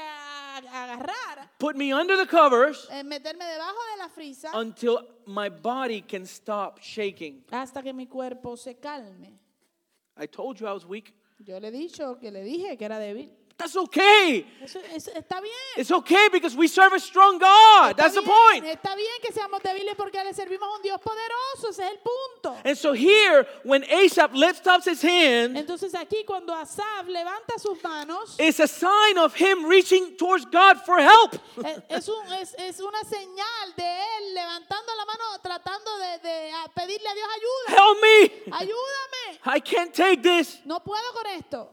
agarrar, 0.73 1.49
put 1.59 1.75
me 1.75 1.91
under 1.93 2.15
the 2.15 2.25
covers 2.25 2.87
eh, 2.89 3.03
meterme 3.03 3.43
debajo 3.45 3.77
de 3.95 3.97
la 3.97 4.07
frisa 4.09 4.51
until 4.53 4.99
my 5.25 5.49
body 5.49 6.01
can 6.01 6.25
stop 6.25 6.79
shaking. 6.79 7.43
hasta 7.51 7.81
que 7.81 7.93
mi 7.93 8.07
cuerpo 8.07 8.55
se 8.55 8.75
calme. 8.75 9.39
I 10.17 10.27
told 10.27 10.59
you 10.59 10.67
I 10.67 10.73
was 10.73 10.85
weak. 10.85 11.13
Yo 11.39 11.59
le 11.59 11.69
he 11.69 11.71
dicho 11.71 12.19
que 12.19 12.31
le 12.31 12.43
dije 12.43 12.77
que 12.77 12.85
era 12.85 12.99
débil. 12.99 13.31
That's 13.61 13.75
okay. 13.75 14.43
Eso, 14.63 14.79
eso 14.91 15.11
está 15.15 15.39
bien. 15.39 15.53
It's 15.77 15.91
okay 15.91 16.29
because 16.31 16.55
we 16.55 16.67
serve 16.67 16.93
a 16.93 16.99
strong 16.99 17.37
God. 17.37 17.91
Está 17.91 17.95
That's 17.97 18.15
the 18.15 18.21
bien, 18.21 18.31
point. 18.49 18.65
Está 18.65 18.95
bien 18.95 19.21
que 19.21 19.31
seamos 19.31 19.61
débiles 19.61 19.95
porque 19.95 20.15
le 20.23 20.33
servimos 20.33 20.67
a 20.67 20.75
un 20.77 20.81
Dios 20.81 20.99
poderoso. 20.99 21.69
Ese 21.69 21.83
es 21.83 21.91
el 21.91 21.99
punto. 21.99 22.57
And 22.65 22.75
so 22.75 22.93
here, 22.93 23.45
when 23.63 23.83
Asaph 23.83 24.33
lifts 24.33 24.65
up 24.65 24.83
his 24.83 25.01
hand, 25.03 25.55
Entonces 25.57 25.93
aquí 25.93 26.25
cuando 26.25 26.53
Asaf 26.55 27.05
levanta 27.07 27.59
sus 27.59 27.77
manos, 27.83 28.35
it's 28.39 28.59
a 28.59 28.67
sign 28.67 29.17
of 29.19 29.35
him 29.35 29.65
reaching 29.67 30.17
towards 30.17 30.45
God 30.45 30.77
for 30.83 30.97
help. 30.99 31.35
es, 31.63 31.77
es 31.89 32.09
un- 32.09 32.33
es- 32.33 32.55
es 32.57 32.79
una 32.79 33.03
señal 33.03 33.75
de 33.77 33.83
él 34.17 34.33
levantando 34.33 34.91
la 34.97 35.05
mano, 35.05 35.39
tratando 35.43 35.97
de, 35.99 36.17
de, 36.27 36.51
pedirle 36.73 37.07
a 37.07 37.13
Dios 37.13 37.27
ayuda. 37.37 37.77
Help 37.77 37.97
me. 38.01 38.51
Ayúdame. 38.57 39.39
I 39.45 39.59
can't 39.59 39.93
take 39.93 40.23
this. 40.23 40.59
No 40.65 40.79
puedo 40.79 41.13
con 41.13 41.27
esto. 41.27 41.69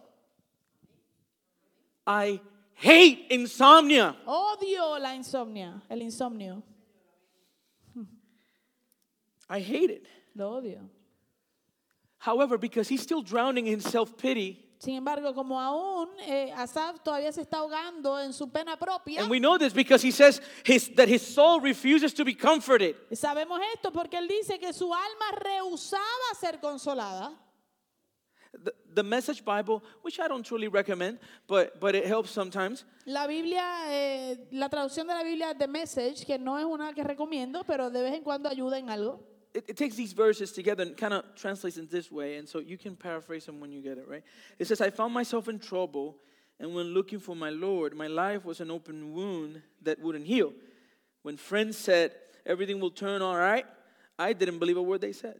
I 2.09 2.41
hate 2.73 3.27
insomnia. 3.29 4.17
Odio 4.27 4.99
la 4.99 5.15
insomnia, 5.15 5.83
el 5.91 6.01
insomnio. 6.01 6.63
I 9.51 9.61
hate 9.61 9.91
it. 9.91 10.07
Lo 10.35 10.61
odio. 10.61 10.89
However, 12.17 12.57
because 12.57 12.89
he's 12.89 13.03
still 13.03 13.21
drowning 13.23 13.67
in 13.67 13.81
self 13.81 14.17
pity, 14.17 14.65
Sin 14.79 14.95
embargo, 14.95 15.35
como 15.35 15.61
aún 15.61 16.09
eh, 16.21 16.53
Asaf 16.57 17.01
todavía 17.03 17.33
se 17.33 17.43
está 17.43 17.59
ahogando 17.59 18.21
en 18.21 18.33
su 18.33 18.49
pena 18.49 18.79
propia, 18.79 19.21
and 19.21 19.31
we 19.31 19.41
know 19.41 19.59
this 19.59 19.73
because 19.75 20.01
he 20.01 20.13
says 20.13 20.41
his, 20.65 20.89
that 20.95 21.09
his 21.09 21.21
soul 21.21 21.61
refuses 21.61 22.15
to 22.15 22.25
be 22.25 22.33
comforted. 22.33 22.95
sabemos 23.13 23.61
esto 23.75 23.91
porque 23.91 24.17
él 24.17 24.29
dice 24.29 24.59
que 24.59 24.73
su 24.73 24.95
alma 24.95 25.33
rehusaba 25.33 26.35
ser 26.41 26.61
consolada. 26.61 27.37
The, 28.53 28.73
the 28.99 29.05
Message 29.05 29.45
Bible, 29.45 29.83
which 30.03 30.19
I 30.19 30.27
don't 30.27 30.45
truly 30.45 30.67
recommend, 30.69 31.19
but, 31.47 31.79
but 31.79 31.95
it 31.95 32.05
helps 32.05 32.31
sometimes, 32.31 32.85
La 33.07 33.27
Biblia, 33.27 33.65
eh, 33.89 34.37
la 34.51 34.69
traducción 34.69 35.07
de 35.07 35.15
la 35.15 35.23
Biblia 35.23 35.55
The 35.57 35.69
Message, 35.69 36.27
que 36.27 36.37
no 36.37 36.59
es 36.59 36.65
una 36.65 36.93
que 36.93 37.05
recomiendo, 37.05 37.65
pero 37.65 37.91
de 37.91 38.03
vez 38.03 38.15
en 38.15 38.23
cuando 38.23 38.49
ayuda 38.49 38.79
en 38.79 38.91
algo. 38.91 39.21
it, 39.55 39.65
it 39.69 39.77
takes 39.77 39.97
these 39.97 40.13
verses 40.13 40.53
together 40.53 40.83
and 40.83 40.97
kind 40.97 41.15
of 41.15 41.25
translates 41.35 41.79
in 41.79 41.89
this 41.91 42.11
way. 42.11 42.37
And 42.37 42.49
so 42.49 42.59
you 42.59 42.79
can 42.79 42.97
paraphrase 42.97 43.47
them 43.47 43.61
when 43.61 43.73
you 43.73 43.81
get 43.81 43.99
it, 43.99 44.07
right? 44.09 44.23
It 44.59 44.67
says, 44.67 44.81
I 44.81 44.91
found 44.91 45.15
myself 45.15 45.49
in 45.49 45.59
trouble, 45.59 46.17
and 46.61 46.75
when 46.75 46.87
looking 46.87 47.19
for 47.19 47.37
my 47.37 47.51
Lord, 47.51 47.95
my 47.95 48.09
life 48.09 48.45
was 48.45 48.61
an 48.61 48.71
open 48.71 49.13
wound 49.15 49.63
that 49.83 50.01
wouldn't 50.01 50.27
heal. 50.27 50.53
When 51.23 51.37
friends 51.37 51.77
said, 51.77 52.13
everything 52.45 52.81
will 52.81 52.91
turn 52.91 53.23
all 53.23 53.37
right, 53.37 53.67
I 54.19 54.33
didn't 54.33 54.59
believe 54.59 54.77
a 54.77 54.83
word 54.83 55.01
they 55.01 55.13
said. 55.13 55.39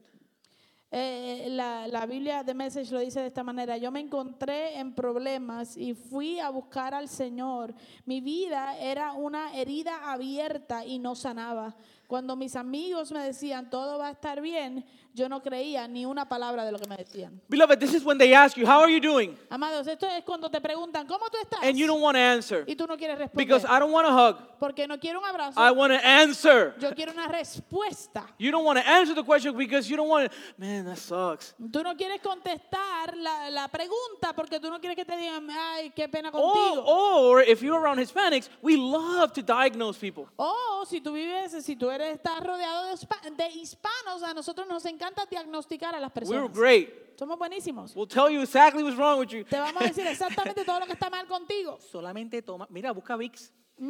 Eh, 0.91 1.49
la, 1.51 1.87
la 1.87 2.07
Biblia 2.07 2.43
The 2.43 2.55
Message 2.55 2.91
lo 2.93 3.01
dice 3.01 3.21
de 3.21 3.27
esta 3.27 3.43
manera, 3.43 3.77
yo 3.77 3.91
me 3.91 4.01
encontré 4.01 4.79
en 4.79 4.95
problemas 4.95 5.77
y 5.77 5.93
fui 5.93 6.41
a 6.41 6.49
buscar 6.49 6.95
al 6.95 7.09
Señor. 7.09 7.75
Mi 8.07 8.23
vida 8.23 8.79
era 8.79 9.13
una 9.13 9.55
herida 9.55 10.11
abierta 10.11 10.87
y 10.87 10.99
no 10.99 11.15
sanaba. 11.15 11.77
Cuando 12.07 12.37
mis 12.37 12.57
amigos 12.57 13.13
me 13.13 13.23
decían 13.23 13.69
todo 13.69 13.99
va 13.99 14.09
a 14.09 14.13
estar 14.13 14.41
bien, 14.41 14.83
yo 15.19 15.29
no 15.29 15.43
creía 15.43 15.87
ni 15.89 16.07
una 16.07 16.29
palabra 16.29 16.65
de 16.65 16.73
lo 16.73 16.79
que 16.79 16.89
me 16.89 16.97
decían. 16.97 17.41
Beloved, 17.49 17.79
this 17.79 17.93
is 17.95 18.05
when 18.05 18.17
they 18.19 18.35
ask 18.35 18.57
you, 18.57 18.65
How 18.67 18.81
are 18.81 18.91
you 18.93 19.01
doing? 19.01 19.37
Amados, 19.51 19.87
esto 19.87 20.07
es 20.07 20.25
cuando 20.25 20.49
te 20.51 20.61
preguntan, 20.61 21.07
¿cómo 21.07 21.29
tú 21.31 21.37
estás? 21.43 21.61
And 21.63 21.77
you 21.77 21.87
don't 21.87 22.01
want 22.01 22.17
to 22.17 22.21
answer 22.23 22.65
y 22.67 22.75
tú 22.77 22.87
no 22.87 22.97
quieres 22.97 23.19
responder. 23.19 23.47
because 23.47 23.65
I 23.67 23.79
don't 23.79 23.93
want 23.93 24.07
a 24.07 24.13
hug. 24.13 24.37
porque 24.59 24.87
no 24.89 24.99
quiero 24.99 25.19
un 25.21 25.25
abrazo. 25.27 25.59
I 25.61 25.71
want 25.73 25.93
to 25.93 25.99
answer. 26.07 26.75
yo 26.81 26.95
quiero 26.95 27.13
una 27.13 27.29
respuesta. 27.29 28.27
You 28.39 28.51
don't 28.51 28.65
want 28.65 28.79
to 28.79 28.89
answer 28.89 29.15
the 29.15 29.25
question 29.25 29.57
because 29.57 29.89
you 29.91 29.97
don't 29.97 30.09
want 30.09 30.31
to, 30.31 30.37
man, 30.57 30.85
that 30.87 30.99
sucks. 30.99 31.55
Tú 31.71 31.83
no 31.83 31.95
quieres 31.97 32.21
contestar 32.23 33.17
la, 33.17 33.51
la 33.51 33.69
pregunta 33.69 34.33
porque 34.35 34.61
tú 34.61 34.71
no 34.71 34.79
quieres 34.81 34.97
que 34.97 35.05
te 35.05 35.17
digan, 35.17 35.49
ay, 35.51 35.91
qué 35.91 36.09
pena 36.09 36.31
Or, 36.33 36.53
contigo. 36.53 36.85
or 36.87 37.43
if 37.43 37.63
you're 37.63 37.79
around 37.81 37.99
Hispanics, 37.99 38.49
we 38.63 38.77
love 38.77 39.33
to 39.33 39.43
diagnose 39.43 39.99
people. 39.99 40.27
O 40.37 40.85
si 40.87 41.01
tú 41.01 41.13
vives, 41.13 41.53
si 41.65 41.77
tú 41.77 41.91
eres, 41.91 42.15
estás 42.19 42.41
rodeado 42.41 42.87
de, 42.87 43.31
de 43.37 43.49
hispanos, 43.51 44.23
a 44.23 44.35
nosotros 44.35 44.67
nos 44.69 44.85
encanta 44.85 45.08
diagnosticar 45.31 45.95
a 45.95 46.01
las 46.01 46.11
We're 46.15 46.21
personas. 46.49 46.53
great. 46.53 47.17
Somos 47.19 47.37
buenísimos. 47.39 47.95
We'll 47.97 48.07
tell 48.07 48.31
you 48.31 48.41
exactly 48.43 48.83
what's 48.83 48.97
wrong 48.97 49.19
with 49.19 49.31
you. 49.31 49.45
Te 49.45 49.59
vamos 49.59 49.83
a 49.83 49.87
decir 49.89 50.07
exactamente 50.11 50.65
todo 50.65 50.81
lo 50.81 50.87
que 50.87 50.93
está 50.93 51.11
mal 51.11 51.27
contigo. 51.27 51.79
Solamente 51.81 52.43
toma, 52.43 52.67
mira, 52.71 52.93
busca 52.93 53.17
Vicks. 53.17 53.53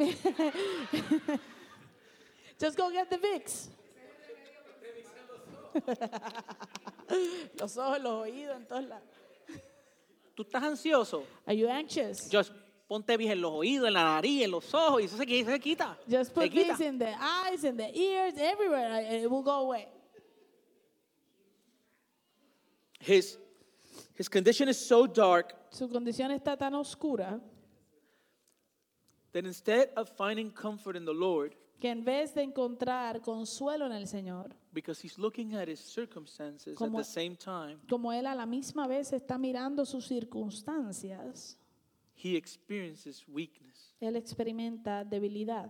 Just 2.59 2.77
go 2.77 2.89
get 2.89 3.09
the 3.09 3.17
Vicks. 3.17 3.69
los 7.59 7.77
ojos, 7.77 8.01
los 8.01 8.11
oídos, 8.23 8.57
en 8.57 8.65
todos 8.67 8.83
lados. 8.85 9.03
Tú 10.35 10.43
estás 10.43 10.63
ansioso. 10.63 11.23
Are 11.45 11.55
you 11.55 11.67
anxious? 11.69 12.29
Just 12.31 12.51
ponte 12.87 13.15
Vicks 13.17 13.31
en 13.33 13.41
los 13.41 13.51
oídos, 13.51 13.87
en 13.87 13.93
la 13.93 14.03
nariz, 14.03 14.43
en 14.43 14.51
los 14.51 14.73
ojos 14.73 15.01
y 15.01 15.05
eso 15.05 15.17
se, 15.17 15.25
qui- 15.25 15.45
se 15.45 15.59
quita. 15.59 15.97
Just 16.09 16.33
put. 16.33 16.51
Vicks 16.51 16.79
in 16.81 16.97
the 16.97 17.13
eyes, 17.19 17.63
in 17.63 17.77
the 17.77 17.89
ears, 17.95 18.33
everywhere. 18.37 19.01
It 19.23 19.29
will 19.29 19.43
go 19.43 19.51
away. 19.61 19.87
His, 22.99 23.37
his 24.15 24.27
condition 24.29 24.67
is 24.69 24.77
so 24.77 25.07
dark 25.07 25.55
Su 25.71 25.87
condición 25.87 26.31
está 26.31 26.57
tan 26.57 26.73
oscura 26.75 27.39
that 29.31 29.45
instead 29.45 29.89
of 29.95 30.09
finding 30.09 30.49
comfort 30.51 30.95
in 30.95 31.05
the 31.05 31.13
Lord, 31.13 31.55
que 31.79 31.89
en 31.89 32.03
vez 32.03 32.33
de 32.33 32.41
encontrar 32.43 33.21
consuelo 33.21 33.85
en 33.85 33.93
el 33.93 34.07
Señor, 34.07 34.49
because 34.73 34.99
he's 35.01 35.17
looking 35.17 35.53
at 35.55 35.67
his 35.69 35.79
circumstances 35.79 36.73
at 36.73 36.77
Como- 36.77 36.97
the 36.97 37.03
same 37.05 37.35
time, 37.35 37.77
como 37.87 38.11
él 38.11 38.25
a 38.25 38.35
la 38.35 38.45
misma 38.45 38.87
vez 38.87 39.13
está 39.13 39.37
mirando 39.37 39.85
sus 39.85 40.05
circunstancias, 40.07 41.57
he 42.15 42.35
experiences 42.35 43.23
weakness. 43.27 43.93
él 44.01 44.15
experimenta 44.15 45.03
debilidad. 45.05 45.69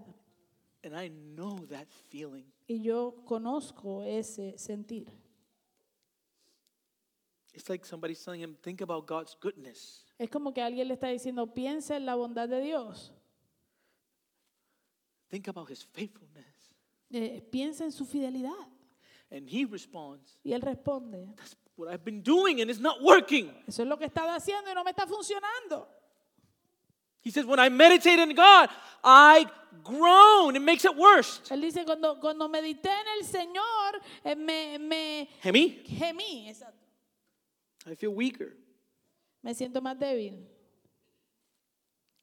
And 0.84 0.96
I 0.96 1.10
know 1.10 1.60
that 1.68 1.88
feeling. 2.10 2.46
Y 2.68 2.82
yo 2.82 3.14
conozco 3.26 4.02
ese 4.04 4.58
sentir. 4.58 5.12
It's 7.60 7.68
like 7.70 7.86
somebody's 7.86 8.24
telling 8.24 8.40
him, 8.42 8.56
think 8.64 8.80
about 8.80 9.06
God's 9.06 9.36
goodness. 9.38 10.06
Es 10.18 10.30
como 10.30 10.54
que 10.54 10.62
alguien 10.62 10.88
le 10.88 10.94
está 10.94 11.08
diciendo, 11.10 11.54
piensa 11.54 11.98
en 11.98 12.06
la 12.06 12.16
bondad 12.16 12.48
de 12.48 12.62
Dios, 12.62 13.12
Think 15.30 15.48
about 15.50 15.70
his 15.70 15.84
faithfulness. 15.84 16.46
eh, 17.12 17.42
piensa 17.52 17.84
en 17.84 17.92
su 17.92 18.06
fidelidad. 18.06 18.56
And 19.30 19.48
he 19.50 19.66
responds, 19.66 20.40
Y 20.42 20.54
él 20.54 20.62
responde, 20.62 21.36
That's 21.36 21.58
what 21.76 21.90
I've 21.94 22.06
been 22.06 22.24
doing 22.24 22.62
and 22.62 22.72
it's 22.72 22.80
not 22.80 23.02
working. 23.02 23.52
eso 23.68 23.84
es 23.84 23.88
lo 23.90 23.98
que 23.98 24.06
he 24.06 24.08
estado 24.08 24.30
haciendo 24.32 24.72
y 24.72 24.74
no 24.74 24.84
me 24.86 24.92
está 24.92 25.06
funcionando. 25.06 25.88
He 27.22 27.30
says, 27.30 27.46
When 27.46 27.60
I 27.60 27.70
meditate 27.70 28.20
in 28.20 28.34
God, 28.34 28.70
I 29.04 29.46
groan. 29.84 30.56
It 30.56 30.62
makes 30.62 30.86
it 30.86 30.96
worse. 30.96 31.42
Él 31.52 31.60
dice, 31.62 31.84
cuando, 31.84 32.20
cuando 32.22 32.48
medité 32.48 32.90
en 32.90 33.20
el 33.20 33.26
Señor, 33.26 34.02
eh, 34.24 34.36
me, 34.36 34.80
me 34.80 35.30
Hemi, 35.44 35.84
gemí, 35.86 36.48
exacto. 36.50 36.89
I 37.92 37.96
feel 37.96 38.14
weaker. 38.14 38.56
me 39.42 39.54
siento 39.54 39.82
más 39.82 39.98
débil. 39.98 40.46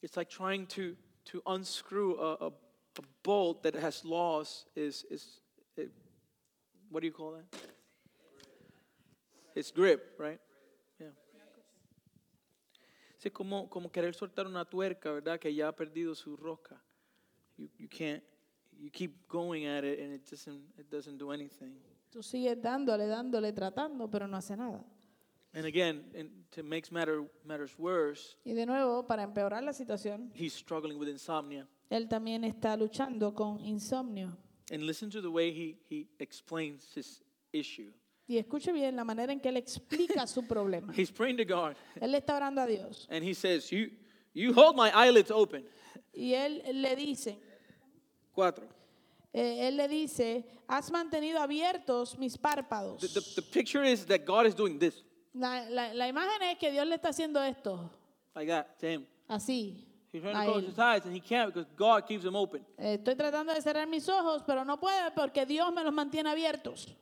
It's 0.02 0.16
like 0.16 0.28
trying 0.28 0.66
to, 0.68 0.96
to 1.26 1.42
unscrew 1.46 2.16
a, 2.20 2.46
a, 2.46 2.48
a 2.48 3.02
bolt 3.22 3.62
that 3.62 3.74
has 3.74 4.04
lost 4.04 4.68
is, 4.76 5.04
is 5.10 5.40
it, 5.76 5.90
what 6.90 7.00
do 7.00 7.06
you 7.06 7.12
call 7.12 7.32
that? 7.32 7.44
Its 9.54 9.72
grip, 9.72 10.14
right? 10.18 10.38
Yeah. 11.00 11.06
Es 13.24 13.32
como, 13.32 13.68
como 13.68 13.90
querer 13.90 14.14
soltar 14.14 14.46
una 14.46 14.64
tuerca, 14.64 15.10
¿verdad? 15.12 15.40
Que 15.40 15.52
ya 15.52 15.68
ha 15.68 15.72
perdido 15.72 16.14
su 16.14 16.36
rosca. 16.36 16.80
You, 17.56 17.68
you 17.78 17.88
can't, 17.88 18.22
you 18.78 18.90
keep 18.90 19.26
going 19.28 19.64
at 19.64 19.82
it 19.82 19.98
and 19.98 20.12
it 20.12 20.30
doesn't, 20.30 20.60
it 20.78 20.90
doesn't 20.90 21.18
do 21.18 21.32
anything. 21.32 21.72
Tú 22.10 22.22
sigues 22.22 22.60
dándole, 22.60 23.06
dándole, 23.06 23.52
tratando, 23.52 24.08
pero 24.10 24.28
no 24.28 24.36
hace 24.36 24.56
nada. 24.56 24.84
And 25.56 25.64
again, 25.64 26.04
and 26.14 26.28
to 26.52 26.62
make 26.62 26.92
matter, 26.92 27.24
matters 27.46 27.70
worse, 27.78 28.36
Y 28.44 28.52
de 28.52 28.66
nuevo, 28.66 29.06
para 29.06 29.22
empeorar 29.22 29.62
la 29.64 29.72
situación, 29.72 30.30
he's 30.34 30.52
struggling 30.52 30.98
with 30.98 31.08
insomnia. 31.08 31.66
él 31.90 32.08
también 32.08 32.44
está 32.44 32.76
luchando 32.76 33.34
con 33.34 33.58
insomnio. 33.60 34.36
And 34.70 34.82
listen 34.82 35.08
to 35.10 35.22
the 35.22 35.30
way 35.30 35.52
he, 35.52 35.78
he 35.88 36.08
explains 36.20 36.92
his 36.94 37.22
issue. 37.54 37.90
Y 38.28 38.36
escuche 38.36 38.70
bien 38.72 38.96
la 38.96 39.04
manera 39.04 39.32
en 39.32 39.40
que 39.40 39.48
él 39.48 39.56
explica 39.56 40.26
su 40.26 40.42
problema. 40.42 40.92
He's 40.92 41.10
praying 41.10 41.38
to 41.38 41.44
God 41.46 41.74
Él 42.00 42.10
le 42.12 42.18
está 42.18 42.36
orando 42.36 42.60
a 42.60 42.66
Dios. 42.66 43.06
and 43.08 43.24
he 43.24 43.32
says, 43.32 43.72
You, 43.72 43.90
you 44.34 44.52
hold 44.52 44.76
my 44.76 44.90
eyelids 44.94 45.30
open. 45.30 45.64
Y 46.12 46.34
él 46.34 46.60
le 46.82 46.94
dice, 46.96 47.38
Cuatro. 48.34 48.64
eh, 49.32 49.68
él 49.68 49.76
le 49.76 49.88
dice, 49.88 50.44
has 50.68 50.90
mantenido 50.90 51.38
abiertos 51.40 52.18
mis 52.18 52.36
párpados. 52.36 53.00
The, 53.00 53.08
the, 53.08 53.20
the 53.36 53.42
picture 53.42 53.82
is 53.84 54.04
that 54.06 54.26
God 54.26 54.46
is 54.46 54.54
doing 54.54 54.78
this, 54.78 55.02
La, 55.38 55.68
la- 55.68 55.92
la 55.94 56.08
imagen 56.08 56.42
es 56.42 56.58
que 56.58 56.70
Dios 56.72 56.86
le 56.86 56.94
está 56.94 57.10
haciendo 57.10 57.42
esto, 57.42 57.90
like 58.34 58.50
that, 58.50 58.78
to 58.78 58.86
him. 58.86 59.06
así. 59.28 59.82
He's 60.12 60.22
trying 60.22 60.34
to 60.34 60.40
a 60.40 60.44
close 60.44 60.64
él. 60.64 60.68
his 60.70 60.78
eyes 60.78 61.04
and 61.04 61.14
he 61.14 61.20
can't 61.20 61.52
because 61.52 61.68
God 61.76 62.06
keeps 62.06 62.24
him 62.24 62.34
open. 62.34 62.64
Estoy 62.78 63.14
tratando 63.16 63.52
de 63.52 63.60
cerrar 63.60 63.86
mis 63.86 64.08
ojos, 64.08 64.42
pero 64.46 64.64
no 64.64 64.78
puedo 64.80 65.12
porque 65.14 65.44
Dios 65.44 65.70
me 65.74 65.82
los 65.84 65.92
mantiene 65.92 66.30
abiertos. 66.30 66.96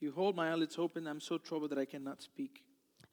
You 0.00 0.12
hold 0.12 0.34
my 0.36 0.48
eyelids 0.50 0.78
open. 0.78 1.06
I'm 1.06 1.20
so 1.20 1.38
troubled 1.38 1.70
that 1.70 1.78
I 1.78 1.86
cannot 1.86 2.20
speak. 2.20 2.62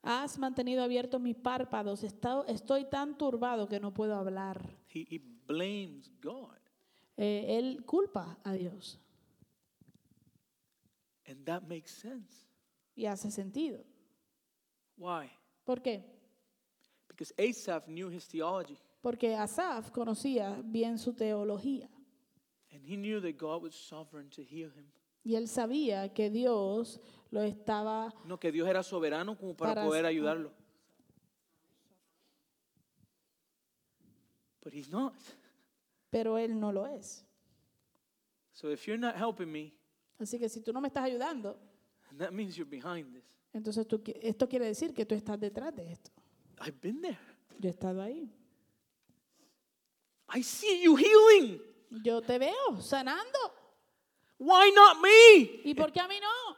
Has 0.03 0.37
mantenido 0.39 0.83
abiertos 0.83 1.21
mis 1.21 1.35
párpados. 1.35 2.03
Estoy 2.03 2.85
tan 2.89 3.17
turbado 3.17 3.67
que 3.67 3.79
no 3.79 3.93
puedo 3.93 4.15
hablar. 4.15 4.59
He, 4.87 5.05
he 5.09 5.19
blames 5.47 6.09
God. 6.21 6.57
Eh, 7.17 7.57
él 7.59 7.85
culpa 7.85 8.39
a 8.43 8.53
Dios 8.53 8.99
And 11.31 11.45
that 11.45 11.63
makes 11.67 11.91
sense. 11.91 12.45
y 12.95 13.05
hace 13.05 13.31
sentido. 13.31 13.83
Why? 14.97 15.31
¿Por 15.63 15.81
qué? 15.81 16.03
Because 17.07 17.33
Asaph 17.39 17.87
knew 17.87 18.09
his 18.09 18.27
theology 18.27 18.77
Porque 19.01 19.35
Asaf 19.35 19.89
conocía 19.91 20.61
bien 20.63 20.97
su 20.97 21.13
teología 21.13 21.89
and 22.73 22.83
he 22.85 22.95
knew 22.97 23.19
that 23.21 23.37
God 23.37 23.61
was 23.63 23.73
sovereign 23.75 24.29
to 24.31 24.41
heal 24.43 24.69
him. 24.69 24.85
y 25.23 25.35
él 25.35 25.47
sabía 25.47 26.13
que 26.13 26.29
Dios 26.29 26.99
lo 27.31 27.41
estaba 27.43 28.13
No, 28.25 28.37
que 28.39 28.51
Dios 28.51 28.67
era 28.67 28.83
soberano 28.83 29.37
como 29.37 29.55
para 29.55 29.75
Para- 29.75 29.87
poder 29.87 30.05
ayudarlo. 30.05 30.51
But 34.63 34.73
he's 34.73 34.89
not. 34.91 35.15
pero 36.11 36.37
él 36.37 36.59
no 36.59 36.71
lo 36.71 36.85
es. 36.87 37.23
So 38.53 38.69
if 38.69 38.85
you're 38.87 38.99
not 38.99 39.15
helping 39.15 39.51
me, 39.51 39.73
Así 40.21 40.37
que 40.37 40.47
si 40.47 40.61
tú 40.61 40.71
no 40.71 40.79
me 40.79 40.87
estás 40.87 41.03
ayudando, 41.03 41.57
then 42.09 42.17
that 42.19 42.31
means 42.31 42.55
you're 42.55 42.69
behind 42.69 43.11
this. 43.11 43.23
entonces 43.53 43.87
tú 43.87 44.01
esto 44.21 44.47
quiere 44.47 44.65
decir 44.65 44.93
que 44.93 45.03
tú 45.03 45.15
estás 45.15 45.39
detrás 45.39 45.75
de 45.75 45.91
esto. 45.91 46.11
I've 46.59 46.79
been 46.79 47.01
there. 47.01 47.17
Yo 47.57 47.69
he 47.69 47.71
estado 47.71 48.01
ahí. 48.01 48.29
I 50.33 50.43
see 50.43 50.83
you 50.83 50.95
healing. 50.95 51.59
Yo 52.03 52.21
te 52.21 52.37
veo 52.37 52.79
sanando. 52.79 53.39
Why 54.37 54.71
not 54.71 55.01
me? 55.01 55.61
¿Y 55.63 55.73
por 55.73 55.91
qué 55.91 55.99
a 55.99 56.07
mí 56.07 56.19
no? 56.19 56.57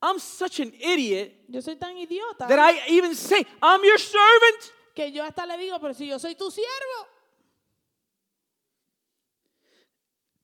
I'm 0.00 0.20
such 0.20 0.60
an 0.60 0.72
idiot 0.74 1.32
Yo 1.48 1.60
soy 1.60 1.74
tan 1.76 1.96
idiota 1.96 2.46
that 2.46 2.58
I 2.58 2.88
even 2.88 3.14
say, 3.14 3.44
I'm 3.60 3.82
your 3.82 3.98
servant. 3.98 4.72
que 4.94 5.10
yo 5.10 5.24
hasta 5.24 5.46
le 5.46 5.56
digo, 5.56 5.80
pero 5.80 5.94
si 5.94 6.06
yo 6.06 6.18
soy 6.18 6.34
tu 6.34 6.50
siervo. 6.50 7.08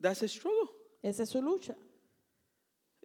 That's 0.00 0.22
a 0.22 0.28
struggle. 0.28 0.70
Esa 1.02 1.24
es 1.24 1.28
su 1.30 1.42
lucha. 1.42 1.76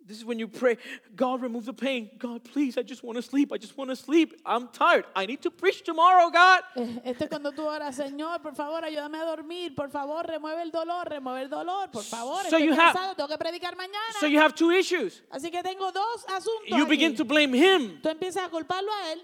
This 0.10 0.18
is 0.18 0.26
when 0.26 0.40
you 0.40 0.48
pray, 0.48 0.78
God, 1.16 1.40
remove 1.44 1.66
the 1.66 1.74
pain. 1.74 2.10
God, 2.18 2.44
please, 2.44 2.80
I 2.80 2.82
just 2.82 3.04
want 3.04 3.18
to 3.18 3.22
sleep. 3.22 3.54
I 3.54 3.60
just 3.60 3.78
want 3.78 3.92
to 3.92 3.96
sleep. 3.96 4.42
I'm 4.44 4.68
tired. 4.70 5.06
I 5.16 5.28
need 5.28 5.40
to 5.44 5.52
preach 5.52 5.84
tomorrow, 5.84 6.32
God. 6.32 6.62
Eh, 6.76 7.00
Esto 7.12 7.26
es 7.26 7.30
cuando 7.30 7.52
tú 7.52 7.62
oras, 7.64 7.96
Señor, 7.96 8.42
por 8.42 8.56
favor, 8.56 8.84
ayúdame 8.84 9.20
a 9.22 9.26
dormir. 9.26 9.76
Por 9.76 9.92
favor, 9.92 10.26
remueve 10.26 10.64
el 10.64 10.72
dolor, 10.72 11.08
remueve 11.08 11.44
el 11.44 11.50
dolor. 11.50 11.92
Por 11.92 12.02
favor, 12.02 12.42
So 12.50 12.58
estoy 12.58 12.66
you 12.66 12.74
have- 12.74 12.94
cansado, 12.96 13.16
tengo 13.16 13.28
que 13.30 13.38
predicar 13.38 13.76
mañana. 13.78 14.20
So 14.20 14.26
you 14.26 14.40
have 14.40 14.56
two 14.56 14.72
issues. 14.72 15.22
Así 15.32 15.52
que 15.52 15.62
tengo 15.62 15.92
dos 15.92 16.26
asuntos. 16.28 16.76
You 16.76 16.88
begin 16.88 17.12
aquí. 17.12 17.18
to 17.18 17.26
blame 17.26 17.54
Him 17.54 18.02
Tú 18.02 18.10
empiezas 18.10 18.44
a 18.48 18.50
culparlo 18.50 18.90
a 18.92 19.12
él 19.14 19.22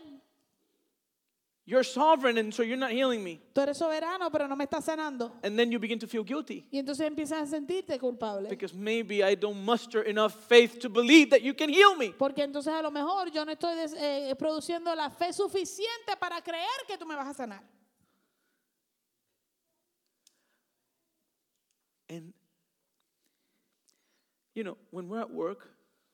You're 1.67 1.84
sovereign, 1.84 2.38
and 2.38 2.53
so 2.53 2.61
you're 2.61 2.78
not 2.78 2.91
healing 2.91 3.24
me. 3.24 3.41
Tú 3.51 3.59
eres 3.59 3.80
soberano, 3.80 4.32
pero 4.32 4.47
no 4.47 4.55
me 4.55 4.66
estás 4.66 4.84
sanando. 4.84 5.32
And 5.41 5.57
then 5.57 5.72
you 5.72 5.80
begin 5.80 5.97
to 5.97 6.05
feel 6.07 6.24
guilty 6.24 6.68
Y 6.72 6.78
entonces 6.78 7.07
empiezas 7.07 7.41
a 7.41 7.45
sentirte 7.47 7.97
culpable. 7.99 8.47
because 8.49 8.72
maybe 8.76 9.24
I 9.24 9.34
don't 9.34 9.66
muster 9.66 10.03
enough 10.03 10.36
faith 10.47 10.78
to 10.82 10.89
believe 10.89 11.32
that 11.32 11.41
you 11.41 11.55
can 11.55 11.70
heal 11.72 11.95
me. 11.95 12.11
Porque 12.11 12.43
entonces 12.43 12.72
a 12.72 12.84
lo 12.84 12.91
mejor 12.91 13.32
yo 13.32 13.43
no 13.43 13.51
estoy 13.51 13.74
eh, 13.97 14.36
produciendo 14.38 14.93
la 14.93 15.09
fe 15.09 15.34
suficiente 15.34 16.16
para 16.20 16.39
creer 16.41 16.86
que 16.88 16.99
tú 16.99 17.05
me 17.07 17.16
vas 17.16 17.30
a 17.30 17.34
sanar. 17.34 17.63
And, 22.07 22.34
you 24.53 24.63
know, 24.63 24.78
when 24.91 25.09
we're 25.09 25.22
at 25.22 25.32
work, 25.32 25.68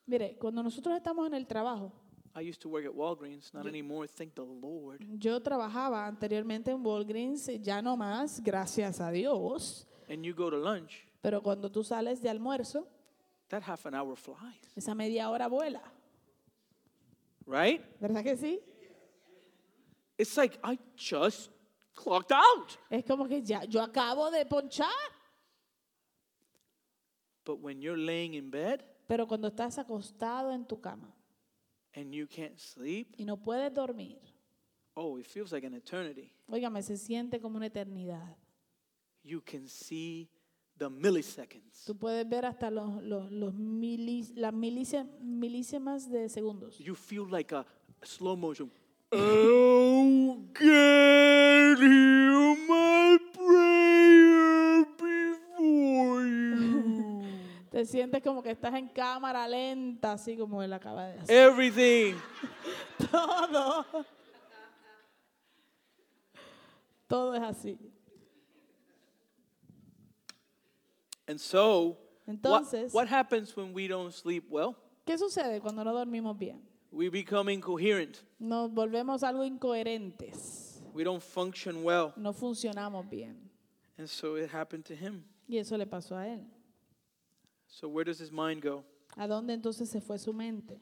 Mire, 0.07 0.37
cuando 0.39 0.63
nosotros 0.63 0.95
estamos 0.95 1.27
en 1.27 1.33
el 1.33 1.45
trabajo, 1.45 1.91
I 2.35 2.41
used 2.41 2.61
to 2.61 2.69
work 2.69 2.85
at 2.85 2.93
Walgreens, 2.93 3.53
not 3.53 3.67
anymore, 3.67 4.07
thank 4.07 4.33
the 4.35 4.43
Lord. 4.43 5.03
yo 5.19 5.39
trabajaba 5.41 6.05
anteriormente 6.07 6.71
en 6.71 6.83
Walgreens, 6.83 7.47
ya 7.61 7.81
no 7.81 7.97
más, 7.97 8.41
gracias 8.41 8.99
a 9.01 9.11
Dios. 9.11 9.85
And 10.09 10.23
you 10.23 10.33
go 10.33 10.49
to 10.49 10.57
lunch, 10.57 11.05
Pero 11.21 11.41
cuando 11.41 11.69
tú 11.69 11.83
sales 11.83 12.21
de 12.21 12.29
almuerzo, 12.29 12.87
that 13.49 13.61
half 13.63 13.85
an 13.85 13.95
hour 13.95 14.15
flies, 14.15 14.71
esa 14.75 14.95
media 14.95 15.29
hora 15.29 15.47
vuela. 15.47 15.81
right? 17.45 17.81
¿Verdad 17.99 18.23
que 18.23 18.35
sí? 18.37 18.59
It's 20.17 20.37
like 20.37 20.57
I 20.63 20.77
just 20.95 21.49
clocked 21.95 22.31
out. 22.31 22.77
Es 22.89 23.03
como 23.05 23.27
que 23.27 23.41
ya, 23.41 23.63
yo 23.65 23.81
acabo 23.81 24.31
de 24.31 24.45
ponchar. 24.45 24.87
But 27.43 27.59
when 27.59 27.81
you're 27.81 27.97
laying 27.97 28.35
in 28.35 28.51
bed 28.51 28.83
Pero 29.07 29.27
cuando 29.27 29.47
estás 29.49 29.77
acostado 29.77 30.51
en 30.51 30.63
tu 30.65 30.79
cama 30.79 31.11
and 31.95 32.13
you 32.13 32.27
can't 32.27 32.57
sleep, 32.59 33.15
y 33.17 33.25
no 33.25 33.37
puedes 33.37 33.73
dormir, 33.73 34.17
oh, 34.95 35.17
it 35.17 35.25
feels 35.25 35.51
like 35.51 35.65
an 35.65 35.73
eternity. 35.73 36.31
óigame, 36.47 36.81
se 36.83 36.97
siente 36.97 37.39
como 37.39 37.57
una 37.57 37.67
eternidad. 37.67 38.35
You 39.23 39.41
can 39.41 39.67
see 39.67 40.29
the 40.77 40.89
milliseconds. 40.89 41.85
Tú 41.85 41.95
puedes 41.95 42.27
ver 42.27 42.43
hasta 42.45 42.71
los, 42.71 43.03
los, 43.03 43.31
los 43.31 43.53
milis- 43.53 44.33
las 44.35 44.53
milice- 44.53 45.07
milísimas 45.21 46.09
de 46.09 46.27
segundos. 46.29 46.79
You 46.79 46.95
feel 46.95 47.27
like 47.29 47.53
a 47.53 47.65
slow 48.03 48.35
motion. 48.35 48.71
Oh, 49.11 50.37
God, 50.53 51.77
hear 51.79 52.55
my 52.67 53.17
prayer 53.33 54.85
before 54.97 56.25
you. 56.25 57.21
Te 57.81 57.87
sientes 57.87 58.21
como 58.21 58.43
que 58.43 58.51
estás 58.51 58.75
en 58.75 58.89
cámara 58.89 59.47
lenta, 59.47 60.11
así 60.11 60.37
como 60.37 60.61
él 60.61 60.71
acaba 60.71 61.07
de 61.07 61.17
hacer. 61.17 61.35
Everything. 61.35 62.13
Todo. 63.11 63.85
Todo 67.07 67.33
es 67.33 67.41
así. 67.41 67.79
And 71.27 71.39
so, 71.39 71.97
what, 72.27 72.35
Entonces, 72.35 72.93
what 72.93 73.07
happens 73.07 73.57
when 73.57 73.73
we 73.73 73.87
don't 73.87 74.13
sleep 74.13 74.45
well? 74.47 74.75
¿qué 75.03 75.17
sucede 75.17 75.59
cuando 75.59 75.83
no 75.83 75.91
dormimos 75.91 76.37
bien? 76.37 76.61
We 76.91 77.09
become 77.09 77.51
incoherent. 77.51 78.21
Nos 78.37 78.69
volvemos 78.69 79.23
algo 79.23 79.43
incoherentes. 79.43 80.83
We 80.93 81.03
don't 81.03 81.23
function 81.23 81.83
well. 81.83 82.13
No 82.15 82.31
funcionamos 82.31 83.09
bien. 83.09 83.49
And 83.97 84.07
so 84.07 84.35
it 84.35 84.51
happened 84.53 84.85
to 84.85 84.93
him. 84.93 85.23
Y 85.47 85.57
eso 85.57 85.75
le 85.77 85.87
pasó 85.87 86.15
a 86.15 86.27
él. 86.27 86.45
So 87.71 87.87
where 87.87 88.03
does 88.03 88.19
his 88.19 88.31
mind 88.31 88.61
go? 88.61 88.83
¿A 89.17 89.27
dónde 89.27 89.53
entonces 89.53 89.89
se 89.89 90.01
fue 90.01 90.19
su 90.19 90.33
mente? 90.33 90.79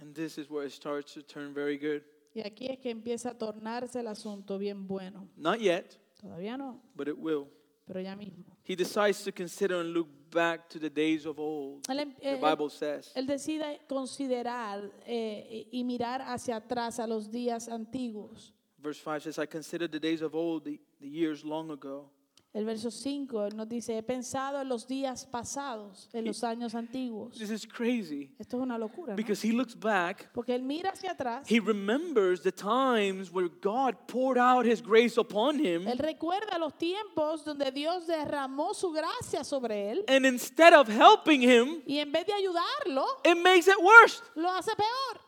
And 0.00 0.14
this 0.14 0.38
is 0.38 0.48
where 0.48 0.64
it 0.64 0.72
starts 0.72 1.12
to 1.14 1.22
turn 1.22 1.52
very 1.52 1.76
good. 1.76 2.02
Y 2.34 2.42
aquí 2.42 2.66
es 2.66 2.78
que 2.78 2.90
empieza 2.90 3.30
a 3.30 3.34
tornarse 3.34 3.98
el 3.98 4.06
asunto 4.06 4.58
bien 4.58 4.86
bueno. 4.86 5.28
Not 5.36 5.58
yet, 5.58 5.98
Todavía 6.20 6.56
no, 6.56 6.80
but 6.94 7.08
it 7.08 7.16
will. 7.18 7.48
pero 7.84 8.00
ya 8.00 8.14
mismo. 8.14 8.44
He 8.64 8.76
decides 8.76 9.24
to 9.24 9.32
consider 9.32 9.80
and 9.80 9.92
look 9.92 10.08
back 10.30 10.68
to 10.68 10.78
the 10.78 10.90
days 10.90 11.26
of 11.26 11.38
old. 11.40 11.82
Él, 11.88 12.00
em- 12.00 12.14
The 12.14 12.34
eh, 12.34 12.40
Bible 12.40 12.70
says. 12.70 13.12
Él 13.16 13.26
decide 13.26 13.80
considerar 13.88 14.92
eh, 15.06 15.66
y 15.72 15.82
mirar 15.84 16.22
hacia 16.22 16.56
atrás 16.56 17.00
a 17.00 17.06
los 17.06 17.30
días 17.30 17.68
antiguos. 17.68 18.52
Verse 18.80 19.00
5 19.00 19.24
says, 19.24 19.38
I 19.38 19.46
considered 19.46 19.90
the 19.90 19.98
days 19.98 20.22
of 20.22 20.34
old, 20.34 20.64
the, 20.64 20.78
the 21.00 21.08
years 21.08 21.44
long 21.44 21.70
ago. 21.70 22.10
El 22.58 22.64
verso 22.64 22.90
5 22.90 23.46
él 23.46 23.56
nos 23.56 23.68
dice, 23.68 23.96
he 23.96 24.02
pensado 24.02 24.60
en 24.60 24.68
los 24.68 24.88
días 24.88 25.24
pasados, 25.26 26.10
en 26.12 26.24
los 26.24 26.42
años 26.42 26.74
antiguos. 26.74 27.38
This 27.38 27.50
is 27.50 27.64
crazy 27.64 28.32
Esto 28.36 28.56
es 28.56 28.62
una 28.64 28.76
locura, 28.76 29.12
¿no? 29.12 29.16
because 29.16 29.46
he 29.46 29.52
looks 29.52 29.78
back. 29.78 30.28
Porque 30.32 30.56
él 30.56 30.64
mira 30.64 30.90
hacia 30.90 31.12
atrás, 31.12 31.46
He 31.48 31.60
remembers 31.60 32.42
the 32.42 32.50
times 32.50 33.30
where 33.32 33.48
God 33.48 33.94
poured 34.08 34.38
out 34.38 34.66
his 34.66 34.82
grace 34.82 35.16
upon 35.20 35.60
him. 35.64 35.86
él 35.86 35.98
recuerda 35.98 36.58
los 36.58 36.76
tiempos 36.76 37.44
donde 37.44 37.70
Dios 37.70 38.08
derramó 38.08 38.74
su 38.74 38.90
gracia 38.90 39.44
sobre 39.44 39.92
él 39.92 40.04
And 40.08 40.26
instead 40.26 40.74
of 40.74 40.88
helping 40.88 41.42
him, 41.42 41.80
y 41.86 42.00
en 42.00 42.10
vez 42.10 42.26
de 42.26 42.32
ayudarlo, 42.32 43.06
it 43.24 43.36
makes 43.36 43.68
it 43.68 43.78
worse. 43.80 44.20
lo 44.34 44.50
hace 44.50 44.72
peor. 44.74 45.27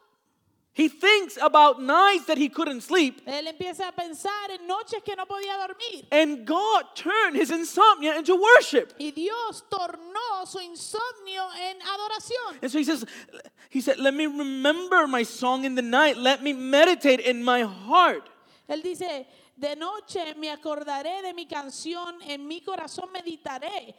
He 0.81 0.89
thinks 0.89 1.37
about 1.37 1.83
nights 1.83 2.24
that 2.24 2.39
he 2.39 2.49
couldn't 2.49 2.81
sleep. 2.81 3.20
Él 3.26 3.47
empieza 3.47 3.87
a 3.87 3.93
pensar 3.93 4.51
en 4.51 4.66
noches 4.66 5.03
que 5.05 5.14
no 5.14 5.26
podía 5.26 5.59
dormir. 5.59 6.07
And 6.11 6.47
God 6.47 6.85
turned 6.95 7.37
his 7.37 7.51
insomnia 7.51 8.16
into 8.16 8.35
worship. 8.35 8.95
Y 8.99 9.11
Dios 9.11 9.62
tornó 9.68 10.47
su 10.47 10.59
insomnio 10.59 11.47
en 11.55 11.83
adoración. 11.83 12.62
And 12.62 12.70
so 12.72 12.78
he 12.78 12.85
says, 12.85 13.05
He 13.68 13.83
said, 13.83 13.99
Let 13.99 14.14
me 14.14 14.24
remember 14.24 15.07
my 15.07 15.22
song 15.22 15.66
in 15.66 15.74
the 15.74 15.83
night. 15.83 16.16
Let 16.16 16.43
me 16.43 16.55
meditate 16.55 17.20
in 17.20 17.45
my 17.45 17.61
heart. 17.61 18.31
Él 18.66 18.83
dice, 18.83 19.26
de 19.55 19.76
noche 19.76 20.35
me 20.39 20.49
acordaré 20.49 21.20
de 21.20 21.35
mi 21.35 21.45
canción, 21.45 22.22
en 22.26 22.49
mi 22.49 22.62
corazón 22.62 23.11
meditaré. 23.12 23.95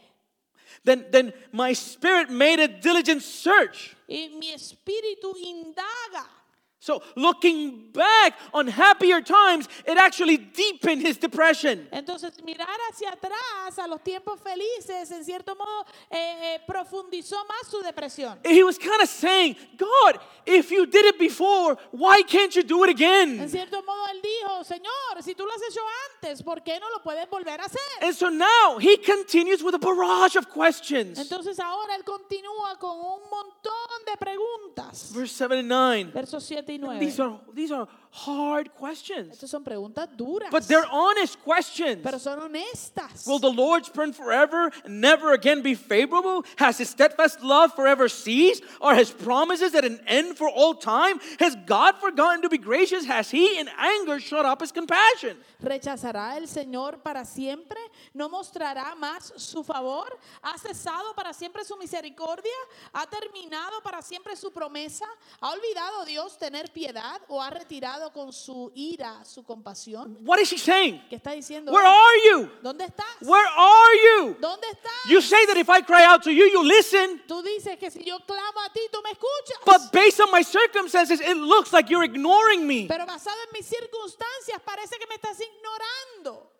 Then, 0.83 1.05
then 1.11 1.33
my 1.51 1.73
spirit 1.73 2.31
made 2.31 2.59
a 2.59 2.67
diligent 2.67 3.21
search. 3.21 3.95
Y 4.07 4.29
mi 4.39 4.51
espíritu 4.51 5.35
indaga. 5.37 6.40
So 6.81 7.03
looking 7.15 7.91
back 7.93 8.33
on 8.55 8.65
happier 8.65 9.21
times, 9.21 9.69
it 9.85 9.99
actually 9.99 10.37
deepened 10.37 11.03
his 11.03 11.15
depression. 11.15 11.87
Entonces, 11.91 12.31
mirar 12.43 12.75
hacia 12.89 13.11
atrás 13.11 13.77
a 13.77 13.87
los 13.87 14.01
tiempos 14.01 14.39
felices, 14.39 15.11
en 15.11 15.23
cierto 15.23 15.55
modo, 15.55 15.85
eh, 16.09 16.55
eh, 16.55 16.59
profundizó 16.65 17.35
más 17.45 17.69
su 17.69 17.83
depresión. 17.83 18.39
He 18.43 18.63
was 18.63 18.79
kind 18.79 18.99
of 18.99 19.07
saying, 19.07 19.55
God, 19.77 20.19
if 20.47 20.71
you 20.71 20.87
did 20.87 21.05
it 21.05 21.19
before, 21.19 21.77
why 21.91 22.23
can't 22.23 22.55
you 22.55 22.63
do 22.63 22.83
it 22.83 22.89
again? 22.89 23.39
En 23.39 23.49
cierto 23.49 23.83
modo, 23.83 24.07
él 24.07 24.19
dijo, 24.19 24.63
Señor, 24.63 25.21
si 25.21 25.35
tú 25.35 25.45
lo 25.45 25.51
has 25.53 25.61
hecho 25.61 25.81
antes, 26.15 26.41
¿por 26.41 26.63
qué 26.63 26.79
no 26.79 26.89
lo 26.89 27.03
puedes 27.03 27.29
volver 27.29 27.61
a 27.61 27.65
hacer? 27.65 27.79
And 28.01 28.15
so 28.15 28.29
now 28.29 28.79
he 28.79 28.97
continues 28.97 29.61
with 29.61 29.75
a 29.75 29.79
barrage 29.79 30.35
of 30.35 30.47
questions. 30.49 31.19
Entonces 31.19 31.59
ahora 31.59 31.93
él 31.95 32.03
continúa 32.03 32.79
con 32.79 32.97
un 32.97 33.29
montón 33.29 34.05
de 34.07 34.17
preguntas. 34.17 35.11
Verse 35.13 35.35
7 35.35 35.59
and 35.59 35.67
9. 35.67 36.11
Versos 36.11 36.43
7 36.43 36.70
y 36.71 36.77
9. 36.77 36.99
These 36.99 37.19
are, 37.19 37.39
these 37.53 37.71
are 37.71 37.87
hard 38.13 38.73
questions, 38.73 39.37
Estas 39.37 39.49
son 39.51 39.63
preguntas 39.63 40.09
duras, 40.17 40.49
but 40.51 40.67
they're 40.67 40.85
honest 40.91 41.39
questions. 41.43 42.01
pero 42.03 42.17
son 42.17 42.39
honestas. 42.39 43.25
Will 43.25 43.39
the 43.39 43.49
Lord 43.51 43.85
spurn 43.85 44.11
forever 44.11 44.69
and 44.83 44.99
never 44.99 45.31
again 45.33 45.61
be 45.61 45.75
favorable? 45.75 46.43
Has 46.57 46.77
his 46.77 46.89
steadfast 46.89 47.41
love 47.41 47.73
forever 47.73 48.09
ceased? 48.09 48.63
Are 48.81 48.95
his 48.95 49.11
promises 49.11 49.73
at 49.75 49.85
an 49.85 50.01
end 50.07 50.37
for 50.37 50.49
all 50.49 50.73
time? 50.75 51.19
Has 51.39 51.55
God 51.65 51.95
forgotten 52.01 52.41
to 52.41 52.49
be 52.49 52.57
gracious? 52.57 53.05
Has 53.05 53.31
he 53.31 53.57
in 53.59 53.69
anger 53.77 54.19
shut 54.19 54.45
up 54.45 54.59
his 54.61 54.73
compassion? 54.73 55.37
¿Rechazará 55.63 56.35
el 56.37 56.47
Señor 56.47 57.01
para 57.03 57.23
siempre? 57.23 57.77
¿No 58.13 58.27
mostrará 58.27 58.93
más 58.99 59.31
su 59.37 59.63
favor? 59.63 60.19
¿Ha 60.43 60.57
cesado 60.57 61.13
para 61.15 61.33
siempre 61.33 61.63
su 61.63 61.77
misericordia? 61.77 62.51
¿Ha 62.93 63.05
terminado 63.07 63.81
para 63.83 64.01
siempre 64.01 64.35
su 64.35 64.51
promesa? 64.51 65.05
¿Ha 65.39 65.51
olvidado 65.51 66.03
Dios 66.05 66.37
tener 66.37 66.60
piedad 66.69 67.21
o 67.29 67.41
ha 67.41 67.49
retirado 67.49 68.11
con 68.13 68.31
su 68.33 68.71
ira 68.75 69.23
su 69.25 69.43
compasión? 69.43 70.17
What 70.21 70.39
is 70.39 70.51
he 70.51 70.57
saying? 70.57 71.01
¿Qué 71.09 71.15
está 71.15 71.31
diciendo? 71.31 71.71
Where 71.71 71.87
are 71.87 72.19
you? 72.29 72.49
¿Dónde 72.61 72.85
estás? 72.85 73.07
Where 73.21 73.47
are 73.47 73.97
you? 73.97 74.35
¿Dónde 74.39 74.67
estás? 74.69 75.09
You 75.09 75.21
say 75.21 75.45
that 75.47 75.57
if 75.57 75.69
I 75.69 75.81
cry 75.81 76.03
out 76.03 76.21
to 76.23 76.31
you, 76.31 76.45
you 76.45 76.61
listen. 76.61 77.21
Tú 77.27 77.41
dices 77.41 77.79
que 77.79 77.89
si 77.89 78.03
yo 78.03 78.19
clamo 78.19 78.59
a 78.65 78.71
ti, 78.73 78.81
tú 78.91 78.99
me 79.03 79.11
escuchas. 79.11 79.57
But 79.65 79.91
based 79.91 80.19
on 80.19 80.29
my 80.31 80.43
circumstances, 80.43 81.21
it 81.21 81.37
looks 81.37 81.71
like 81.73 81.89
you're 81.89 82.03
ignoring 82.03 82.67
me. 82.67 82.87
Pero 82.87 83.05
basado 83.05 83.37
en 83.47 83.53
mis 83.53 83.65
circunstancias, 83.65 84.61
parece 84.63 84.99
que 84.99 85.07
me 85.07 85.15
estás 85.15 85.39
ignorando. 85.39 86.51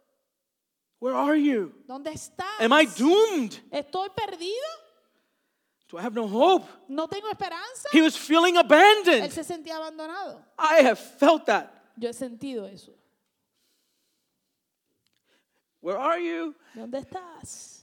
Where 1.00 1.16
are 1.16 1.36
you? 1.36 1.74
¿Dónde 1.88 2.12
estás? 2.12 2.60
Am 2.60 2.72
I 2.72 2.86
doomed? 2.86 3.54
¿Estoy 3.72 4.10
perdido? 4.16 4.81
Do 5.92 5.98
I 5.98 6.04
have 6.04 6.16
no 6.16 6.26
hope? 6.26 6.66
¿No 6.88 7.08
tengo 7.08 7.30
esperanza? 7.30 7.90
He 7.92 8.02
was 8.02 8.16
feeling 8.16 8.56
abandoned. 8.56 9.26
Él 9.26 9.32
se 9.32 9.44
sentía 9.44 9.76
abandonado. 9.76 10.42
I 10.58 10.84
have 10.84 10.98
felt 10.98 11.46
that. 11.48 11.70
Yo 11.98 12.08
he 12.08 12.14
sentido 12.14 12.66
eso. 12.66 12.94
Where 15.82 15.98
are 15.98 16.18
you? 16.18 16.56
¿Dónde 16.74 17.04
estás? 17.04 17.82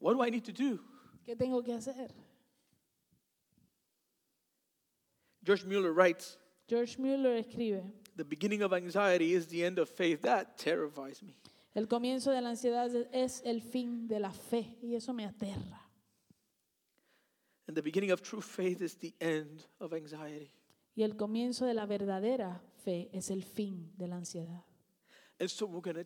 What 0.00 0.14
do 0.14 0.22
I 0.22 0.30
need 0.30 0.44
to 0.44 0.52
do? 0.52 0.80
¿Qué 1.24 1.36
tengo 1.36 1.62
que 1.62 1.72
hacer? 1.72 2.10
George 5.44 5.64
Mueller 5.64 5.92
writes 5.92 6.36
George 6.66 6.98
Mueller 6.98 7.36
escribe, 7.36 7.82
The 8.16 8.24
beginning 8.24 8.62
of 8.62 8.72
anxiety 8.72 9.34
is 9.34 9.46
the 9.46 9.64
end 9.64 9.78
of 9.78 9.88
faith. 9.88 10.22
That 10.22 10.58
terrifies 10.58 11.22
me. 11.22 11.36
El 11.78 11.88
comienzo 11.88 12.30
de 12.30 12.40
la 12.40 12.50
ansiedad 12.50 12.90
es 13.12 13.42
el 13.44 13.62
fin 13.62 14.06
de 14.08 14.20
la 14.20 14.30
fe 14.32 14.76
y 14.82 14.94
eso 14.94 15.12
me 15.14 15.24
aterra. 15.24 15.80
And 17.66 17.74
the 17.76 17.82
beginning 17.82 18.10
of 18.12 18.22
true 18.22 18.40
faith 18.40 18.80
is 18.80 18.96
the 18.98 19.14
end 19.20 19.62
of 19.78 19.92
anxiety. 19.92 20.50
Y 20.94 21.02
el 21.04 21.16
comienzo 21.16 21.66
de 21.66 21.74
la 21.74 21.86
verdadera 21.86 22.60
fe 22.84 23.08
es 23.12 23.30
el 23.30 23.42
fin 23.44 23.92
de 23.96 24.08
la 24.08 24.16
ansiedad. 24.16 24.64
And 25.38 25.48
so 25.48 25.66
we're 25.66 25.80
gonna 25.82 26.04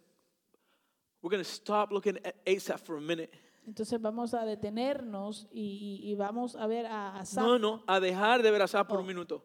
we're 1.22 1.30
gonna 1.30 1.44
stop 1.44 1.90
looking 1.92 2.18
at 2.24 2.34
Asaph 2.46 2.82
for 2.84 2.96
a 2.96 3.00
minute. 3.00 3.30
Entonces 3.64 4.00
vamos 4.00 4.34
a 4.34 4.44
detenernos 4.44 5.46
y, 5.52 6.00
y- 6.02 6.10
y 6.10 6.14
vamos 6.16 6.56
a 6.56 6.66
ver 6.66 6.84
a. 6.86 7.22
No, 7.36 7.58
no, 7.58 7.84
a 7.86 8.00
dejar 8.00 8.42
de 8.42 8.50
ver 8.50 8.60
a 8.60 8.64
Asaph 8.64 8.88
por 8.88 8.98
Oh. 8.98 9.00
un 9.02 9.06
minuto. 9.06 9.44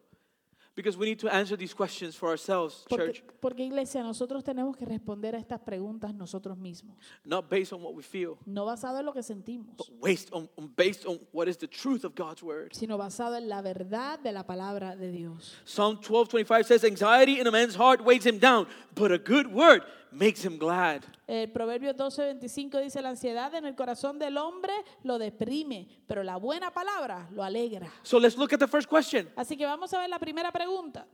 Because 0.78 0.96
we 0.96 1.06
need 1.06 1.18
to 1.18 1.28
answer 1.28 1.56
these 1.56 1.74
questions 1.74 2.14
for 2.14 2.28
ourselves, 2.28 2.86
church. 2.88 3.24
Porque, 3.40 3.40
porque, 3.40 3.64
iglesia, 3.64 4.00
nosotros 4.00 4.44
tenemos 4.44 4.76
que 4.76 4.86
responder 4.86 5.34
a 5.34 5.38
estas 5.38 5.58
preguntas 5.58 6.14
nosotros 6.14 6.56
mismos, 6.56 6.96
Not 7.24 7.50
based 7.50 7.72
on 7.72 7.82
what 7.82 7.96
we 7.96 8.02
feel, 8.04 8.38
no 8.46 8.64
basado 8.64 9.00
en 9.00 9.06
lo 9.06 9.12
que 9.12 9.24
sentimos, 9.24 9.76
but 9.76 9.88
based 10.00 10.32
on, 10.32 10.48
on 10.56 10.72
based 10.76 11.04
on 11.04 11.18
what 11.32 11.48
is 11.48 11.56
the 11.56 11.66
truth 11.66 12.04
of 12.04 12.14
God's 12.14 12.44
word. 12.44 12.72
sino 12.74 12.96
basado 12.96 13.36
en 13.36 13.48
la 13.48 13.60
verdad 13.60 14.20
de 14.20 14.30
la 14.30 14.44
palabra 14.44 14.94
de 14.94 15.10
Dios. 15.10 15.56
Psalm 15.64 15.98
12:25 16.00 16.64
says, 16.64 16.84
"Anxiety 16.84 17.40
in 17.40 17.48
a 17.48 17.50
man's 17.50 17.74
heart 17.74 18.00
weighs 18.00 18.24
him 18.24 18.38
down, 18.38 18.68
but 18.94 19.10
a 19.10 19.18
good 19.18 19.48
word 19.52 19.82
makes 20.12 20.44
him 20.44 20.58
glad." 20.58 21.02
El 21.26 21.50
Proverbio 21.50 21.94
12:25 21.94 22.82
dice, 22.82 23.02
la 23.02 23.10
ansiedad 23.10 23.54
en 23.54 23.64
el 23.66 23.74
corazón 23.74 24.18
del 24.18 24.36
hombre 24.38 24.72
lo 25.02 25.18
deprime, 25.18 25.88
pero 26.06 26.22
la 26.22 26.36
buena 26.36 26.70
palabra 26.72 27.28
lo 27.32 27.42
alegra. 27.42 27.90
So 28.02 28.18
let's 28.18 28.36
look 28.36 28.52
at 28.52 28.58
the 28.58 28.68
first 28.68 28.88
question. 28.88 29.28
Así 29.36 29.56
que 29.56 29.66
vamos 29.66 29.92
a 29.92 29.98
ver 29.98 30.08
la 30.08 30.18
primera 30.18 30.50
pregunta. 30.52 31.06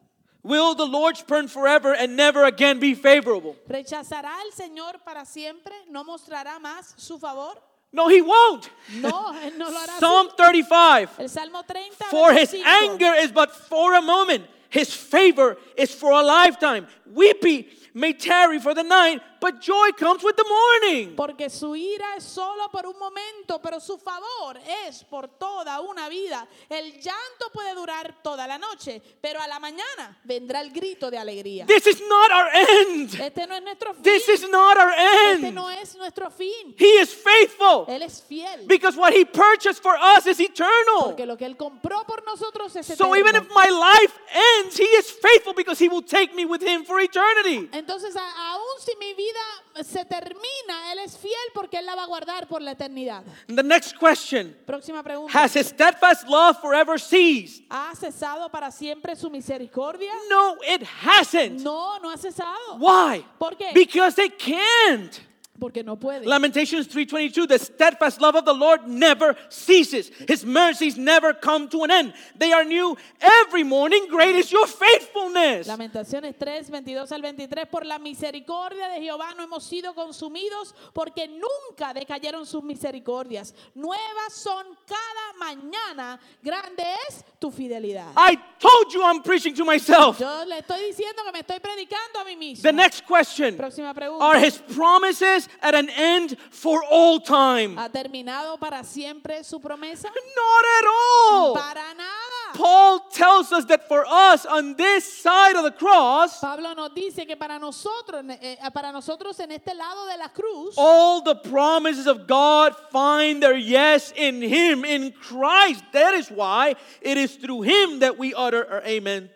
Will 0.43 0.77
the 0.77 0.87
Lord 0.87 1.17
spurn 1.17 1.49
forever 1.49 1.95
and 1.95 2.15
never 2.17 2.45
again 2.45 2.79
be 2.79 2.95
favorable? 2.95 3.57
¿Rechazará 3.67 4.31
el 4.45 4.53
Señor 4.53 5.01
para 5.03 5.25
siempre? 5.25 5.75
¿No 5.89 6.05
mostrará 6.05 6.59
más 6.59 6.95
su 6.99 7.19
favor? 7.19 7.61
No, 7.91 8.11
he 8.11 8.21
won't. 8.21 8.67
No, 9.01 9.33
Él 9.41 9.57
no 9.57 9.71
lo 9.71 9.79
hará. 9.79 9.99
Psalm 9.99 10.29
35. 10.37 11.13
El 11.23 11.29
Salmo 11.31 11.63
30, 11.63 12.05
For 12.11 12.33
his 12.33 12.51
25. 12.51 12.91
anger 12.91 13.15
is 13.23 13.33
but 13.33 13.51
for 13.53 13.95
a 13.95 14.03
moment, 14.03 14.45
his 14.69 14.93
favor 14.93 15.57
is 15.77 15.95
for 15.95 16.11
a 16.13 16.23
lifetime. 16.23 16.87
Weeping 17.07 17.67
may 17.95 18.13
tarry 18.13 18.59
for 18.59 18.75
the 18.75 18.83
night, 18.83 19.23
but 19.41 19.61
joy 19.61 19.91
comes 19.97 20.23
with 20.25 20.37
the 20.37 20.45
morning. 20.45 21.15
Porque 21.15 21.49
su 21.49 21.77
ira 21.77 22.17
es 22.17 22.25
solo 22.25 22.69
por 22.71 22.87
un 22.87 22.99
momento, 22.99 23.61
pero 23.63 23.79
su 23.79 23.97
favor 23.99 24.59
es 24.87 25.05
por 25.05 25.29
toda 25.29 25.81
una 25.81 26.09
vida. 26.09 26.47
El 26.69 26.93
llanto 27.01 27.51
puede 27.53 27.75
durar 27.75 28.21
toda 28.23 28.47
la 28.47 28.59
noche, 28.59 29.01
pero 29.21 29.41
a 29.41 29.47
la 29.47 29.61
mañana 29.61 30.19
vendrá 30.25 30.61
el 30.61 30.71
grito 30.73 31.11
de 31.11 31.19
alegría. 31.19 31.67
This 31.67 31.87
is 31.87 32.01
not 32.01 32.31
our 32.33 32.49
end. 32.55 33.15
Este 33.21 33.47
no 33.47 33.55
es 33.55 33.63
nuestro 33.63 33.95
fin. 33.95 34.03
This 34.03 34.29
is 34.29 34.49
not 34.51 34.77
our 34.77 34.93
end. 34.93 35.45
Este 35.45 35.53
no 35.53 35.71
es 35.71 35.95
nuestro 35.97 36.31
fin. 36.31 36.75
He 36.77 37.01
is 37.01 37.15
faithful 37.15 37.85
Él 37.87 38.03
es 38.03 38.23
fiel. 38.23 38.67
because 38.67 38.99
what 38.99 39.13
he 39.13 39.25
purchased 39.25 39.83
for 39.83 39.95
us 39.97 40.27
is 40.27 40.41
eternal. 40.41 41.05
Porque 41.05 41.27
lo 41.27 41.37
que 41.37 41.47
Él 41.47 41.57
compró 41.57 42.05
por 42.07 42.25
nosotros 42.25 42.75
es 42.75 42.91
eterno. 42.91 43.15
So 43.15 43.17
even 43.17 43.37
if 43.37 43.49
my 43.55 43.69
life 43.69 44.19
ends, 44.59 44.77
he 44.77 44.85
is 44.85 45.13
faithful 45.13 45.55
because 45.55 45.79
he 45.79 45.89
will 45.89 46.03
take 46.03 46.35
me 46.35 46.45
with 46.45 46.63
him 46.63 46.85
for 46.85 46.99
eternity. 47.01 47.69
Entonces, 47.85 48.17
aún 48.17 48.81
si 48.81 48.97
mi 48.97 49.13
vida 49.13 49.85
se 49.85 50.07
termina, 50.07 50.93
Él 50.93 51.01
es 51.01 51.19
fiel 51.19 51.35
porque 51.53 51.77
Él 51.77 51.85
la 51.85 51.95
va 51.95 52.05
a 52.05 52.07
guardar 52.07 52.49
por 52.49 52.63
la 52.63 52.73
eternidad. 52.73 53.23
And 53.47 53.59
the 53.59 53.63
next 53.63 53.95
question 53.99 54.57
Próxima 54.65 55.03
pregunta. 55.03 55.39
Has 55.39 55.55
his 55.55 55.67
steadfast 55.67 56.27
love 56.27 56.59
forever 56.63 56.99
ceased? 56.99 57.63
¿Ha 57.69 57.95
cesado 57.95 58.51
para 58.51 58.71
siempre 58.71 59.15
su 59.15 59.29
misericordia? 59.29 60.13
No, 60.31 60.57
it 60.67 60.83
hasn't. 61.03 61.61
No, 61.61 61.99
no 62.01 62.11
ha 62.11 62.17
cesado. 62.17 62.79
Why? 62.79 63.23
¿Por 63.39 63.55
qué? 63.55 63.73
Because 63.75 64.17
they 64.17 64.31
can't. 64.31 65.21
Porque 65.59 65.85
no 65.85 65.97
puede. 65.97 66.27
Lamentations 66.27 66.89
3:22 66.89 67.47
The 67.47 67.59
steadfast 67.61 68.21
love 68.21 68.37
of 68.37 68.45
the 68.45 68.53
Lord 68.53 68.89
never 68.89 69.37
ceases. 69.49 70.11
His 70.29 70.45
mercies 70.45 70.99
never 70.99 71.33
come 71.33 71.69
to 71.69 71.85
an 71.85 71.93
end. 71.93 72.15
They 72.37 72.53
are 72.53 72.65
new 72.65 72.97
every 73.21 73.63
morning. 73.63 74.09
Great 74.09 74.35
is 74.35 74.51
your 74.51 74.67
faithfulness. 74.67 75.69
Lamentaciones 75.69 76.37
3, 76.37 76.71
22 76.71 77.13
al 77.13 77.23
23. 77.23 77.67
Por 77.67 77.87
la 77.87 78.01
misericordia 78.01 78.89
de 78.89 79.01
Jehová 79.01 79.33
no 79.37 79.45
hemos 79.45 79.63
sido 79.63 79.95
consumidos 79.95 80.75
porque 80.93 81.29
nunca 81.29 81.95
decayeron 81.95 82.47
sus 82.47 82.65
misericordias. 82.65 83.55
Nuevas 83.77 84.33
son 84.33 84.67
cada 84.85 85.33
mañana. 85.39 86.19
Grande 86.43 86.83
es 87.09 87.25
tu 87.39 87.53
fidelidad. 87.53 88.13
I 88.17 88.37
told 88.59 88.93
you 88.93 89.03
I'm 89.05 89.23
preaching 89.23 89.55
to 89.55 89.65
myself. 89.65 90.19
Yo 90.19 90.45
le 90.47 90.59
estoy 90.59 90.83
diciendo 90.87 91.23
que 91.25 91.31
me 91.31 91.41
estoy 91.41 91.61
predicando 91.61 92.19
a 92.19 92.25
mí 92.25 92.35
mismo. 92.35 92.63
The 92.63 92.73
next 92.73 93.05
question 93.07 93.57
Próxima 93.57 93.95
pregunta. 93.95 94.25
Are 94.25 94.45
his 94.45 94.59
promises 94.59 95.44
at 95.63 95.75
an 95.75 95.89
end 95.91 96.37
for 96.51 96.83
all 96.91 97.21
time? 97.21 97.77
¿Ha 97.77 97.89
terminado 97.89 98.59
para 98.59 98.83
siempre 98.85 99.45
su 99.45 99.61
promesa? 99.61 100.05
Not 100.05 100.65
at 100.79 100.87
all. 100.87 101.55
Para 101.55 101.95
nada. 101.95 102.35
Paul 102.55 103.01
tells 103.11 103.53
us 103.53 103.65
that 103.67 103.89
for 103.89 104.05
us 104.09 104.47
on 104.47 104.77
this 104.77 105.21
side 105.21 105.57
of 105.57 105.65
the 105.65 105.73
cross, 105.73 106.41
Pablo 106.41 106.73
nos 106.75 106.91
dice 106.95 107.27
que 107.27 107.37
para 107.37 107.59
nosotros, 107.59 108.25
eh, 108.41 108.57
para 108.73 108.93
nosotros 108.93 109.39
en 109.41 109.51
este 109.51 109.75
lado 109.75 110.07
de 110.07 110.17
la 110.17 110.29
cruz, 110.29 110.75
all 110.77 111.21
the 111.23 111.35
promises 111.35 112.07
of 112.07 112.27
God 112.29 112.75
find 112.93 113.43
their 113.43 113.57
yes 113.57 114.13
in 114.17 114.41
Him, 114.41 114.85
in 114.85 115.13
Christ. 115.13 115.83
That 115.93 116.15
is 116.15 116.29
why 116.29 116.77
it 117.01 117.19
is 117.19 117.35
through 117.37 117.63
Him 117.63 117.99
that 117.99 118.19
we 118.19 118.33
utter 118.35 118.65
our 118.71 118.83
amen 118.83 119.31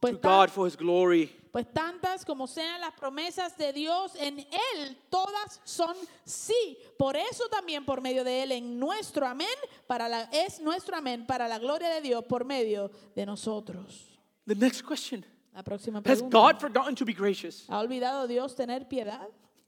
pues, 0.00 0.14
to 0.14 0.18
God 0.18 0.50
for 0.50 0.64
His 0.64 0.76
glory. 0.76 1.35
Pues 1.56 1.72
tantas 1.72 2.22
como 2.22 2.46
sean 2.46 2.82
las 2.82 2.92
promesas 2.92 3.56
de 3.56 3.72
Dios, 3.72 4.12
en 4.16 4.40
Él 4.40 4.98
todas 5.08 5.58
son 5.64 5.96
sí. 6.22 6.76
Por 6.98 7.16
eso 7.16 7.48
también 7.48 7.82
por 7.82 8.02
medio 8.02 8.24
de 8.24 8.42
Él, 8.42 8.52
en 8.52 8.78
nuestro 8.78 9.26
amén, 9.26 9.48
para 9.86 10.06
la, 10.06 10.24
es 10.24 10.60
nuestro 10.60 10.94
amén 10.94 11.26
para 11.26 11.48
la 11.48 11.58
gloria 11.58 11.88
de 11.88 12.02
Dios 12.02 12.22
por 12.26 12.44
medio 12.44 12.90
de 13.14 13.24
nosotros. 13.24 14.18
The 14.46 14.54
next 14.54 14.82
question 14.86 15.24
La 15.54 15.62
próxima 15.62 16.00
Has 16.00 16.04
pregunta. 16.20 16.38
God 16.38 16.60
forgotten 16.60 16.94
to 16.94 17.06
be 17.06 17.14
gracious? 17.14 17.64
¿Ha 17.70 17.80
olvidado 17.80 18.26
Dios 18.26 18.54
tener 18.54 18.86
piedad? 18.86 19.26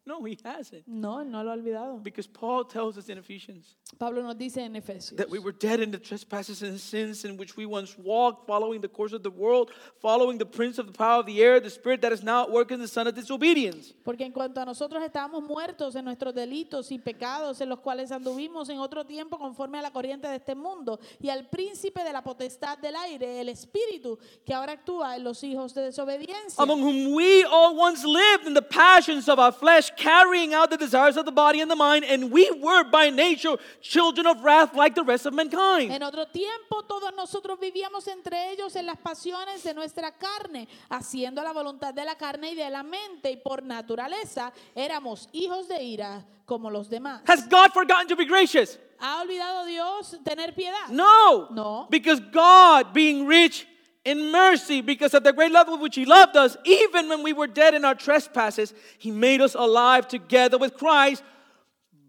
No, 0.09 0.25
He 0.25 0.39
hasn't. 0.43 0.89
No, 0.89 1.23
no 1.23 1.43
lo 1.43 1.51
ha 1.51 1.55
olvidado. 1.55 2.03
Because 2.03 2.27
Paul 2.27 2.65
tells 2.65 2.97
us 2.97 3.11
in 3.11 3.19
Ephesians 3.19 3.77
Pablo 3.99 4.23
nos 4.23 4.37
dice 4.37 4.59
en 4.59 4.75
Efesios 4.75 5.17
that 5.17 5.29
we 5.29 5.39
were 5.39 5.53
dead 5.53 5.81
in 5.81 5.91
the 5.91 5.99
trespasses 5.99 6.63
and 6.63 6.79
sins 6.79 7.25
in 7.25 7.37
which 7.37 7.57
we 7.57 7.67
once 7.67 7.97
walked, 7.99 8.47
following 8.47 8.81
the 8.81 8.89
course 8.89 9.13
of 9.13 9.23
the 9.23 9.31
world, 9.31 9.71
following 10.01 10.39
the 10.39 10.47
prince 10.47 10.79
of 10.79 10.87
the 10.87 10.93
power 10.93 11.21
of 11.21 11.27
the 11.27 11.43
air, 11.43 11.61
the 11.61 11.69
spirit 11.71 12.01
that 12.01 12.13
is 12.13 12.23
now 12.23 12.43
at 12.45 12.51
work 12.51 12.71
in 12.71 12.81
the 12.81 12.89
son 12.89 13.07
of 13.07 13.15
disobedience. 13.15 13.95
Porque 14.05 14.25
en 14.25 14.33
cuanto 14.33 14.61
a 14.61 14.65
nosotros 14.65 15.03
estábamos 15.03 15.43
muertos 15.43 15.95
en 15.95 16.05
nuestros 16.05 16.35
delitos 16.35 16.91
y 16.91 16.99
pecados 16.99 17.61
en 17.61 17.69
los 17.69 17.81
cuales 17.81 18.11
anduvimos 18.13 18.69
en 18.71 18.79
otro 18.79 19.05
tiempo 19.05 19.39
conforme 19.39 19.79
a 19.79 19.83
la 19.83 19.91
corriente 19.91 20.29
de 20.29 20.37
este 20.37 20.55
mundo 20.55 20.99
y 21.21 21.29
al 21.29 21.49
príncipe 21.49 22.03
de 22.05 22.13
la 22.13 22.23
potestad 22.23 22.79
del 22.79 22.97
aire, 22.97 23.41
el 23.41 23.49
espíritu 23.49 24.19
que 24.45 24.55
ahora 24.55 24.73
actúa 24.73 25.17
en 25.17 25.25
los 25.25 25.43
hijos 25.45 25.75
de 25.75 25.83
desobediencia. 25.83 26.63
among 26.63 26.81
whom 26.83 27.15
we 27.15 27.45
all 27.45 27.77
once 27.77 28.05
lived 28.05 28.47
in 28.47 28.55
the 28.55 28.63
passions 28.63 29.29
of 29.29 29.39
our 29.39 29.53
flesh, 29.53 29.91
carrying 29.99 30.55
out 30.55 30.71
the 30.71 30.77
desires 30.77 31.17
of 31.17 31.25
the 31.25 31.33
body 31.33 31.61
and 31.61 31.71
the 31.71 31.77
mind, 31.77 32.05
and 32.05 32.31
we 32.31 32.51
were 32.53 32.85
by 32.85 33.11
nature 33.11 33.57
children 33.83 34.27
of 34.27 34.43
wrath 34.43 34.75
like 34.75 34.95
the 34.95 35.03
rest 35.03 35.27
of 35.27 35.35
mankind. 35.35 35.91
En 35.91 36.03
otro 36.03 36.27
tiempo 36.27 36.85
todos 36.85 37.13
nosotros 37.15 37.59
vivíamos 37.61 38.07
entre 38.07 38.53
ellos 38.53 38.75
en 38.77 38.87
las 38.87 38.99
pasiones 38.99 39.63
de 39.65 39.75
nuestra 39.75 40.13
carne, 40.13 40.69
haciendo 40.89 41.43
la 41.43 41.53
voluntad 41.53 41.93
de 41.93 42.05
la 42.05 42.15
carne 42.17 42.53
y 42.53 42.55
de 42.55 42.71
la 42.71 42.83
mente, 42.83 43.31
y 43.31 43.37
por 43.37 43.63
naturaleza 43.63 44.53
éramos 44.75 45.29
hijos 45.33 45.69
de 45.69 45.83
ira 45.83 46.25
como 46.47 46.71
los 46.71 46.89
demás. 46.89 47.23
Has 47.27 47.47
God 47.49 47.73
forgotten 47.75 48.09
to 48.09 48.17
be 48.17 48.25
gracious? 48.25 48.79
¿Ha 49.01 49.21
olvidado 49.23 49.65
Dios 49.65 50.17
tener 50.25 50.55
piedad? 50.55 50.89
No. 50.91 51.49
No. 51.51 51.87
Because 51.91 52.21
God, 52.33 52.93
being 52.93 53.27
rich 53.27 53.68
in 54.09 54.33
mercy, 54.33 54.81
because 54.81 55.13
of 55.13 55.23
the 55.23 55.33
great 55.33 55.53
love 55.53 55.69
with 55.69 55.81
which 55.81 55.97
He 55.97 56.07
loved 56.07 56.37
us, 56.37 56.57
even 56.65 57.09
when 57.09 57.23
we 57.23 57.33
were 57.33 57.47
dead 57.47 57.75
in 57.75 57.85
our 57.85 57.95
trespasses, 57.95 58.73
He 58.99 59.11
made 59.11 59.41
us 59.41 59.55
alive 59.55 60.09
together 60.09 60.57
with 60.57 60.77
Christ. 60.77 61.23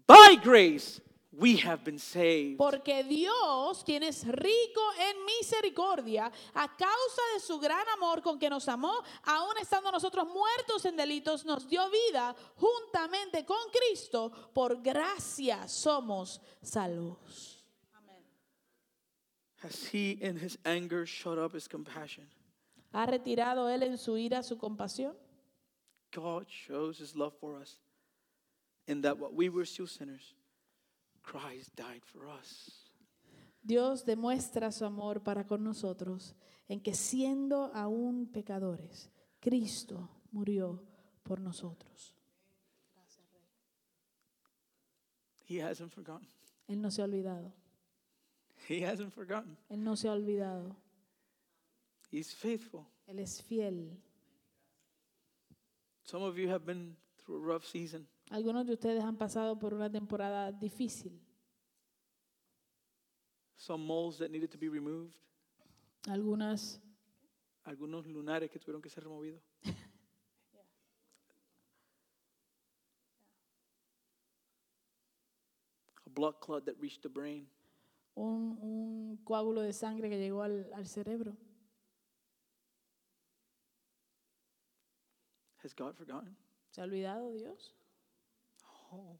By 0.06 0.36
grace, 0.42 1.00
we 1.30 1.56
have 1.56 1.84
been 1.84 1.98
saved. 1.98 2.58
Porque 2.58 3.04
Dios, 3.04 3.84
quien 3.84 4.02
es 4.02 4.24
rico 4.26 4.80
en 4.98 5.24
misericordia, 5.24 6.30
a 6.54 6.68
causa 6.68 7.22
de 7.34 7.40
su 7.40 7.58
gran 7.58 7.86
amor 7.96 8.22
con 8.22 8.38
que 8.38 8.48
nos 8.48 8.66
amó, 8.68 9.02
aun 9.24 9.56
estando 9.58 9.90
nosotros 9.92 10.26
muertos 10.28 10.84
en 10.86 10.96
delitos, 10.96 11.44
nos 11.44 11.68
dio 11.68 11.82
vida 11.90 12.34
juntamente 12.56 13.44
con 13.44 13.58
Cristo. 13.70 14.32
Por 14.52 14.82
gracia 14.82 15.68
somos 15.68 16.40
salvos. 16.62 17.49
Has 19.62 19.86
He, 19.92 20.18
in 20.20 20.36
His 20.36 20.58
anger, 20.64 21.06
shut 21.06 21.38
up 21.38 21.54
His 21.54 21.68
compassion? 21.68 22.24
¿Ha 22.92 23.06
retirado 23.06 23.68
Él 23.68 23.82
en 23.82 23.98
su 23.98 24.16
ira 24.16 24.42
su 24.42 24.56
compasión? 24.56 25.14
God 26.12 26.46
shows 26.48 26.98
his 26.98 27.14
love 27.14 27.32
for 27.40 27.56
us 27.56 27.78
in 28.86 29.02
that 29.02 29.18
while 29.18 29.32
we 29.32 29.48
were 29.48 29.64
still 29.64 29.86
sinners, 29.86 30.34
Christ 31.22 31.74
died 31.76 32.02
for 32.04 32.26
us. 32.26 32.90
Dios 33.62 34.04
demuestra 34.04 34.72
su 34.72 34.84
amor 34.84 35.22
para 35.22 35.46
con 35.46 35.62
nosotros 35.62 36.34
en 36.68 36.80
que 36.80 36.94
siendo 36.94 37.70
aún 37.74 38.26
pecadores, 38.32 39.10
Cristo 39.38 40.08
murió 40.32 40.82
por 41.22 41.40
nosotros. 41.40 42.14
He 45.46 45.60
hasn't 45.60 45.92
forgotten. 45.92 46.28
Él 46.68 46.80
no 46.80 46.90
se 46.90 47.02
ha 47.02 47.04
olvidado. 47.04 47.52
He 48.70 48.82
hasn't 48.84 49.12
forgotten. 49.12 49.58
Él 49.68 49.82
no 49.82 49.96
se 49.96 50.06
ha 50.06 50.12
olvidado. 50.12 50.76
He's 52.12 52.32
faithful. 52.32 52.86
Él 53.08 53.18
es 53.18 53.42
fiel. 53.42 53.90
Some 56.04 56.22
of 56.22 56.38
you 56.38 56.48
have 56.48 56.64
been 56.64 56.96
through 57.18 57.38
a 57.38 57.40
rough 57.40 57.64
season. 57.64 58.06
Algunos 58.30 58.68
de 58.68 58.74
ustedes 58.74 59.02
han 59.02 59.16
pasado 59.16 59.58
por 59.58 59.74
una 59.74 59.90
temporada 59.90 60.52
difícil. 60.52 61.20
Some 63.56 63.84
moles 63.84 64.18
that 64.18 64.30
needed 64.30 64.52
to 64.52 64.58
be 64.58 64.68
removed. 64.68 65.16
Algunas 66.08 66.80
Algunos 67.64 68.06
lunares 68.06 68.52
que 68.52 68.60
tuvieron 68.60 68.80
que 68.80 68.88
ser 68.88 69.02
removidos. 69.02 69.42
A 76.06 76.10
blood 76.10 76.38
clot 76.40 76.66
that 76.66 76.76
reached 76.80 77.02
the 77.02 77.08
brain. 77.08 77.48
Un, 78.14 78.58
un 78.60 79.16
coágulo 79.24 79.62
de 79.62 79.72
sangre 79.72 80.08
que 80.08 80.18
llegó 80.18 80.42
al, 80.42 80.70
al 80.74 80.86
cerebro. 80.86 81.36
Has 85.62 85.74
God 85.74 85.94
forgotten? 85.94 86.36
¿Se 86.70 86.80
ha 86.80 86.84
olvidado 86.84 87.32
Dios? 87.32 87.74
Oh. 88.92 89.18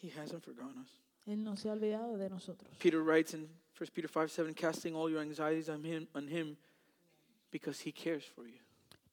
He 0.00 0.08
hasn't 0.08 0.44
forgotten 0.44 0.80
us. 0.80 0.90
Él 1.26 1.42
no 1.42 1.56
se 1.56 1.68
ha 1.68 1.72
olvidado 1.72 2.16
de 2.16 2.30
nosotros. 2.30 2.70
Peter 2.78 3.00
writes 3.00 3.34
in 3.34 3.48
1 3.78 3.90
Peter 3.92 4.08
5 4.08 4.30
7, 4.30 4.54
casting 4.54 4.94
all 4.94 5.10
your 5.10 5.20
anxieties 5.20 5.68
on 5.68 5.84
him, 5.84 6.08
on 6.14 6.26
him 6.26 6.56
because 7.50 7.80
he 7.80 7.92
cares 7.92 8.24
for 8.24 8.46
you. 8.46 8.58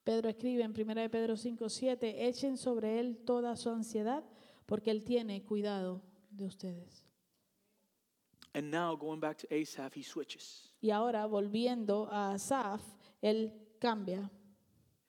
Pedro 0.04 0.30
escribe 0.30 0.62
en 0.64 0.72
1 0.72 1.02
de 1.02 1.10
Pedro 1.10 1.36
5, 1.36 1.68
7, 1.68 2.28
echen 2.28 2.58
sobre 2.58 3.00
él 3.00 3.18
toda 3.26 3.56
su 3.56 3.70
ansiedad 3.70 4.24
porque 4.66 4.92
él 4.92 5.04
tiene 5.04 5.44
cuidado 5.44 6.02
de 6.30 6.46
ustedes. 6.46 7.06
And 8.54 8.72
now, 8.72 8.96
going 8.96 9.20
back 9.20 9.38
to 9.40 9.48
Asaph, 9.54 9.94
he 9.96 10.04
switches. 10.04 10.72
Y 10.82 10.92
ahora, 10.92 11.26
volviendo 11.26 12.08
a 12.12 12.34
Asaf, 12.36 12.82
él 13.22 13.52
cambia 13.80 14.32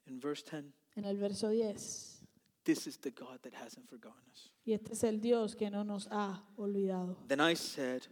In 0.05 0.19
verse 0.19 0.43
10, 0.43 0.65
en 0.95 1.05
el 1.05 1.17
verso 1.17 1.49
10. 1.49 2.25
this 2.65 2.87
is 2.87 2.97
the 2.97 3.11
God 3.11 3.39
that 3.43 3.53
hasn't 3.53 3.87
forgotten 3.89 4.21
us. 4.33 4.49
Y 4.65 4.73
este 4.73 4.91
es 4.93 5.03
el 5.03 5.21
Dios 5.21 5.55
que 5.55 5.69
no 5.69 5.83
nos 5.83 6.07
ha 6.11 6.43
olvidado. 6.57 7.15
Then 7.27 7.39
I 7.39 7.55
said, 7.55 8.05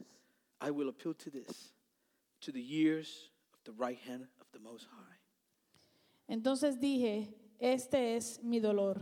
I 0.61 0.71
will 0.71 0.87
appeal 0.87 1.13
to 1.15 1.29
this, 1.29 1.73
to 2.39 2.53
the 2.53 2.61
years 2.61 3.29
of 3.53 3.59
the 3.65 3.73
right 3.73 3.99
hand 4.07 4.27
of 4.39 4.47
the 4.53 4.59
Most 4.59 4.87
High. 4.89 5.19
Entonces 6.29 6.79
dije, 6.79 7.33
este 7.59 8.15
es 8.15 8.41
mi 8.41 8.59
dolor, 8.61 9.01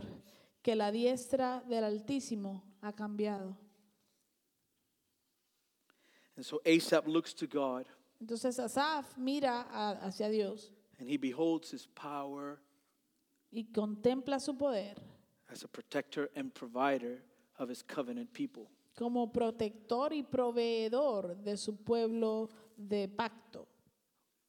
que 0.64 0.74
la 0.74 0.90
diestra 0.90 1.62
del 1.68 1.84
Altísimo 1.84 2.62
ha 2.80 2.92
cambiado. 2.92 3.54
And 6.36 6.44
so 6.44 6.60
Asaph 6.66 7.06
looks 7.06 7.32
to 7.34 7.46
God 7.46 7.86
Entonces 8.20 8.58
Asaf 8.58 9.16
mira 9.18 9.66
a- 9.70 9.98
hacia 10.06 10.28
Dios 10.30 10.70
and 10.98 11.08
he 11.08 11.16
beholds 11.18 11.70
his 11.72 11.86
power 11.94 12.58
y 13.52 13.64
contempla 13.72 14.40
su 14.40 14.54
poder 14.56 14.94
as 15.48 15.62
a 15.62 15.68
protector 15.68 16.30
and 16.34 16.52
provider 16.52 17.22
of 17.58 17.68
his 17.68 17.82
covenant 17.84 18.32
people. 18.32 18.68
como 18.96 19.30
protector 19.32 20.12
y 20.12 20.22
proveedor 20.22 21.36
de 21.42 21.56
su 21.56 21.76
pueblo 21.76 22.48
de 22.76 23.06
pacto, 23.08 23.66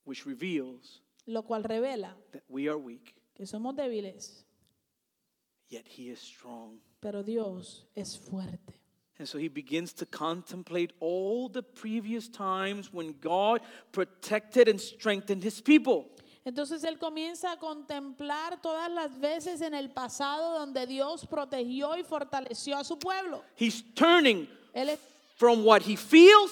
which 0.05 0.25
reveals 0.25 1.01
lo 1.27 1.43
cual 1.43 1.63
revela 1.63 2.15
that 2.31 2.43
we 2.47 2.67
are 2.67 2.77
weak, 2.77 3.13
que 3.35 3.45
somos 3.45 3.75
débiles, 3.75 4.44
yet 5.69 5.85
He 5.87 6.09
is 6.09 6.19
strong. 6.19 6.79
pero 7.01 7.23
Dios 7.23 7.85
es 7.95 8.17
fuerte. 8.17 8.73
And 9.17 9.27
so 9.27 9.37
he 9.37 9.47
begins 9.47 9.93
to 9.93 10.05
contemplate 10.05 10.91
all 10.99 11.47
the 11.49 11.63
previous 11.63 12.27
times 12.29 12.91
when 12.91 13.13
God 13.21 13.61
protected 13.93 14.67
and 14.67 14.79
strengthened 14.79 15.41
His 15.43 15.61
people. 15.61 16.09
Entonces 16.43 16.83
él 16.83 16.99
comienza 16.99 17.53
a 17.53 17.57
contemplar 17.57 18.61
todas 18.61 18.91
las 18.91 19.17
veces 19.19 19.61
en 19.61 19.73
el 19.73 19.89
pasado 19.91 20.59
donde 20.59 20.85
Dios 20.85 21.25
protegió 21.25 21.97
y 21.97 22.03
fortaleció 22.03 22.77
a 22.77 22.83
su 22.83 22.97
pueblo. 22.99 23.41
He's 23.55 23.81
turning 23.95 24.47
Él, 24.73 24.89
es- 24.89 24.99
from 25.37 25.63
what 25.65 25.81
he 25.81 25.95
feels 25.95 26.51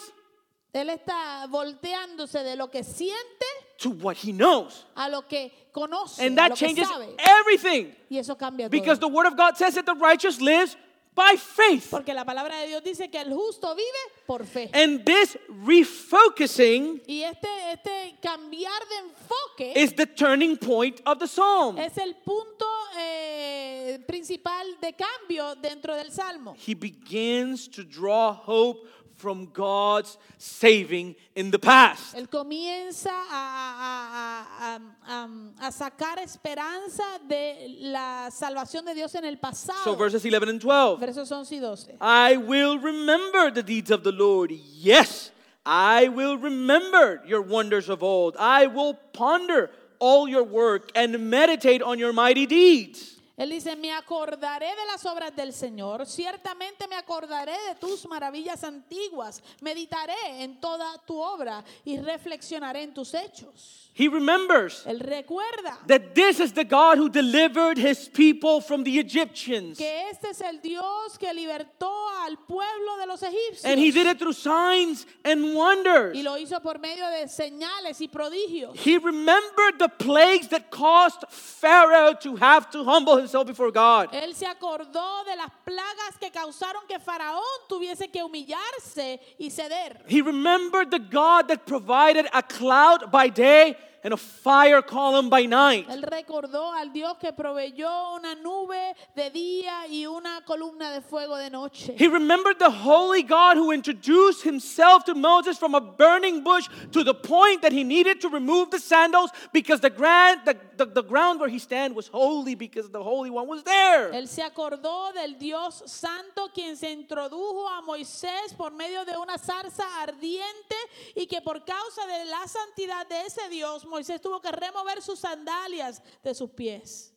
él 0.73 0.89
está 0.89 1.45
volteándose 1.47 2.43
de 2.43 2.55
lo 2.55 2.71
que 2.71 2.83
siente 2.83 3.45
to 3.79 3.89
what 3.89 4.15
he 4.17 4.31
knows. 4.31 4.85
a 4.95 5.09
lo 5.09 5.21
que 5.23 5.51
conoce, 5.73 6.19
And 6.19 6.37
that 6.37 6.55
changes 6.55 6.87
everything 7.19 7.93
Y 8.09 8.17
eso 8.17 8.35
cambia 8.35 8.69
because 8.69 8.99
todo. 8.99 9.09
the 9.09 9.15
Word 9.15 9.27
of 9.27 9.35
God 9.37 9.57
says 9.57 9.73
that 9.75 9.85
the 9.85 9.95
righteous 9.95 10.39
lives 10.39 10.77
by 11.15 11.35
faith. 11.37 11.89
Porque 11.91 12.13
la 12.13 12.23
palabra 12.25 12.55
de 12.61 12.67
Dios 12.69 12.83
dice 12.83 13.09
que 13.11 13.19
el 13.19 13.31
justo 13.31 13.75
vive 13.75 14.25
por 14.25 14.43
fe. 14.45 14.69
And 14.73 15.05
this 15.05 15.37
refocusing 15.49 17.01
Y 17.07 17.23
este, 17.23 17.47
este 17.71 18.15
cambiar 18.21 18.81
de 18.89 18.95
enfoque 19.09 19.73
is 19.75 19.93
the 19.93 20.05
turning 20.05 20.57
point 20.57 21.01
of 21.05 21.19
the 21.19 21.27
psalm. 21.27 21.77
es 21.77 21.97
el 21.97 22.15
punto 22.15 22.65
eh, 22.97 23.99
principal 24.07 24.65
de 24.81 24.93
cambio 24.93 25.55
dentro 25.55 25.95
del 25.95 26.11
Salmo. 26.11 26.55
He 26.57 26.73
begins 26.73 27.67
to 27.69 27.83
draw 27.83 28.33
hope 28.33 28.87
from 29.23 29.47
God's 29.53 30.17
saving 30.37 31.15
in 31.33 31.49
the 31.49 31.57
past. 31.57 32.13
Él 32.15 32.27
comienza 32.29 33.09
a, 33.09 33.15
a- 33.31 34.45
a- 34.59 34.77
a- 35.07 35.23
a- 35.23 35.67
a 35.67 35.71
sacar 35.71 36.19
esperanza 36.19 37.03
de 37.27 37.77
la 37.79 38.29
salvación 38.31 38.83
de 38.85 38.93
Dios 38.93 39.15
en 39.15 39.23
el 39.23 39.37
pasado. 39.37 39.81
So 39.85 39.95
verses 39.95 40.25
11 40.25 40.49
and 40.49 40.59
12. 40.61 40.99
Versos 40.99 41.31
11 41.31 41.55
y 41.55 41.59
12. 41.61 41.97
I 42.01 42.35
will 42.35 42.77
remember 42.79 43.49
the 43.49 43.63
deeds 43.63 43.89
of 43.91 44.03
the 44.03 44.11
Lord. 44.11 44.51
Yes, 44.51 45.31
I 45.65 46.09
will 46.09 46.37
remember 46.37 47.21
your 47.25 47.41
wonders 47.41 47.87
of 47.87 48.03
old. 48.03 48.35
I 48.37 48.67
will 48.67 48.95
ponder 49.13 49.71
all 49.99 50.27
your 50.27 50.43
work 50.43 50.91
and 50.95 51.17
meditate 51.29 51.81
on 51.81 51.97
your 51.97 52.11
mighty 52.11 52.45
deeds. 52.45 53.21
Él 53.35 53.49
dice, 53.49 53.75
me 53.75 53.91
acordaré 53.91 54.67
de 54.67 54.85
las 54.91 55.03
obras 55.07 55.35
del 55.35 55.53
Señor, 55.53 56.05
ciertamente 56.05 56.87
me 56.87 56.95
acordaré 56.95 57.57
de 57.67 57.75
tus 57.79 58.05
maravillas 58.07 58.63
antiguas, 58.63 59.41
meditaré 59.59 60.43
en 60.43 60.59
toda 60.59 60.99
tu 60.99 61.19
obra 61.19 61.63
y 61.83 61.97
reflexionaré 61.97 62.83
en 62.83 62.93
tus 62.93 63.15
hechos. 63.15 63.79
He 63.95 64.07
remembers 64.07 64.83
Él 64.87 64.99
recuerda 64.99 65.79
that 65.87 66.15
this 66.15 66.39
is 66.39 66.51
the 66.51 66.63
God 66.63 66.97
who 66.97 67.09
delivered 67.09 67.77
his 67.77 68.09
people 68.09 68.59
from 68.59 68.83
the 68.83 68.99
Egyptians. 68.99 69.77
que 69.77 70.09
este 70.09 70.29
es 70.31 70.41
el 70.41 70.61
Dios 70.61 71.17
que 71.19 71.31
libertó 71.31 71.91
al 72.23 72.37
pueblo 72.37 72.97
de 72.99 73.05
los 73.05 73.21
egipcios. 73.21 73.65
And 73.65 73.79
he 73.79 73.91
did 73.91 74.07
it 74.07 74.17
through 74.17 74.33
signs 74.33 75.05
and 75.23 75.55
wonders. 75.55 76.15
Y 76.15 76.23
lo 76.23 76.37
hizo 76.37 76.59
por 76.61 76.79
medio 76.79 77.07
de 77.09 77.27
señales 77.27 78.01
y 78.01 78.07
prodigios. 78.07 78.75
He 78.75 78.97
remembered 78.97 79.77
the 79.77 79.89
plagues 79.89 80.47
that 80.49 80.71
caused 80.71 81.23
Pharaoh 81.29 82.15
to 82.21 82.35
have 82.37 82.71
to 82.71 82.83
humble 82.83 83.22
himself 83.23 83.47
before 83.47 83.71
God. 83.71 84.13
Él 84.13 84.35
se 84.35 84.45
acordó 84.45 85.23
de 85.25 85.35
las 85.35 85.49
plagas 85.65 86.17
que 86.19 86.31
causaron 86.31 86.83
que 86.87 86.99
Faraón 86.99 87.43
tuviese 87.67 88.09
que 88.11 88.23
humillarse 88.23 89.19
y 89.39 89.49
ceder. 89.49 90.03
He 90.07 90.21
remembered 90.21 90.91
the 90.91 90.99
God 90.99 91.47
that 91.47 91.65
provided 91.65 92.27
a 92.33 92.43
cloud 92.43 93.11
by 93.11 93.29
day 93.29 93.75
and 94.03 94.13
a 94.13 94.17
fire 94.17 94.81
column 94.81 95.29
by 95.29 95.45
night. 95.45 95.87
Él 95.89 96.03
recordó 96.03 96.73
al 96.73 96.91
Dios 96.91 97.17
que 97.19 97.31
proveyó 97.31 98.15
una 98.15 98.35
nube 98.35 98.95
de 99.15 99.29
día 99.29 99.87
y 99.87 100.05
una 100.05 100.41
columna 100.45 100.91
de 100.91 101.01
fuego 101.01 101.37
de 101.37 101.49
noche. 101.49 101.95
He 101.97 102.07
remembered 102.07 102.59
the 102.59 102.69
holy 102.69 103.23
God 103.23 103.57
who 103.57 103.71
introduced 103.71 104.43
himself 104.43 105.05
to 105.05 105.15
Moses 105.15 105.57
from 105.57 105.73
a 105.75 105.81
burning 105.81 106.43
bush 106.43 106.67
to 106.91 107.03
the 107.03 107.13
point 107.13 107.61
that 107.61 107.71
he 107.71 107.83
needed 107.83 108.19
to 108.21 108.29
remove 108.29 108.71
the 108.71 108.79
sandals 108.79 109.31
because 109.53 109.79
the, 109.79 109.89
grand, 109.89 110.41
the, 110.45 110.57
the, 110.77 110.85
the 110.85 111.03
ground 111.03 111.39
where 111.39 111.49
he 111.49 111.59
stand 111.59 111.95
was 111.95 112.07
holy 112.07 112.55
because 112.55 112.89
the 112.89 113.01
Holy 113.01 113.29
One 113.29 113.47
was 113.47 113.63
there. 113.63 114.11
Él 114.11 114.27
se 114.27 114.43
acordó 114.43 115.13
del 115.13 115.37
Dios 115.37 115.83
santo 115.85 116.49
quien 116.53 116.75
se 116.75 116.91
introdujo 116.91 117.69
a 117.69 117.81
Moisés 117.81 118.53
por 118.57 118.71
medio 118.71 119.05
de 119.05 119.17
una 119.17 119.37
zarza 119.37 119.85
ardiente 120.01 120.75
y 121.15 121.25
que 121.27 121.41
por 121.41 121.63
causa 121.63 122.05
de 122.05 122.25
la 122.25 122.47
santidad 122.47 123.07
de 123.07 123.21
ese 123.21 123.47
Dios 123.49 123.85
Moisés 123.93 124.19
tuvo 124.19 124.41
que 124.41 124.51
remover 124.51 125.01
sus 125.01 125.19
sandalias 125.19 126.01
de 126.23 126.33
sus 126.33 126.49
pies. 126.49 127.13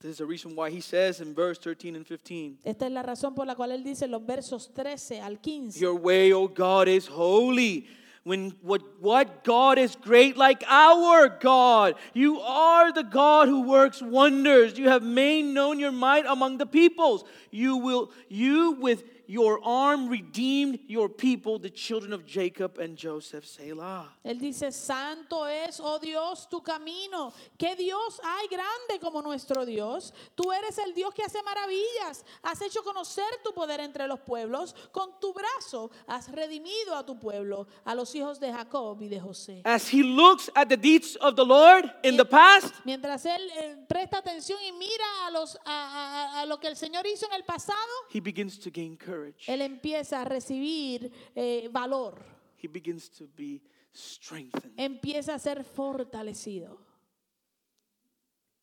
This 0.00 0.12
is 0.12 0.18
the 0.18 0.26
reason 0.26 0.54
why 0.56 0.68
he 0.68 0.80
says 0.80 1.20
in 1.20 1.32
verse 1.32 1.58
13 1.58 1.94
and 1.94 2.04
15 2.04 2.58
Esta 2.64 2.86
es 2.86 2.92
la 2.92 3.02
razón 3.02 3.34
por 3.34 3.46
la 3.46 3.54
cual 3.54 3.70
él 3.70 3.84
dice 3.84 4.04
en 4.04 4.10
los 4.10 4.26
versos 4.26 4.74
13 4.74 5.20
al 5.20 5.40
15. 5.40 5.78
Your 5.80 5.94
way, 5.94 6.32
O 6.32 6.48
God, 6.48 6.88
is 6.88 7.06
holy. 7.06 7.86
When 8.24 8.50
what, 8.62 8.82
what 9.00 9.42
God 9.42 9.78
is 9.78 9.96
great 9.96 10.36
like 10.36 10.62
our 10.68 11.28
God? 11.28 11.94
You 12.14 12.40
are 12.40 12.92
the 12.92 13.02
God 13.02 13.48
who 13.48 13.62
works 13.62 14.00
wonders. 14.02 14.78
You 14.78 14.88
have 14.90 15.02
made 15.02 15.44
known 15.44 15.80
your 15.80 15.92
might 15.92 16.26
among 16.26 16.58
the 16.58 16.66
peoples. 16.66 17.24
You 17.50 17.76
will 17.78 18.12
you 18.28 18.76
with 18.80 19.02
your 19.26 19.60
arm 19.64 20.08
redeemed 20.08 20.80
your 20.88 21.08
people, 21.08 21.58
the 21.58 21.70
children 21.70 22.12
of 22.12 22.24
Jacob 22.26 22.78
and 22.78 22.96
Joseph. 22.96 23.44
Selah. 23.46 24.08
Él 24.24 24.38
dice, 24.38 24.70
santo 24.72 25.44
es, 25.46 25.80
oh 25.80 25.98
Dios, 25.98 26.48
tu 26.48 26.60
camino. 26.62 27.32
¿Qué 27.58 27.74
Dios 27.76 28.20
hay 28.22 28.48
grande 28.48 28.98
como 29.00 29.20
nuestro 29.22 29.64
Dios? 29.66 30.12
Tú 30.34 30.52
eres 30.52 30.78
el 30.78 30.94
Dios 30.94 31.12
que 31.14 31.22
hace 31.22 31.42
maravillas. 31.42 32.24
Has 32.42 32.60
hecho 32.62 32.82
conocer 32.82 33.24
tu 33.44 33.52
poder 33.52 33.80
entre 33.80 34.06
los 34.06 34.20
pueblos. 34.20 34.74
Con 34.92 35.18
tu 35.20 35.32
brazo 35.32 35.90
has 36.06 36.30
redimido 36.30 36.94
a 36.96 37.04
tu 37.04 37.18
pueblo, 37.18 37.66
a 37.84 37.94
los 37.94 38.14
hijos 38.14 38.38
de 38.40 38.52
Jacob 38.52 39.00
y 39.02 39.08
de 39.08 39.20
José. 39.20 39.62
As 39.64 39.88
he 39.92 40.02
looks 40.02 40.50
at 40.54 40.68
the 40.68 40.76
deeds 40.76 41.16
of 41.16 41.36
the 41.36 41.44
Lord 41.44 41.90
in 42.02 42.16
the 42.16 42.24
past, 42.24 42.74
Mientras 42.84 43.24
él 43.26 43.50
eh, 43.56 43.76
presta 43.88 44.18
atención 44.18 44.58
y 44.62 44.72
mira 44.72 45.04
a, 45.26 45.30
los, 45.30 45.56
a, 45.64 46.38
a- 46.38 46.40
a 46.42 46.46
lo 46.46 46.58
que 46.58 46.68
el 46.68 46.76
Señor 46.76 47.06
hizo 47.06 47.26
en 47.26 47.34
el 47.34 47.44
pasado, 47.44 47.78
he 48.12 48.20
begins 48.20 48.58
to 48.58 48.70
gain 48.70 48.96
courage. 48.96 49.11
Él 49.46 49.60
empieza 49.62 50.22
a 50.22 50.24
recibir 50.24 51.10
eh, 51.34 51.68
valor, 51.72 52.22
He 52.62 52.68
begins 52.68 53.10
to 53.10 53.26
be 53.36 53.60
strengthened. 53.92 54.74
empieza 54.78 55.34
a 55.34 55.38
ser 55.38 55.64
fortalecido. 55.64 56.78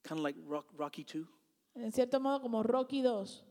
Kind 0.04 0.20
of 0.20 0.24
like 0.24 0.40
Rock, 0.48 0.68
Rocky 0.78 1.04
2. 1.04 1.28
En 1.76 1.92
cierto 1.92 2.20
modo, 2.20 2.42
como 2.42 2.64
Rocky 2.64 3.02
2, 3.02 3.46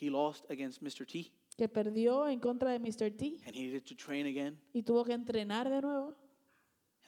He 0.00 0.10
lost 0.10 0.50
against 0.50 0.82
Mr. 0.82 1.06
T 1.06 1.30
que 1.56 1.68
perdió 1.68 2.26
en 2.26 2.40
contra 2.40 2.72
de 2.72 2.80
Mr. 2.80 3.16
T 3.16 3.38
and 3.46 3.54
he 3.54 3.60
needed 3.66 3.84
to 3.84 3.94
train 3.94 4.26
again. 4.26 4.58
y 4.72 4.82
tuvo 4.82 5.04
que 5.04 5.12
entrenar 5.12 5.70
de 5.70 5.80
nuevo. 5.80 6.14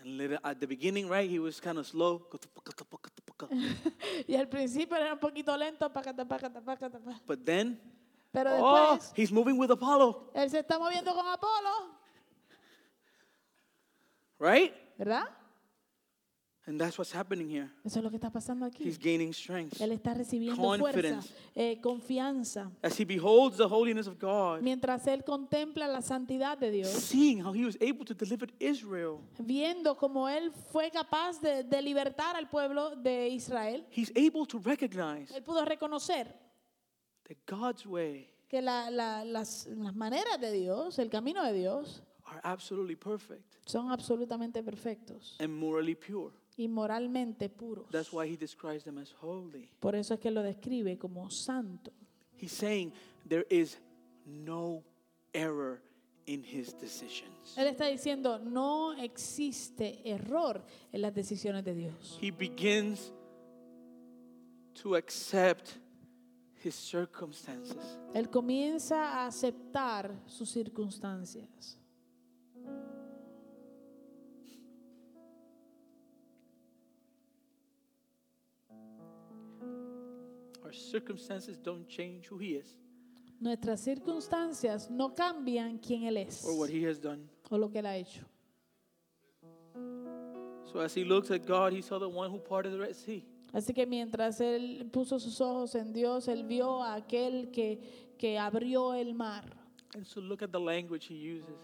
Little, 0.07 0.38
at 0.44 0.61
the 0.61 0.68
beginning, 0.68 1.09
right, 1.09 1.28
he 1.28 1.40
was 1.40 1.61
kind 1.61 1.78
of 1.78 1.86
slow. 1.86 2.28
Y 4.28 4.34
al 4.36 4.48
principio 4.48 4.96
era 4.96 5.12
un 5.12 5.18
poquito 5.18 5.54
lento. 5.57 5.90
But 7.26 7.44
then, 7.44 7.78
pero 8.32 8.50
oh, 8.57 8.94
después 8.94 9.12
he's 9.16 9.32
moving 9.32 9.59
with 9.59 9.70
Apollo, 9.70 10.30
él 10.32 10.48
se 10.48 10.61
está 10.61 10.78
moviendo 10.78 11.12
con 11.12 11.26
Apolo, 11.26 11.98
right? 14.38 14.72
¿verdad? 14.96 15.28
And 16.68 16.80
that's 16.80 16.98
what's 16.98 17.14
happening 17.14 17.48
here. 17.48 17.70
Eso 17.84 18.00
es 18.00 18.02
lo 18.02 18.10
que 18.10 18.16
está 18.16 18.28
pasando 18.28 18.66
aquí. 18.66 18.82
He's 18.82 18.98
gaining 18.98 19.32
strength. 19.32 19.80
Él 19.80 19.92
está 19.92 20.14
recibiendo 20.14 20.56
fuerza, 20.56 20.78
Confidence. 20.82 21.34
eh, 21.54 21.80
confianza, 21.80 22.72
As 22.82 22.98
he 22.98 23.04
beholds 23.04 23.56
the 23.56 23.68
holiness 23.68 24.08
of 24.08 24.18
God, 24.18 24.62
mientras 24.62 25.06
él 25.06 25.22
contempla 25.22 25.86
la 25.86 26.02
santidad 26.02 26.58
de 26.58 26.72
Dios, 26.72 26.90
seeing 26.90 27.40
how 27.40 27.52
he 27.54 27.64
was 27.64 27.76
able 27.80 28.04
to 28.04 28.14
deliver 28.14 28.48
Israel, 28.58 29.18
viendo 29.38 29.96
cómo 29.96 30.28
él 30.28 30.50
fue 30.72 30.90
capaz 30.90 31.40
de, 31.40 31.62
de 31.62 31.80
libertar 31.82 32.34
al 32.34 32.48
pueblo 32.50 32.96
de 32.96 33.28
Israel. 33.28 33.86
he's 33.90 34.10
able 34.16 34.44
to 34.44 34.58
recognize 34.58 35.32
Él 35.36 35.44
pudo 35.44 35.64
reconocer 35.64 36.34
that 37.28 37.36
God's 37.46 37.86
way 37.86 38.28
que 38.48 38.60
la- 38.60 38.90
la- 38.90 39.24
las, 39.24 39.66
las 39.68 39.94
maneras 39.94 40.40
de 40.40 40.50
Dios, 40.50 40.98
el 40.98 41.10
camino 41.10 41.44
de 41.44 41.52
Dios, 41.52 42.02
are 42.24 42.40
absolutely 42.42 42.96
perfect 42.96 43.54
son 43.66 43.92
absolutamente 43.92 44.64
perfectos 44.64 45.36
and 45.38 45.50
morally 45.56 45.94
pure. 45.94 46.32
Y 46.57 46.68
moralmente 46.68 47.48
puros. 47.48 47.86
That's 47.90 48.12
why 48.12 48.26
he 48.26 48.36
describes 48.36 48.84
them 48.84 48.98
as 48.98 49.12
holy. 49.20 49.70
Por 49.80 49.94
eso 49.94 50.14
es 50.14 50.20
que 50.20 50.30
lo 50.30 50.42
describe 50.42 50.98
como 50.98 51.30
santo. 51.30 51.92
He's 52.40 52.52
saying 52.52 52.92
there 53.28 53.46
is 53.50 53.78
no 54.24 54.82
error 55.32 55.80
in 56.26 56.42
his 56.42 56.76
decisions. 56.78 57.57
Él 57.57 57.68
está 57.68 57.86
diciendo, 57.86 58.38
no 58.38 58.94
existe 58.94 60.00
error 60.04 60.64
en 60.92 61.02
las 61.02 61.14
decisiones 61.14 61.64
de 61.64 61.74
Dios. 61.74 62.18
He 62.20 62.30
begins 62.30 63.12
to 64.82 64.96
accept 64.96 65.78
his 66.64 66.74
circumstances. 66.74 67.98
Él 68.14 68.28
comienza 68.28 69.20
a 69.20 69.26
aceptar 69.26 70.22
sus 70.26 70.50
circunstancias. 70.50 71.78
Our 80.66 80.72
circumstances 80.72 81.56
don't 81.56 81.86
change 81.86 82.26
who 82.28 82.38
he 82.38 82.56
is 82.56 82.76
Nuestras 83.38 83.80
circunstancias 83.84 84.90
no 84.90 85.14
cambian 85.14 85.78
quién 85.78 86.02
Él 86.04 86.16
es 86.16 86.44
or 86.44 86.58
what 86.58 86.70
he 86.70 86.84
has 86.88 86.98
done. 87.00 87.28
o 87.50 87.56
lo 87.56 87.70
que 87.70 87.78
Él 87.78 87.86
ha 87.86 87.94
hecho. 87.96 88.24
So 90.72 90.80
as 90.80 90.92
he 90.96 91.04
looks 91.04 91.30
at 91.30 91.46
God, 91.46 91.72
he 91.72 91.82
saw 91.82 91.98
the 92.00 92.08
one 92.08 92.30
who 92.30 92.38
parted 92.38 92.72
the 92.72 92.78
Red 92.78 92.96
Sea. 92.96 93.24
Así 93.52 93.72
que 93.72 93.86
mientras 93.86 94.40
Él 94.40 94.90
puso 94.90 95.20
sus 95.20 95.40
ojos 95.40 95.74
en 95.76 95.92
Dios, 95.92 96.26
Él 96.26 96.44
vio 96.44 96.82
a 96.82 96.94
aquel 96.96 97.50
que, 97.52 97.78
que 98.18 98.38
abrió 98.38 98.94
el 98.94 99.14
mar. 99.14 99.44
And 99.94 100.04
so 100.04 100.20
look 100.20 100.42
at 100.42 100.50
the 100.50 100.58
language 100.58 101.06
he 101.08 101.14
uses. 101.14 101.60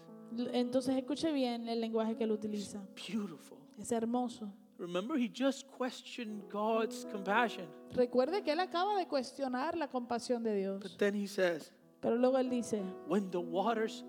Entonces 0.53 0.95
escuche 0.95 1.31
bien 1.33 1.67
el 1.67 1.81
lenguaje 1.81 2.15
que 2.15 2.23
Él 2.23 2.31
utiliza. 2.31 2.81
Beautiful. 2.95 3.57
Es 3.77 3.91
hermoso. 3.91 4.53
Remember, 4.77 5.15
he 5.15 5.29
just 5.29 5.67
questioned 5.77 6.43
God's 6.49 7.05
compassion. 7.11 7.67
Recuerde 7.93 8.43
que 8.43 8.51
Él 8.51 8.59
acaba 8.59 8.97
de 8.97 9.07
cuestionar 9.07 9.77
la 9.77 9.87
compasión 9.87 10.43
de 10.43 10.55
Dios. 10.55 10.81
But 10.81 10.97
then 10.97 11.13
he 11.13 11.27
says, 11.27 11.71
Pero 12.01 12.15
luego 12.15 12.37
Él 12.37 12.49
dice, 12.49 12.81
When 13.07 13.29
the 13.31 13.39
waters 13.39 14.03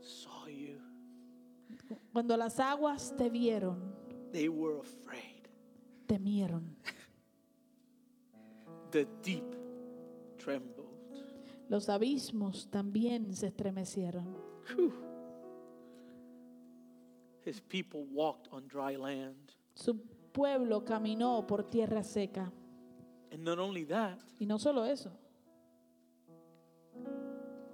saw 0.00 0.46
you, 0.46 0.78
cuando 2.12 2.36
las 2.36 2.60
aguas 2.60 3.14
te 3.16 3.28
vieron, 3.30 3.78
they 4.32 4.48
were 4.48 4.78
afraid. 4.80 5.48
temieron. 6.06 6.76
The 8.90 9.06
deep 9.22 9.54
trembled. 10.36 10.88
Los 11.68 11.88
abismos 11.88 12.68
también 12.70 13.32
se 13.34 13.46
estremecieron. 13.46 14.36
Whew. 14.76 14.92
His 17.44 17.60
people 17.60 18.04
walked 18.12 18.48
on 18.52 18.66
dry 18.66 18.96
land. 18.96 19.52
Su 19.74 20.00
pueblo 20.32 20.84
caminó 20.84 21.46
por 21.46 21.64
tierra 21.64 22.02
seca. 22.02 22.52
And 23.32 23.44
not 23.44 23.58
only 23.58 23.84
that, 23.86 24.18
Y 24.40 24.46
no 24.46 24.58
solo 24.58 24.84
eso, 24.84 25.10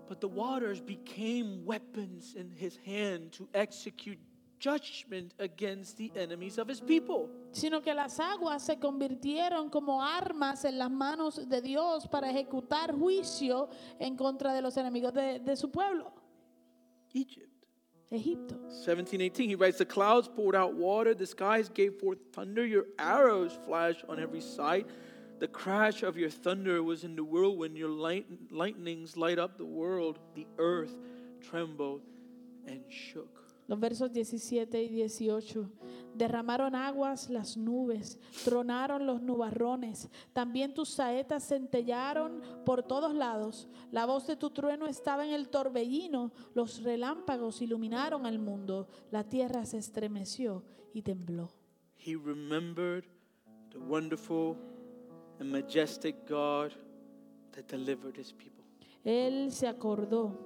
but 0.08 0.20
the 0.20 0.28
waters 0.28 0.80
became 0.80 1.64
weapons 1.64 2.34
in 2.34 2.50
his 2.50 2.76
hand 2.84 3.32
to 3.32 3.48
execute 3.54 4.18
judgment 4.58 5.34
against 5.38 5.96
the 5.96 6.10
enemies 6.14 6.58
of 6.58 6.68
his 6.68 6.80
people. 6.80 7.28
sino 7.52 7.80
que 7.80 7.94
las 7.94 8.20
aguas 8.20 8.62
se 8.62 8.78
convirtieron 8.78 9.70
como 9.70 10.02
armas 10.02 10.64
en 10.64 10.78
las 10.78 10.90
manos 10.90 11.48
de 11.48 11.60
Dios 11.62 12.06
para 12.08 12.30
ejecutar 12.30 12.94
juicio 12.94 13.68
en 13.98 14.16
contra 14.16 14.52
de 14.52 14.60
los 14.62 14.76
enemigos 14.76 15.12
de, 15.14 15.40
de 15.40 15.56
su 15.56 15.70
pueblo, 15.70 16.12
Egypt. 17.14 17.45
Egipto. 18.12 18.54
1718, 18.54 19.48
he 19.48 19.54
writes, 19.54 19.78
The 19.78 19.84
clouds 19.84 20.28
poured 20.28 20.54
out 20.54 20.74
water, 20.74 21.14
the 21.14 21.26
skies 21.26 21.68
gave 21.68 21.94
forth 21.94 22.18
thunder, 22.32 22.64
your 22.64 22.86
arrows 22.98 23.58
flashed 23.64 24.04
on 24.08 24.20
every 24.20 24.40
side. 24.40 24.86
The 25.38 25.48
crash 25.48 26.02
of 26.02 26.16
your 26.16 26.30
thunder 26.30 26.82
was 26.82 27.04
in 27.04 27.16
the 27.16 27.24
whirlwind, 27.24 27.76
your 27.76 27.90
light, 27.90 28.26
lightnings 28.50 29.16
light 29.16 29.38
up 29.38 29.58
the 29.58 29.66
world. 29.66 30.18
The 30.34 30.46
earth 30.58 30.94
trembled 31.42 32.02
and 32.66 32.80
shook. 32.88 33.45
Los 33.68 33.80
versos 33.80 34.12
17 34.12 34.82
y 34.82 34.88
18. 34.88 35.70
Derramaron 36.14 36.74
aguas 36.74 37.28
las 37.30 37.56
nubes, 37.56 38.18
tronaron 38.44 39.06
los 39.06 39.20
nubarrones. 39.22 40.08
También 40.32 40.72
tus 40.72 40.90
saetas 40.90 41.48
centellaron 41.48 42.40
por 42.64 42.82
todos 42.84 43.14
lados. 43.14 43.68
La 43.90 44.06
voz 44.06 44.26
de 44.26 44.36
tu 44.36 44.50
trueno 44.50 44.86
estaba 44.86 45.26
en 45.26 45.32
el 45.32 45.48
torbellino. 45.48 46.32
Los 46.54 46.82
relámpagos 46.82 47.60
iluminaron 47.60 48.24
al 48.24 48.38
mundo. 48.38 48.88
La 49.10 49.24
tierra 49.24 49.66
se 49.66 49.78
estremeció 49.78 50.62
y 50.94 51.02
tembló. 51.02 51.50
He 51.98 52.14
remembered 52.14 53.04
the 53.70 53.78
wonderful 53.78 54.56
and 55.40 55.50
majestic 55.50 56.14
God 56.28 56.72
that 57.52 57.66
delivered 57.68 58.16
his 58.16 58.32
people. 58.32 58.64
Él 59.04 59.52
se 59.52 59.68
acordó 59.68 60.45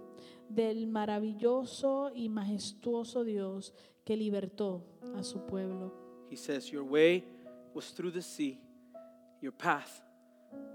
del 0.50 0.86
maravilloso 0.86 2.10
y 2.14 2.28
majestuoso 2.28 3.24
Dios 3.24 3.72
que 4.04 4.16
libertó 4.16 4.84
a 5.16 5.22
su 5.22 5.46
pueblo. 5.46 5.92
He 6.30 6.36
says, 6.36 6.70
Your 6.70 6.84
way 6.84 7.24
was 7.74 7.92
through 7.94 8.12
the 8.12 8.22
sea, 8.22 8.60
your 9.40 9.52
path 9.52 10.02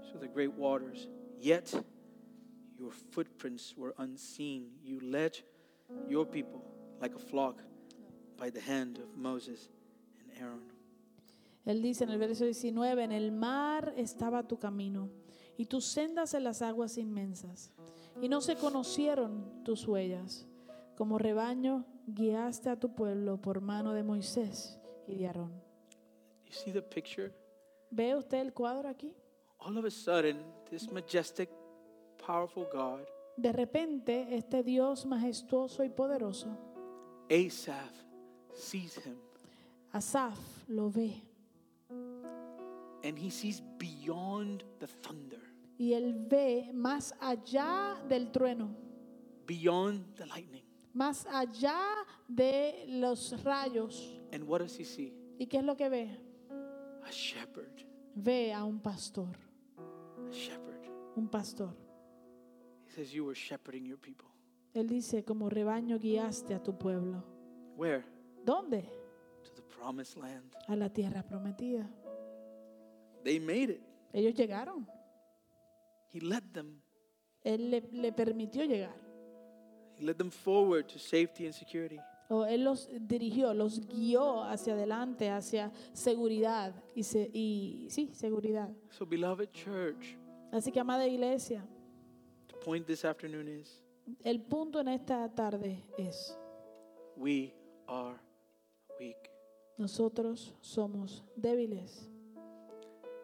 through 0.08 0.20
the 0.20 0.28
great 0.28 0.52
waters. 0.52 1.08
Yet 1.38 1.74
your 2.78 2.92
footprints 2.92 3.74
were 3.76 3.94
unseen. 3.98 4.70
You 4.82 5.00
led 5.00 5.38
your 6.08 6.26
people 6.26 6.62
like 7.00 7.14
a 7.14 7.18
flock 7.18 7.62
by 8.38 8.50
the 8.50 8.60
hand 8.60 8.98
of 8.98 9.16
Moses 9.16 9.68
and 10.20 10.30
Aaron. 10.40 10.72
Él 11.64 11.82
dice 11.82 12.04
en 12.04 12.10
el 12.10 12.18
verso 12.18 12.44
19, 12.44 13.02
en 13.02 13.12
el 13.12 13.32
mar 13.32 13.92
estaba 13.96 14.46
tu 14.46 14.58
camino 14.58 15.10
y 15.56 15.66
tus 15.66 15.84
sendas 15.84 16.34
en 16.34 16.44
las 16.44 16.62
aguas 16.62 16.96
inmensas, 16.96 17.72
y 18.20 18.28
no 18.28 18.40
se 18.40 18.56
conocieron 18.56 19.62
tus 19.64 19.86
huellas. 19.86 20.46
Como 20.96 21.18
rebaño 21.18 21.84
guiaste 22.06 22.70
a 22.70 22.78
tu 22.78 22.94
pueblo 22.94 23.40
por 23.40 23.60
mano 23.60 23.92
de 23.92 24.02
Moisés 24.02 24.78
y 25.06 25.16
de 25.16 25.26
Aarón. 25.26 25.52
You 26.46 26.52
see 26.52 26.72
the 26.72 26.82
picture? 26.82 27.32
¿Ve 27.90 28.14
usted 28.14 28.38
el 28.38 28.52
cuadro 28.52 28.88
aquí? 28.88 29.14
All 29.58 29.76
of 29.78 29.84
a 29.84 29.90
sudden, 29.90 30.38
this 30.70 30.90
majestic, 30.90 31.50
powerful 32.24 32.66
God, 32.72 33.00
De 33.36 33.52
repente, 33.52 34.34
este 34.34 34.62
Dios 34.62 35.04
majestuoso 35.04 35.84
y 35.84 35.90
poderoso, 35.90 36.56
Asaph, 37.30 37.92
sees 38.54 38.96
him 39.04 39.18
Asaf, 39.92 40.38
lo 40.68 40.90
ve 40.90 41.22
and 43.06 43.16
he 43.16 43.30
sees 43.30 43.62
beyond 43.78 44.64
the 44.80 44.86
thunder, 44.86 45.40
y 45.78 45.92
él 45.92 46.14
ve 46.28 46.70
más 46.72 47.14
allá 47.20 48.02
del 48.08 48.30
trueno, 48.32 48.74
beyond 49.46 50.14
the 50.16 50.26
lightning. 50.26 50.64
más 50.94 51.26
allá 51.26 51.78
de 52.28 52.84
los 52.88 53.42
rayos. 53.44 54.18
And 54.32 54.44
what 54.44 54.60
does 54.60 54.78
he 54.78 54.84
see? 54.84 55.12
¿Y 55.38 55.46
qué 55.46 55.58
es 55.58 55.64
lo 55.64 55.76
que 55.76 55.88
ve? 55.88 56.18
A 57.04 57.10
shepherd. 57.10 57.84
Ve 58.14 58.52
a 58.52 58.64
un 58.64 58.80
pastor, 58.80 59.36
A 59.78 60.30
shepherd. 60.32 60.88
un 61.16 61.28
pastor. 61.28 61.74
He 62.86 62.90
says, 62.92 63.12
You 63.12 63.24
were 63.26 63.34
shepherding 63.36 63.84
your 63.84 63.98
people. 63.98 64.26
Él 64.74 64.88
dice, 64.88 65.24
como 65.24 65.48
rebaño 65.48 65.98
guiaste 65.98 66.54
a 66.54 66.62
tu 66.62 66.76
pueblo. 66.76 67.22
Where? 67.76 68.04
¿Dónde? 68.44 68.82
To 69.44 69.50
the 69.54 69.62
promised 69.62 70.16
land. 70.18 70.54
A 70.68 70.76
la 70.76 70.88
tierra 70.90 71.22
prometida. 71.22 71.88
They 73.24 73.38
made 73.40 73.70
it. 73.72 73.82
Ellos 74.12 74.34
llegaron. 74.34 74.86
He 76.12 76.20
led 76.20 76.42
them. 76.52 76.80
Él 77.44 77.70
le, 77.70 77.80
le 77.92 78.12
permitió 78.12 78.64
llegar. 78.64 78.94
He 79.98 80.04
led 80.04 80.16
them 80.16 80.30
forward 80.30 80.86
to 80.88 80.98
safety 80.98 81.44
and 81.46 81.54
security. 81.54 81.98
O 82.28 82.44
él 82.44 82.64
los 82.64 82.88
dirigió, 83.06 83.54
los 83.54 83.80
guió 83.86 84.42
hacia 84.42 84.72
adelante, 84.74 85.30
hacia 85.30 85.70
seguridad 85.92 86.74
y, 86.94 87.04
se- 87.04 87.30
y 87.32 87.86
sí, 87.88 88.10
seguridad. 88.14 88.68
So, 88.90 89.06
beloved 89.06 89.50
church, 89.52 90.16
Así 90.50 90.72
que, 90.72 90.80
amada 90.80 91.06
iglesia, 91.06 91.64
the 92.48 92.54
point 92.64 92.84
this 92.86 93.04
afternoon 93.04 93.46
is 93.48 93.80
el 94.24 94.40
punto 94.40 94.80
en 94.80 94.88
esta 94.88 95.28
tarde 95.34 95.84
es, 95.98 96.36
we 97.16 97.52
are 97.86 98.16
weak, 98.98 99.30
nosotros 99.78 100.52
somos 100.60 101.24
débiles, 101.36 102.08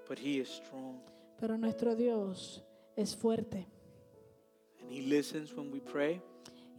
but 0.09 0.19
He 0.19 0.39
is 0.41 0.49
strong. 0.49 1.01
pero 1.41 1.57
nuestro 1.59 1.97
Dios 1.97 2.65
es 2.97 3.17
fuerte. 3.17 3.67
And 4.81 4.91
He 4.91 5.03
listens 5.03 5.53
when 5.55 5.71
we 5.71 5.81
pray. 5.81 6.21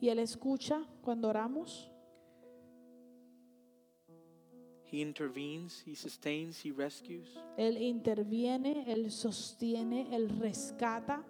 Y 0.02 0.10
Él 0.10 0.20
escucha 0.20 0.86
cuando 1.02 1.30
oramos, 1.30 1.90
He 4.92 5.02
intervenes, 5.02 5.82
He 5.88 5.96
sustains, 5.96 6.64
He 6.64 6.72
rescues. 6.72 7.30
Él 7.58 7.82
interviene, 7.82 8.86
Él 8.88 9.10
sostiene, 9.12 10.14
Él 10.14 10.30
rescata. 10.40 11.24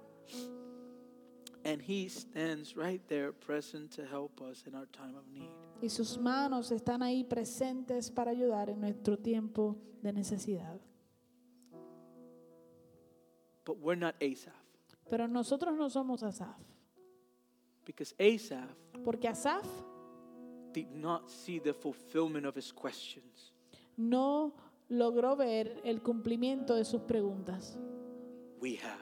And 1.64 1.82
He 1.82 2.10
stands 2.10 2.76
right 2.76 3.02
there 3.08 3.32
present 3.32 3.92
to 3.92 4.06
help 4.06 4.42
us 4.42 4.66
in 4.68 4.76
our 4.76 4.88
time 4.88 5.16
of 5.16 5.26
need. 5.32 5.50
Y 5.82 5.90
sus 5.90 6.18
manos 6.18 6.72
están 6.72 7.02
ahí 7.04 7.24
presentes 7.24 8.12
para 8.12 8.32
ayudar 8.32 8.70
en 8.70 8.82
nuestro 8.82 9.18
tiempo 9.18 9.78
de 10.02 10.12
necesidad. 10.12 10.80
But 13.66 13.78
we're 13.80 13.96
not 13.96 14.16
Asaph, 14.22 14.54
Pero 15.10 15.28
nosotros 15.28 15.76
no 15.76 15.90
somos 15.90 16.24
Asaf, 16.24 16.58
because 17.86 18.16
Asaph 18.20 18.70
porque 19.04 19.28
Asaf 19.28 19.66
did 20.72 20.92
not 20.92 21.30
see 21.30 21.60
the 21.60 21.74
fulfillment 21.74 22.46
of 22.46 22.56
his 22.56 22.72
questions. 22.72 23.52
no 23.98 24.54
logró 24.90 25.36
ver 25.36 25.82
el 25.84 26.02
cumplimiento 26.02 26.76
de 26.76 26.86
sus 26.86 27.02
preguntas. 27.02 27.78
We 28.60 28.78
have. 28.78 29.00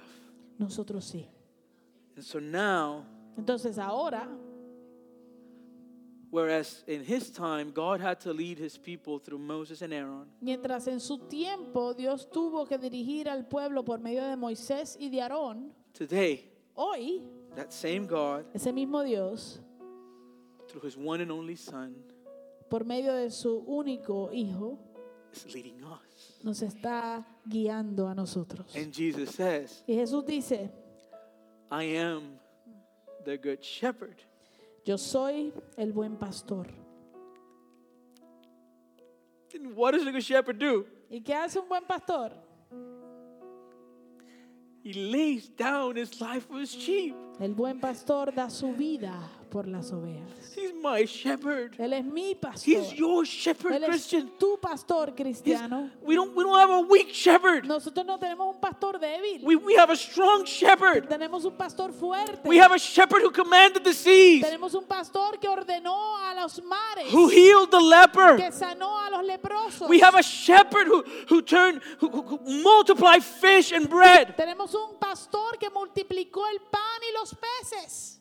Nosotros 0.57 1.05
sí. 1.05 1.27
And 2.15 2.23
so 2.25 2.39
now, 2.39 3.05
Entonces 3.37 3.77
ahora, 3.77 4.27
whereas 6.29 6.83
in 6.87 7.03
his 7.03 7.31
time 7.31 7.71
God 7.71 8.01
had 8.01 8.19
to 8.21 8.33
lead 8.33 8.57
his 8.59 8.77
people 8.77 9.19
through 9.19 9.39
Moses 9.39 9.81
and 9.81 9.93
Aaron, 9.93 10.27
mientras 10.41 10.87
en 10.87 10.99
su 10.99 11.17
tiempo 11.27 11.93
Dios 11.93 12.29
tuvo 12.29 12.65
que 12.65 12.77
dirigir 12.77 13.29
al 13.29 13.47
pueblo 13.47 13.83
por 13.83 13.99
medio 13.99 14.23
de 14.23 14.35
Moisés 14.35 14.97
y 14.99 15.09
de 15.09 15.21
Aarón, 15.21 15.73
today, 15.93 16.45
hoy 16.75 17.21
that 17.55 17.71
same 17.73 18.05
God, 18.07 18.45
ese 18.53 18.71
mismo 18.71 19.03
Dios, 19.05 19.59
through 20.69 20.81
his 20.81 20.97
one 20.97 21.21
and 21.21 21.31
only 21.31 21.55
Son, 21.55 21.93
por 22.69 22.83
medio 22.85 23.13
de 23.15 23.29
su 23.29 23.63
único 23.67 24.29
Hijo, 24.33 24.77
is 25.33 25.53
leading 25.53 25.83
us. 25.83 26.39
nos 26.43 26.61
está 26.61 27.25
guiando 27.47 28.07
a 28.07 28.15
nosotros. 28.15 28.73
And 28.75 28.91
Jesus 28.93 29.31
says, 29.35 29.83
Y 29.87 29.95
Jesús 29.95 30.25
dice, 30.25 30.69
I 31.69 31.83
am 31.97 32.39
the 33.25 33.37
good 33.37 33.61
shepherd. 33.63 34.15
yo 34.85 34.97
soy 34.97 35.53
el 35.77 35.91
buen 35.91 36.15
pastor. 36.17 36.65
And 39.53 39.75
what 39.75 39.91
does 39.91 40.05
the 40.05 40.11
good 40.11 40.23
shepherd 40.23 40.57
do? 40.59 40.85
¿Y 41.09 41.19
qué 41.21 41.33
hace 41.35 41.59
un 41.59 41.67
buen 41.67 41.83
pastor? 41.83 42.31
He 44.83 44.93
lays 44.93 45.49
down 45.49 45.95
his 45.95 46.19
life 46.19 46.47
for 46.47 46.59
his 46.59 46.71
sheep. 46.71 47.15
El 47.39 47.53
buen 47.53 47.79
pastor 47.79 48.33
da 48.33 48.49
su 48.49 48.73
vida 48.73 49.13
por 49.51 49.67
las 49.67 49.91
ovejas. 49.91 50.55
He's 50.55 50.73
my 50.73 51.05
shepherd. 51.05 51.75
Él 51.77 51.93
es 51.93 52.03
mi 52.05 52.33
pastor. 52.35 52.63
He's 52.73 52.93
your 52.93 53.25
shepherd, 53.25 53.73
Él 53.73 53.83
es 53.83 53.89
Christian. 53.89 54.31
tu 54.39 54.57
pastor 54.61 55.09
He's- 55.09 55.15
cristiano. 55.15 55.89
we 56.01 56.15
don't 56.15 56.33
we 56.35 56.43
don't 56.43 56.57
have 56.57 56.69
a 56.69 56.79
weak 56.81 57.09
shepherd. 57.13 57.65
Nosotros 57.65 58.05
no 58.05 58.17
tenemos 58.17 58.55
un 58.55 58.59
pastor 58.61 58.97
débil. 58.99 59.43
We, 59.43 59.55
we 59.57 59.75
have 59.75 59.89
a 59.91 59.95
strong 59.95 60.45
shepherd. 60.45 61.07
Tenemos 61.09 61.43
un 61.45 61.55
pastor 61.57 61.91
fuerte. 61.91 62.47
We 62.47 62.57
have 62.57 62.71
a 62.73 62.79
shepherd 62.79 63.21
who 63.21 63.31
commanded 63.31 63.83
the 63.83 63.93
seas, 63.93 64.41
Tenemos 64.43 64.73
un 64.73 64.85
pastor 64.85 65.37
que 65.39 65.47
ordenó 65.49 66.17
a 66.17 66.33
los 66.35 66.61
mares, 66.63 67.11
who 67.13 67.27
healed 67.29 67.69
the 67.71 67.79
leper. 67.81 68.37
que 68.37 68.51
sanó 68.51 68.97
a 68.99 69.09
los 69.11 69.25
leprosos. 69.25 69.89
We 69.89 69.99
have 70.01 70.15
a 70.15 70.23
shepherd 70.23 70.87
who, 70.87 71.03
who 71.29 71.41
turned, 71.41 71.81
who, 71.99 72.09
who, 72.09 72.21
who 72.21 72.63
multiplied 72.63 73.21
fish 73.23 73.71
and 73.73 73.89
bread. 73.89 74.35
Tenemos 74.37 74.73
un 74.73 74.97
pastor 74.97 75.57
que 75.59 75.69
multiplicó 75.69 76.47
el 76.47 76.59
pan 76.71 77.01
y 77.09 77.13
los 77.19 77.35
peces. 77.35 78.20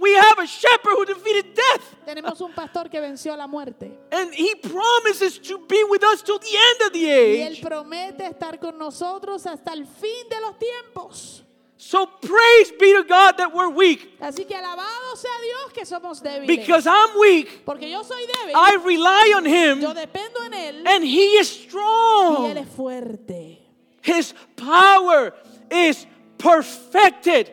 We 0.00 0.12
have 0.14 0.38
a 0.38 0.46
shepherd 0.46 0.94
who 0.96 1.04
defeated 1.04 1.54
death. 1.54 1.94
Tenemos 2.06 2.40
un 2.40 2.52
pastor 2.52 2.88
que 2.90 3.00
venció 3.00 3.36
la 3.36 3.46
muerte. 3.46 3.92
And 4.10 4.32
he 4.34 4.54
promises 4.56 5.38
to 5.42 5.58
be 5.68 5.84
with 5.84 6.02
us 6.02 6.22
till 6.22 6.38
the 6.38 6.48
end 6.56 6.86
of 6.88 6.92
the 6.92 6.98
Y 7.04 7.42
Él 7.46 7.52
age. 7.52 7.60
promete 7.62 8.26
estar 8.26 8.58
con 8.58 8.78
nosotros 8.78 9.46
hasta 9.46 9.72
el 9.72 9.86
fin 9.86 10.28
de 10.28 10.40
los 10.40 10.56
tiempos. 10.58 11.42
So 11.76 12.06
praise 12.06 12.72
be 12.78 12.92
to 12.94 13.02
God 13.02 13.36
that 13.38 13.52
we're 13.52 13.68
weak. 13.68 14.16
Así 14.20 14.44
que 14.46 14.54
alabado 14.56 15.16
sea 15.16 15.30
Dios 15.42 15.72
que 15.72 15.84
somos 15.84 16.22
débiles. 16.22 16.46
Because 16.46 16.86
I'm 16.86 17.18
weak, 17.18 17.64
Porque 17.64 17.90
yo 17.90 18.02
soy 18.04 18.22
débil. 18.26 18.54
I 18.54 18.76
rely 18.84 19.32
on 19.36 19.44
him, 19.44 19.80
yo 19.80 19.92
dependo 19.92 20.44
en 20.46 20.54
Él. 20.54 20.82
and 20.86 21.04
he 21.04 21.38
is 21.38 21.50
Y 21.52 21.62
Él 21.64 21.68
strong. 21.68 22.56
es 22.56 22.68
fuerte. 22.68 23.58
His 24.02 24.32
power 24.56 25.34
is 25.70 26.06
perfected 26.38 27.50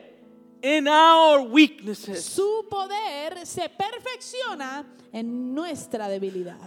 in 0.61 0.87
our 0.87 1.41
weaknesses. 1.41 2.23
Su 2.25 2.65
poder 2.69 3.45
se 3.45 3.69
perfecciona 3.69 4.85
en 5.11 5.53
nuestra 5.53 6.07
debilidad. 6.07 6.57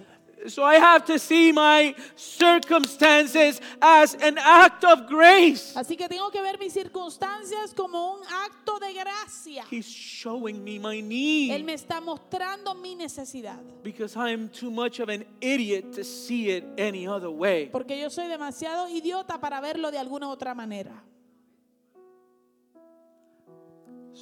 So 0.49 0.65
I 0.65 0.75
have 0.75 1.05
to 1.05 1.19
see 1.21 1.53
my 1.53 1.95
circumstances 2.17 3.61
as 3.81 4.15
an 4.15 4.39
act 4.39 4.85
of 4.85 5.07
grace. 5.09 5.73
Así 5.77 5.97
que 5.97 6.09
tengo 6.09 6.31
que 6.31 6.43
ver 6.43 6.59
mis 6.59 6.73
circunstancias 6.73 7.73
como 7.75 8.15
un 8.15 8.21
acto 8.27 8.81
de 8.81 8.93
gracia. 8.93 9.65
He's 9.71 9.87
showing 9.87 10.65
me 10.65 10.81
my 10.81 10.99
Él 10.99 11.09
need 11.09 11.65
me 11.65 11.75
está 11.75 12.01
mostrando 12.01 12.75
mi 12.75 12.97
necesidad. 12.97 13.61
because 13.85 14.17
I'm 14.17 14.49
too 14.49 14.71
much 14.71 14.99
of 15.01 15.09
an 15.09 15.25
idiot 15.41 15.93
to 15.95 16.03
see 16.03 16.51
it 16.51 16.65
any 16.77 17.07
other 17.07 17.31
way. 17.31 17.69
Porque 17.71 17.99
yo 18.01 18.11
soy 18.11 18.27
demasiado 18.27 18.89
idiota 18.89 19.41
para 19.41 19.61
verlo 19.61 19.93
de 19.93 19.99
alguna 19.99 20.29
otra 20.29 20.55
manera. 20.55 21.05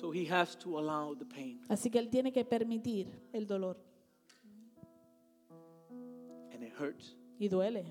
So 0.00 0.10
he 0.10 0.24
has 0.24 0.56
to 0.60 0.78
allow 0.78 1.12
the 1.14 1.26
pain, 1.26 1.60
Así 1.68 1.90
que 1.90 1.98
Él 1.98 2.08
tiene 2.08 2.32
que 2.32 2.42
permitir 2.46 3.06
el 3.34 3.46
dolor. 3.46 3.76
and 6.52 6.62
it 6.64 6.72
hurts. 6.72 7.14
Y 7.38 7.48
duele. 7.48 7.84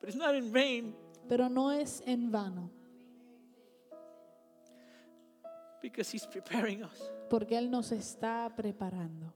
But 0.00 0.08
it's 0.08 0.16
not 0.18 0.34
in 0.34 0.52
vain 0.52 0.94
Pero 1.28 1.48
no 1.48 1.70
es 1.70 2.02
en 2.06 2.30
vano. 2.30 2.70
because 5.80 6.10
he's 6.10 6.26
preparing 6.26 6.82
us 6.82 7.00
Porque 7.30 7.56
Él 7.56 7.70
nos 7.70 7.92
está 7.92 8.50
preparando 8.56 9.32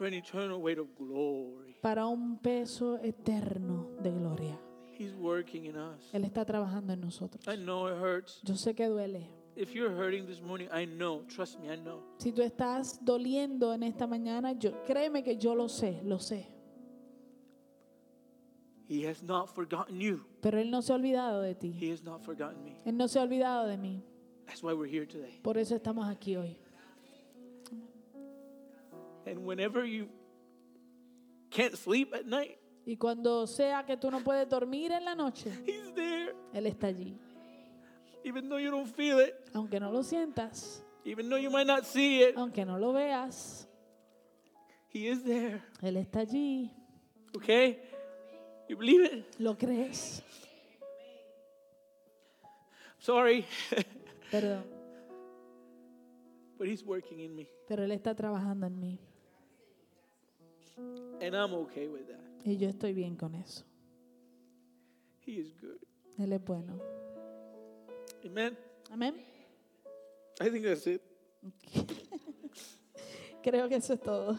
for 0.00 0.06
an 0.06 0.14
eternal 0.14 0.62
weight 0.62 0.78
of 0.78 0.86
glory. 0.96 1.76
para 1.82 2.06
un 2.06 2.38
peso 2.38 2.98
eterno 3.02 3.86
de 4.02 4.10
gloria. 4.10 4.58
He's 4.98 5.12
working 5.14 5.66
in 5.66 5.76
us. 5.76 6.08
Él 6.14 6.24
está 6.24 6.46
trabajando 6.46 6.94
en 6.94 7.02
nosotros. 7.02 7.46
I 7.46 7.58
know 7.58 7.86
it 7.86 8.00
hurts. 8.02 8.40
Yo 8.42 8.54
sé 8.54 8.74
que 8.74 8.88
duele. 8.88 9.28
If 9.56 9.74
you're 9.74 9.90
hurting 9.90 10.26
this 10.26 10.40
morning, 10.40 10.68
I 10.72 10.86
know. 10.86 11.26
Trust 11.28 11.60
me, 11.60 11.70
I 11.70 11.76
know. 11.76 12.02
Si 12.16 12.32
tú 12.32 12.40
estás 12.40 13.04
doliendo 13.04 13.74
en 13.74 13.82
esta 13.82 14.06
mañana, 14.06 14.52
yo 14.52 14.72
créeme 14.86 15.22
que 15.22 15.36
yo 15.36 15.54
lo 15.54 15.68
sé, 15.68 16.00
lo 16.02 16.18
sé. 16.18 16.46
He 18.88 19.06
has 19.06 19.22
not 19.22 19.50
forgotten 19.54 20.00
you. 20.00 20.24
Pero 20.40 20.58
él 20.58 20.70
no 20.70 20.80
se 20.80 20.94
ha 20.94 20.96
olvidado 20.96 21.42
de 21.42 21.54
ti. 21.54 21.76
He 21.78 21.92
has 21.92 22.02
not 22.02 22.22
forgotten 22.22 22.64
me. 22.64 22.78
Él 22.86 22.96
no 22.96 23.06
se 23.06 23.18
ha 23.18 23.22
olvidado 23.22 23.66
de 23.66 23.76
mí. 23.76 24.02
That's 24.46 24.62
why 24.62 24.72
we're 24.72 24.90
here 24.90 25.06
today. 25.06 25.40
Por 25.42 25.58
eso 25.58 25.76
estamos 25.76 26.08
aquí 26.08 26.36
hoy. 26.36 26.56
And 29.26 29.44
whenever 29.46 29.84
you 29.84 30.08
can't 31.50 31.76
sleep 31.76 32.14
at 32.14 32.26
night, 32.26 32.56
Y 32.86 32.96
cuando 32.96 33.46
sea 33.46 33.84
que 33.86 33.96
tú 33.96 34.10
no 34.10 34.20
puedes 34.20 34.48
dormir 34.48 34.90
en 34.92 35.04
la 35.04 35.14
noche, 35.14 35.50
He's 35.66 35.92
there. 35.94 36.34
él 36.54 36.66
está 36.66 36.88
allí. 36.88 37.18
Even 38.24 38.48
though 38.48 38.58
you 38.58 38.70
don't 38.70 38.86
feel 38.88 39.20
it, 39.20 39.34
Aunque 39.54 39.78
no 39.80 39.90
lo 39.92 40.02
sientas, 40.02 40.82
even 41.04 41.28
though 41.28 41.38
you 41.38 41.50
might 41.50 41.66
not 41.66 41.84
see 41.84 42.22
it, 42.22 42.36
aunque 42.36 42.64
no 42.64 42.78
lo 42.78 42.92
veas, 42.92 43.68
He 44.88 45.08
is 45.08 45.22
there. 45.22 45.62
él 45.82 45.96
está 45.98 46.20
allí. 46.20 46.70
Okay? 47.36 47.78
You 48.68 48.76
believe 48.76 49.04
it? 49.04 49.24
¿Lo 49.38 49.56
crees? 49.56 50.22
Sorry. 52.98 53.44
Perdón. 54.30 54.64
but 56.58 56.66
He's 56.68 56.82
working 56.84 57.20
in 57.20 57.34
me. 57.34 57.48
Pero 57.68 57.84
él 57.84 57.92
está 57.92 58.14
trabajando 58.14 58.66
en 58.66 58.78
mí. 58.80 58.98
And 61.20 61.34
I'm 61.34 61.54
okay 61.54 61.88
with 61.88 62.06
that. 62.08 62.20
Y 62.44 62.56
yo 62.56 62.68
estoy 62.68 62.94
bien 62.94 63.16
con 63.16 63.34
eso. 63.34 63.64
He 65.26 65.32
is 65.32 65.52
good. 65.60 65.78
Él 66.18 66.32
es 66.32 66.44
bueno. 66.44 66.78
Amen. 68.24 68.56
Amén. 68.90 69.14
I 70.40 70.50
think 70.50 70.64
that's 70.64 70.86
it. 70.86 71.02
Creo 73.42 73.68
que 73.68 73.76
eso 73.76 73.94
es 73.94 74.00
todo. 74.00 74.38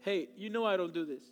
Hey, 0.00 0.30
you 0.36 0.48
know 0.48 0.64
I 0.64 0.76
don't 0.76 0.92
do 0.92 1.04
this. 1.04 1.22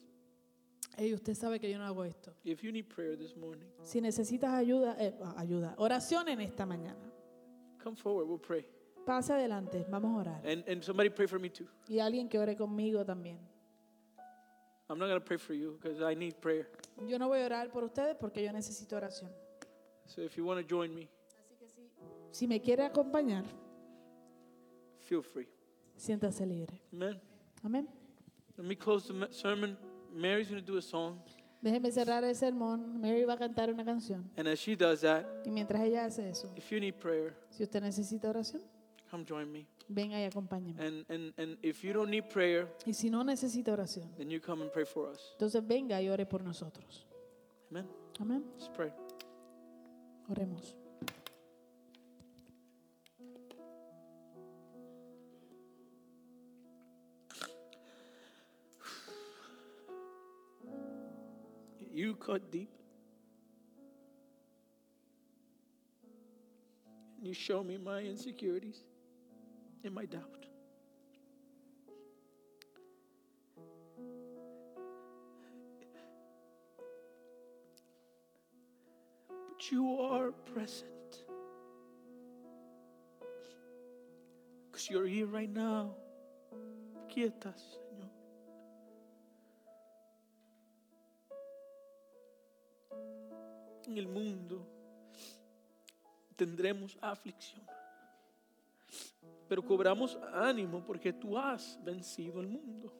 Ey, 0.98 1.14
usted 1.14 1.34
sabe 1.34 1.58
que 1.60 1.70
yo 1.70 1.78
no 1.78 1.84
hago 1.84 2.04
esto. 2.04 2.32
If 2.44 2.62
you 2.62 2.72
need 2.72 2.88
prayer 2.88 3.16
this 3.16 3.36
morning, 3.36 3.66
Si 3.82 4.00
necesitas 4.00 4.52
ayuda, 4.52 4.96
eh, 4.98 5.14
ayuda, 5.36 5.74
oración 5.78 6.28
en 6.28 6.40
esta 6.40 6.66
mañana. 6.66 6.98
Come 7.86 7.96
forward. 7.96 8.26
We'll 8.26 8.38
pray. 8.38 8.64
Pase 9.06 9.32
adelante, 9.32 9.86
vamos 9.88 10.16
a 10.16 10.20
orar. 10.20 10.40
And, 10.44 10.64
and 10.68 10.82
somebody 10.82 11.08
pray 11.10 11.26
for 11.28 11.38
me 11.38 11.48
too. 11.48 11.68
Y 11.88 12.00
alguien 12.00 12.28
que 12.28 12.38
ore 12.40 12.56
conmigo 12.56 13.04
también. 13.04 13.38
I'm 14.88 14.98
not 14.98 15.06
going 15.06 15.20
to 15.20 15.24
pray 15.24 15.36
for 15.36 15.54
you 15.54 15.78
because 15.80 16.00
I 16.02 16.14
need 16.14 16.40
prayer. 16.40 16.68
Yo 17.06 17.16
no 17.18 17.28
voy 17.28 17.40
a 17.42 17.46
orar 17.46 17.70
por 17.70 17.84
ustedes 17.84 18.16
porque 18.18 18.42
yo 18.42 18.50
necesito 18.52 18.96
oración. 18.96 19.30
So 20.06 20.20
if 20.22 20.36
you 20.36 20.44
want 20.44 20.60
to 20.60 20.66
join 20.66 20.92
me, 20.94 21.08
Si 22.32 22.46
me 22.46 22.60
quiere 22.60 22.84
acompañar, 22.84 23.44
feel 25.00 25.22
free. 25.22 25.46
siéntase 25.96 26.44
libre. 26.44 26.80
Amen. 26.92 27.20
Amén. 27.64 27.88
Let 28.58 28.66
me 28.66 28.74
close 28.76 29.06
the 29.06 29.28
sermon. 29.30 29.76
Mary's 30.12 30.48
going 30.48 30.60
to 30.60 30.66
do 30.72 30.76
a 30.78 30.82
song. 30.82 31.20
Déjeme 31.66 31.90
cerrar 31.90 32.22
el 32.22 32.36
sermón. 32.36 33.00
Mary 33.00 33.24
va 33.24 33.32
a 33.32 33.36
cantar 33.36 33.72
una 33.72 33.84
canción. 33.84 34.30
And 34.36 34.46
as 34.46 34.60
she 34.60 34.76
does 34.76 35.00
that, 35.00 35.24
Y 35.44 35.50
mientras 35.50 35.82
ella 35.82 36.04
hace 36.04 36.28
eso, 36.30 36.48
if 36.56 36.70
you 36.70 36.78
need 36.78 36.94
prayer, 36.94 37.34
si 37.50 37.64
usted 37.64 37.82
necesita 37.82 38.28
oración, 38.30 38.62
come 39.10 39.24
join 39.28 39.50
me. 39.50 39.66
venga 39.88 40.16
y 40.20 40.24
acompáñeme. 40.26 40.80
And, 40.80 41.04
and, 41.10 41.34
and 41.36 41.58
if 41.62 41.82
you 41.82 41.92
don't 41.92 42.08
need 42.08 42.22
prayer, 42.32 42.68
Y 42.86 42.94
si 42.94 43.10
no 43.10 43.24
necesita 43.24 43.72
oración, 43.72 44.08
then 44.16 44.30
you 44.30 44.40
come 44.40 44.62
and 44.62 44.70
pray 44.70 44.84
for 44.84 45.10
us. 45.10 45.30
entonces 45.32 45.66
venga 45.66 46.00
y 46.00 46.08
ore 46.08 46.24
por 46.24 46.40
nosotros. 46.44 47.04
Amen. 47.72 47.88
Amén. 48.20 48.44
Let's 48.56 48.68
pray. 48.68 48.92
Oremos. 50.28 50.76
You 61.96 62.14
cut 62.14 62.52
deep. 62.52 62.68
And 67.16 67.26
you 67.26 67.32
show 67.32 67.64
me 67.64 67.78
my 67.78 68.00
insecurities 68.00 68.82
and 69.82 69.94
my 69.94 70.04
doubt. 70.04 70.44
But 79.30 79.70
you 79.70 79.98
are 79.98 80.32
present. 80.52 81.24
Because 84.70 84.90
you're 84.90 85.06
here 85.06 85.24
right 85.24 85.48
now. 85.50 85.94
Aquí 87.08 87.24
en 93.86 93.98
el 93.98 94.08
mundo 94.08 94.66
tendremos 96.36 96.96
aflicción. 97.00 97.64
Pero 99.48 99.64
cobramos 99.64 100.18
ánimo 100.32 100.84
porque 100.84 101.12
tú 101.12 101.38
has 101.38 101.78
vencido 101.82 102.40
el 102.40 102.48
mundo. 102.48 102.92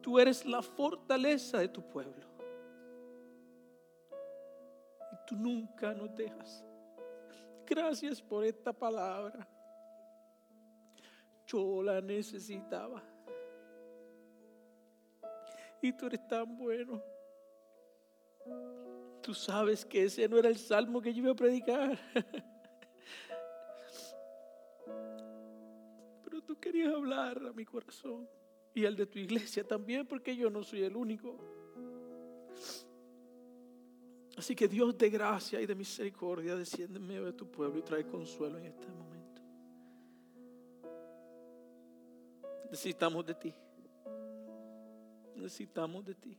Tú 0.00 0.18
eres 0.18 0.44
la 0.46 0.62
fortaleza 0.62 1.58
de 1.58 1.68
tu 1.68 1.82
pueblo. 1.82 2.26
Y 5.12 5.26
tú 5.26 5.36
nunca 5.36 5.92
nos 5.92 6.14
dejas. 6.14 6.64
Gracias 7.66 8.22
por 8.22 8.44
esta 8.44 8.72
palabra. 8.72 9.46
Yo 11.46 11.82
la 11.82 12.00
necesitaba. 12.00 13.02
Y 15.82 15.92
tú 15.92 16.06
eres 16.06 16.26
tan 16.26 16.56
bueno. 16.56 17.15
Tú 19.22 19.34
sabes 19.34 19.84
que 19.84 20.04
ese 20.04 20.28
no 20.28 20.38
era 20.38 20.48
el 20.48 20.56
salmo 20.56 21.00
que 21.00 21.12
yo 21.12 21.22
iba 21.22 21.32
a 21.32 21.36
predicar. 21.36 21.98
Pero 26.24 26.42
tú 26.42 26.58
querías 26.60 26.94
hablar 26.94 27.42
a 27.44 27.52
mi 27.52 27.64
corazón 27.64 28.28
y 28.74 28.84
al 28.84 28.94
de 28.94 29.06
tu 29.06 29.18
iglesia 29.18 29.66
también, 29.66 30.06
porque 30.06 30.36
yo 30.36 30.50
no 30.50 30.62
soy 30.62 30.82
el 30.82 30.96
único. 30.96 31.36
Así 34.36 34.54
que 34.54 34.68
Dios 34.68 34.96
de 34.98 35.08
gracia 35.08 35.60
y 35.60 35.66
de 35.66 35.74
misericordia 35.74 36.54
desciende 36.54 36.98
en 36.98 37.06
medio 37.06 37.24
de 37.24 37.32
tu 37.32 37.50
pueblo 37.50 37.78
y 37.78 37.82
trae 37.82 38.06
consuelo 38.06 38.58
en 38.58 38.66
este 38.66 38.86
momento. 38.88 39.42
Necesitamos 42.70 43.24
de 43.24 43.34
ti. 43.34 43.54
Necesitamos 45.34 46.04
de 46.04 46.14
ti. 46.14 46.38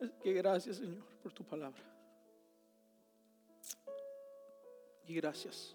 Que 0.22 0.32
gracias, 0.32 0.78
Señor, 0.78 1.04
por 1.22 1.32
tu 1.32 1.44
palabra. 1.44 1.82
Y 5.06 5.14
gracias 5.14 5.74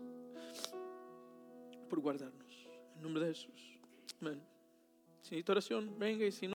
por 1.90 2.00
guardarnos. 2.00 2.68
En 2.96 3.02
nombre 3.02 3.26
de 3.26 3.34
Jesús. 3.34 3.80
Amén. 4.22 4.42
Si 5.22 5.32
necesita 5.32 5.52
oración, 5.52 6.00
venga 6.00 6.26
y 6.26 6.32
si 6.32 6.48
no. 6.48 6.55